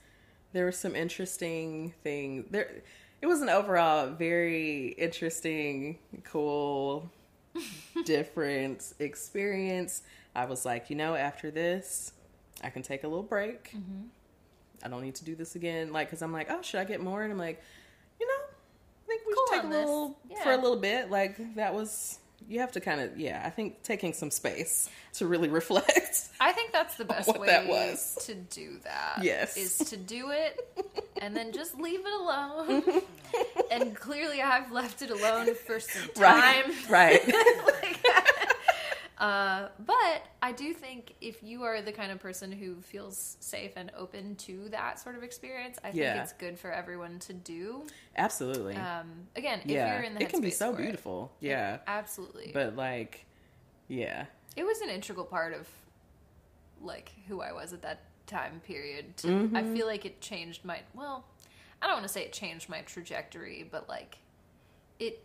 [0.53, 2.45] there was some interesting things.
[2.51, 2.83] There,
[3.21, 7.11] it was an overall very interesting, cool,
[8.05, 10.03] different experience.
[10.35, 12.13] I was like, you know, after this,
[12.65, 13.71] I can take a little break.
[13.71, 14.07] Mm-hmm.
[14.85, 15.93] I don't need to do this again.
[15.93, 17.23] Like, cause I'm like, oh, should I get more?
[17.23, 17.63] And I'm like,
[18.19, 19.77] you know, I think we cool should take a this.
[19.87, 20.43] little Yeah.
[20.43, 21.11] for a little bit.
[21.11, 23.43] Like that was you have to kind of yeah.
[23.45, 26.29] I think taking some space to really reflect.
[26.41, 28.19] I think that's the best way that was.
[28.27, 29.21] to do that.
[29.23, 29.57] Yes.
[29.57, 30.59] Is to do it
[31.21, 32.83] and then just leave it alone.
[32.83, 33.61] Mm-hmm.
[33.71, 36.73] and clearly I've left it alone for some time.
[36.89, 37.23] Right.
[37.25, 37.35] Right.
[37.83, 38.52] Like,
[39.23, 43.71] uh, but I do think if you are the kind of person who feels safe
[43.77, 46.23] and open to that sort of experience, I think Yeah.
[46.23, 47.85] it's good for everyone to do.
[48.17, 48.75] Absolutely.
[48.75, 49.95] Um, again, if yeah.
[49.95, 50.83] you're in the it can be so for it.
[50.83, 51.33] beautiful.
[51.39, 51.79] Yeah.
[51.87, 52.51] Absolutely.
[52.53, 53.25] But like
[53.87, 54.27] yeah.
[54.57, 55.69] it was an integral part of
[56.81, 59.17] like who I was at that time period.
[59.19, 59.57] To, Mm-hmm.
[59.57, 61.25] I feel like it changed my well,
[61.81, 64.19] I don't want to say it changed my trajectory, but like
[64.99, 65.23] it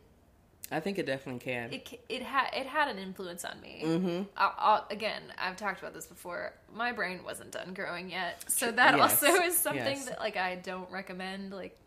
[0.71, 1.71] I think it definitely can.
[1.71, 3.81] it it had it had an influence on me.
[3.85, 4.23] mm-hmm.
[4.35, 6.53] I'll, I'll, again, I've talked about this before.
[6.75, 9.23] My brain wasn't done growing yet, so that Yes.
[9.23, 10.05] also is something Yes.
[10.05, 11.51] that like I don't recommend.
[11.53, 11.77] Like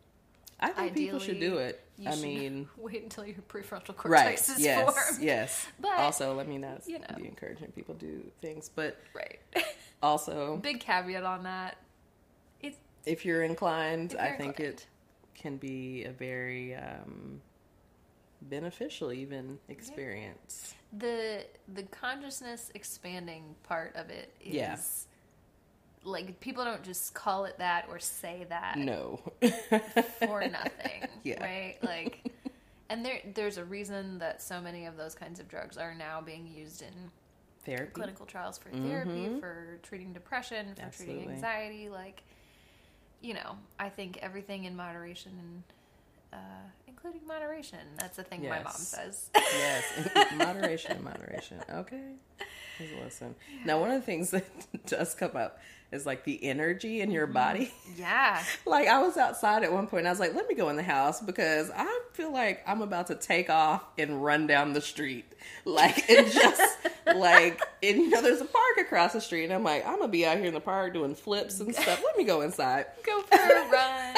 [0.59, 1.83] I think people should do it.
[1.99, 4.57] you I should mean wait until your prefrontal cortex Right.
[4.59, 4.83] is Yes.
[4.95, 5.23] formed.
[5.25, 5.67] Yes.
[5.79, 7.07] But, also, let me not you know.
[7.17, 9.41] be encouraging people do things, but Right.
[10.03, 11.77] also Big caveat on that.
[12.63, 14.75] It's if you're inclined, If I you're think inclined.
[14.75, 14.87] it
[15.35, 17.41] can be a very um,
[18.43, 20.75] beneficial, even experience.
[20.93, 24.77] the the consciousness expanding part of it is Yeah.
[26.11, 29.21] like people don't just call it that or say that No.
[30.27, 31.43] for nothing Yeah.
[31.45, 32.33] right like
[32.89, 36.21] and there there's a reason that so many of those kinds of drugs are now
[36.21, 36.93] being used in
[37.65, 37.93] Therapy.
[37.93, 39.39] clinical trials for therapy Mhm.
[39.41, 42.23] for treating depression for treating anxiety like
[43.21, 45.63] you know i think everything in moderation and
[46.33, 46.69] uh,
[47.03, 50.09] including moderation that's the thing my mom says Yes.
[50.37, 51.59] moderation, moderation.
[51.71, 52.13] Okay.
[52.79, 53.35] Just listen.
[53.65, 54.45] Now, one of the things that
[54.87, 55.59] does come up
[55.93, 57.35] is like the energy in your Mm-hmm.
[57.35, 57.73] body.
[57.97, 60.77] yeah Like I was outside at one point I was like, let me go in
[60.77, 64.81] the house because I feel like I'm about to take off and run down the
[64.81, 65.25] street.
[65.65, 66.79] Like and just
[67.15, 70.09] like and you know, there's a park across the street and I'm like, I'm gonna
[70.09, 72.01] be out here in the park doing flips and stuff.
[72.05, 72.87] Let me go inside.
[73.05, 74.15] go for a run.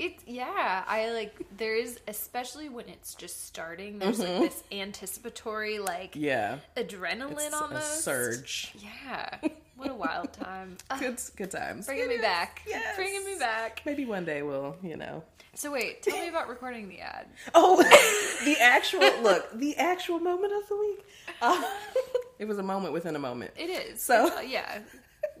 [0.00, 3.98] It yeah, I like there is especially when it's just starting.
[3.98, 6.24] There's like this anticipatory like Mm-hmm.
[6.24, 6.58] Yeah.
[6.76, 8.72] adrenaline It's almost surge.
[8.78, 9.36] Yeah,
[9.76, 10.78] what a wild time.
[10.98, 11.84] Good good times.
[11.86, 12.62] bringing me Yes, back.
[12.66, 12.96] Yes.
[12.96, 13.82] Bringing me back.
[13.84, 15.22] Maybe one day we'll, you know.
[15.52, 17.26] So wait, tell me about recording the ad.
[17.54, 17.76] Oh,
[18.44, 21.04] the actual look, the actual moment of the week.
[21.42, 21.62] Uh,
[22.38, 23.50] it was a moment within a moment.
[23.58, 24.00] It is.
[24.00, 24.78] So- It's, uh, yeah,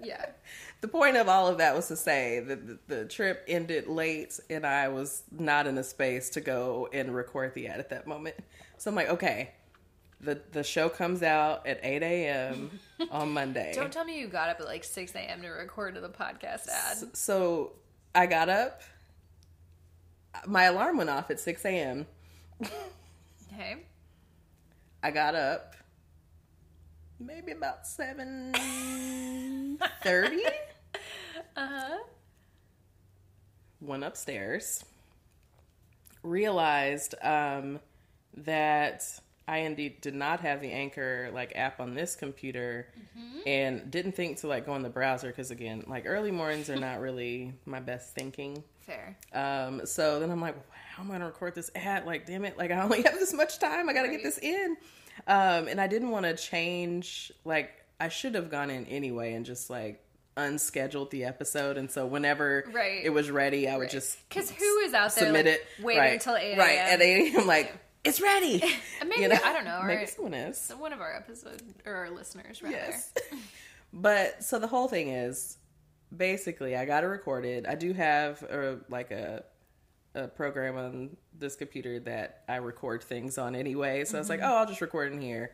[0.02, 0.26] yeah
[0.80, 4.38] the point of all of that was to say that the, the, trip ended late
[4.48, 8.06] and I was not in a space to go and record the ad at that
[8.06, 8.36] moment.
[8.78, 9.52] So I'm like, okay,
[10.20, 12.70] the the show comes out at 8 a.m.
[13.10, 13.72] on Monday.
[13.74, 15.42] Don't tell me you got up at like 6 a.m.
[15.42, 16.96] to record the podcast ad.
[16.96, 17.72] So, so
[18.14, 18.82] I got up.
[20.46, 22.06] My alarm went off at 6 a.m.
[22.62, 23.76] okay.
[25.02, 25.76] I got up
[27.18, 28.54] maybe about 7
[30.02, 30.36] 30
[31.56, 31.98] Uh-huh.
[33.80, 34.84] Went upstairs,
[36.22, 37.80] realized um,
[38.36, 39.04] that
[39.48, 42.86] I indeed did not have the Anchor like app on this computer,
[43.18, 43.40] mm-hmm.
[43.46, 46.76] and didn't think to like go in the browser because again, like early mornings are
[46.80, 48.62] not really my best thinking.
[48.80, 49.16] Fair.
[49.32, 50.56] Um, so then I'm like,
[50.94, 52.06] how am I gonna record this ad?
[52.06, 52.58] Like, damn it!
[52.58, 53.88] Like I only have this much time.
[53.88, 54.16] I gotta right.
[54.16, 54.76] get this in.
[55.26, 57.32] Um, and I didn't want to change.
[57.44, 60.02] Like I should have gone in anyway and just like
[60.36, 61.76] unscheduled the episode.
[61.76, 63.04] And so whenever Right.
[63.04, 65.84] it was ready, I would just Because who is out there submit like, it.
[65.84, 67.46] waiting right, until eight Right at eight a.m.
[67.46, 67.72] Like
[68.04, 68.62] it's ready.
[69.06, 69.38] Maybe You know?
[69.44, 69.80] I don't know.
[69.80, 70.72] Or Maybe someone is.
[70.78, 72.74] one of our episode or our listeners rather.
[72.76, 73.12] Yes.
[73.92, 75.58] but so the whole thing is
[76.16, 77.66] basically I got it recorded.
[77.66, 79.44] I do have a like a
[80.14, 84.04] a program on this computer that I record things on anyway.
[84.04, 85.52] So I was like, oh, I'll just record in here.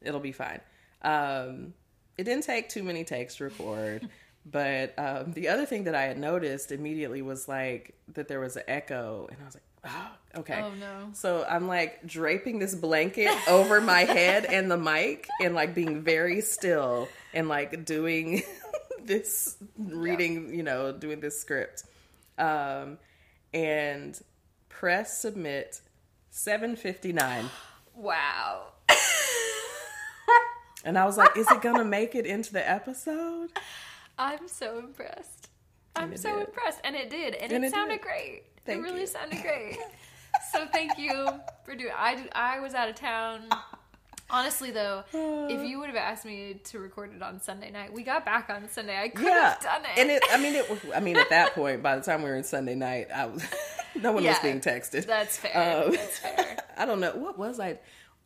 [0.00, 0.60] It'll be fine.
[1.02, 1.74] Um,
[2.18, 4.08] it didn't take too many takes to record.
[4.50, 8.56] But um, the other thing that I had noticed immediately was like that there was
[8.56, 10.62] an echo, and I was like, oh, okay.
[10.62, 11.10] Oh no.
[11.12, 16.02] So I'm like draping this blanket over my head and the mic and like being
[16.02, 18.42] very still and like doing
[19.02, 21.84] this reading, you know, doing this script.
[22.38, 22.98] Um
[23.52, 24.18] and
[24.68, 25.80] press submit
[26.30, 27.50] 759
[27.94, 28.68] Wow.
[30.84, 33.50] And I was like is it going to make it into the episode?
[34.18, 35.48] I'm so impressed.
[35.96, 36.48] I'm so did.
[36.48, 36.80] impressed.
[36.84, 37.34] And it did.
[37.34, 38.02] And, And it, it sounded did.
[38.02, 38.42] great.
[38.66, 39.06] Thank it really you.
[39.06, 39.78] sounded great.
[40.52, 41.28] so thank you
[41.64, 43.42] for doing I I was out of town.
[44.30, 48.02] Honestly though, if you would have asked me to record it on Sunday night, we
[48.02, 49.00] got back on Sunday.
[49.00, 49.50] I could Yeah.
[49.54, 49.98] have done it.
[49.98, 52.28] And it I mean it was I mean at that point by the time we
[52.28, 53.42] were in Sunday night I was
[53.94, 55.06] no one was being texted.
[55.06, 55.84] That's fair.
[55.86, 56.56] Um, That's fair.
[56.76, 57.78] I don't know what was I.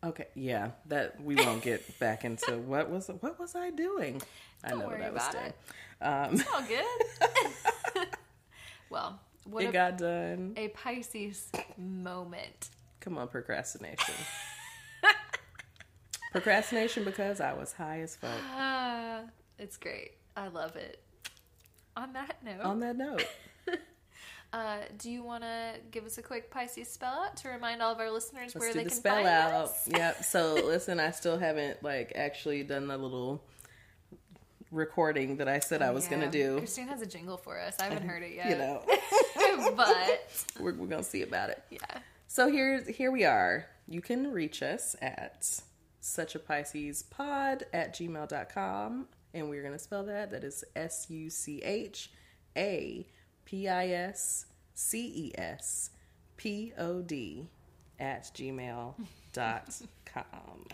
[0.05, 4.21] Okay, yeah, that we won't get back into what was what was I doing.
[4.65, 5.45] I Don't know what I was doing.
[5.47, 6.05] it.
[6.05, 8.09] Um, All good.
[8.91, 10.55] well, what it a, got done.
[10.57, 12.71] a Pisces moment.
[13.01, 14.15] Come on, procrastination.
[16.33, 18.31] procrastination because I was high as fuck.
[18.55, 19.21] Ah,
[19.59, 20.13] it's great.
[20.37, 21.01] I love it.
[21.97, 23.27] On that note, On that note,
[24.53, 27.93] uh, do you want to give us a quick Pisces spell out to remind all
[27.93, 29.53] of our listeners where let's do they the can spell find out.
[29.53, 29.89] us?
[29.89, 30.25] Yep.
[30.25, 33.43] So listen, I still haven't like actually done the little
[34.71, 36.11] recording that I said I was Yeah.
[36.11, 36.59] gonna do.
[36.59, 37.77] Christine has a jingle for us.
[37.81, 38.51] I haven't heard it yet.
[38.51, 38.83] You know,
[39.77, 41.63] but we're, we're gonna see about it.
[41.71, 41.81] yeah.
[42.29, 43.67] So here's here we are.
[43.89, 45.61] You can reach us at
[46.01, 49.09] such a Pisces pod at gmail.com.
[49.35, 50.31] And we're going to spell that.
[50.31, 52.11] That is S U C H
[52.57, 53.07] A
[53.53, 55.91] P I S C E S
[56.39, 57.51] P O D
[58.01, 58.95] at gmail.com.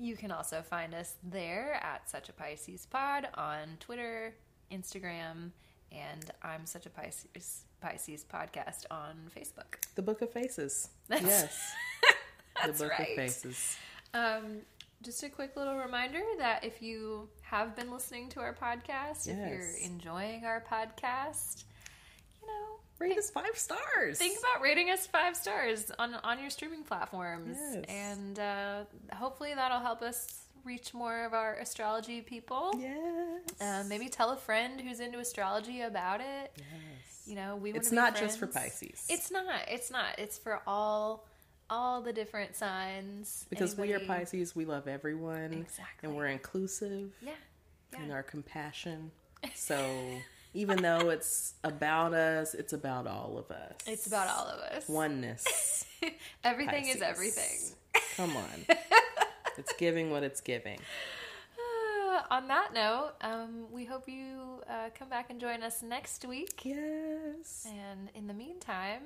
[0.00, 4.32] You can also find us there at Such a Pisces Pod on Twitter,
[4.70, 5.50] Instagram,
[5.90, 9.82] and I'm Such a Pisces Pisces Podcast on Facebook.
[9.96, 10.90] The Book of Faces.
[11.08, 11.72] That's- yes.
[12.62, 13.08] That's the Book right.
[13.08, 13.76] of Faces.
[14.14, 14.58] Um,
[15.02, 19.36] just a quick little reminder that if you have been listening to our podcast, if
[19.36, 21.64] you're enjoying our podcast,
[22.48, 24.18] know, Rate us five stars.
[24.18, 27.84] think about rating us five stars on on your streaming platforms, Yes.
[27.88, 32.72] and uh, hopefully that'll help us reach more of our astrology people.
[32.76, 33.42] Yes.
[33.60, 36.52] Uh, maybe tell a friend who's into astrology about it.
[36.56, 37.22] yes.
[37.26, 37.72] You know, we.
[37.72, 38.46] It's not just for.
[38.48, 39.06] Pisces.
[39.08, 39.44] It's not.
[39.68, 40.18] It's not.
[40.18, 41.24] It's for all
[41.70, 43.46] all the different signs.
[43.50, 45.52] Because we are Pisces, we love everyone.
[45.52, 46.08] Exactly.
[46.08, 47.32] And we're inclusive Yeah.
[47.92, 48.12] Yeah.
[48.12, 49.12] our compassion.
[49.54, 49.78] So
[50.58, 53.74] even though it's about us, it's about all of us.
[53.86, 54.88] It's about all of us.
[54.88, 55.86] oneness.
[56.44, 57.76] Everything is everything.
[58.16, 58.66] Come on.
[59.56, 60.80] it's giving what it's giving.
[61.56, 66.24] Uh, on that note, um, we hope you uh, come back and join us next
[66.24, 66.64] week.
[66.64, 67.68] Yes.
[67.68, 69.02] And in the meantime,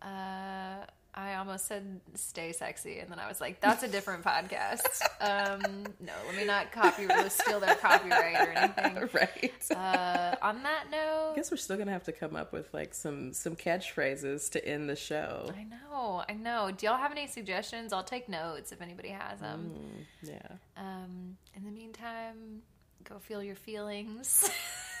[0.00, 0.86] uh,
[1.16, 5.00] I almost said stay sexy, and then I was like, that's a different podcast.
[5.20, 9.08] Um, no, let me not copy steal their copyright or anything.
[9.14, 9.70] right.
[9.70, 12.94] Uh, on that note, I guess we're still gonna have to come up with like
[12.94, 15.50] some some catchphrases to end the show.
[15.56, 16.70] I know, I know.
[16.76, 17.92] Do y'all have any suggestions?
[17.92, 19.70] I'll take notes if anybody has them.
[19.74, 20.56] Mm, yeah.
[20.76, 22.62] Um, in the meantime,
[23.04, 24.50] go feel your feelings.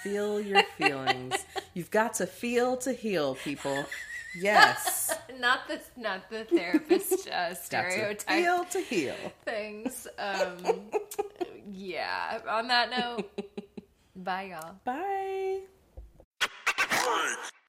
[0.02, 1.34] Feel your feelings.
[1.72, 3.86] You've got to feel to heal, people.
[4.36, 5.14] Yes.
[5.38, 9.16] not the not the therapist uh, stereotype feel to heal.
[9.44, 10.06] things.
[10.18, 10.56] Um,
[11.70, 12.40] yeah.
[12.48, 13.30] On that note,
[14.16, 14.76] bye y'all.
[14.84, 15.60] Bye.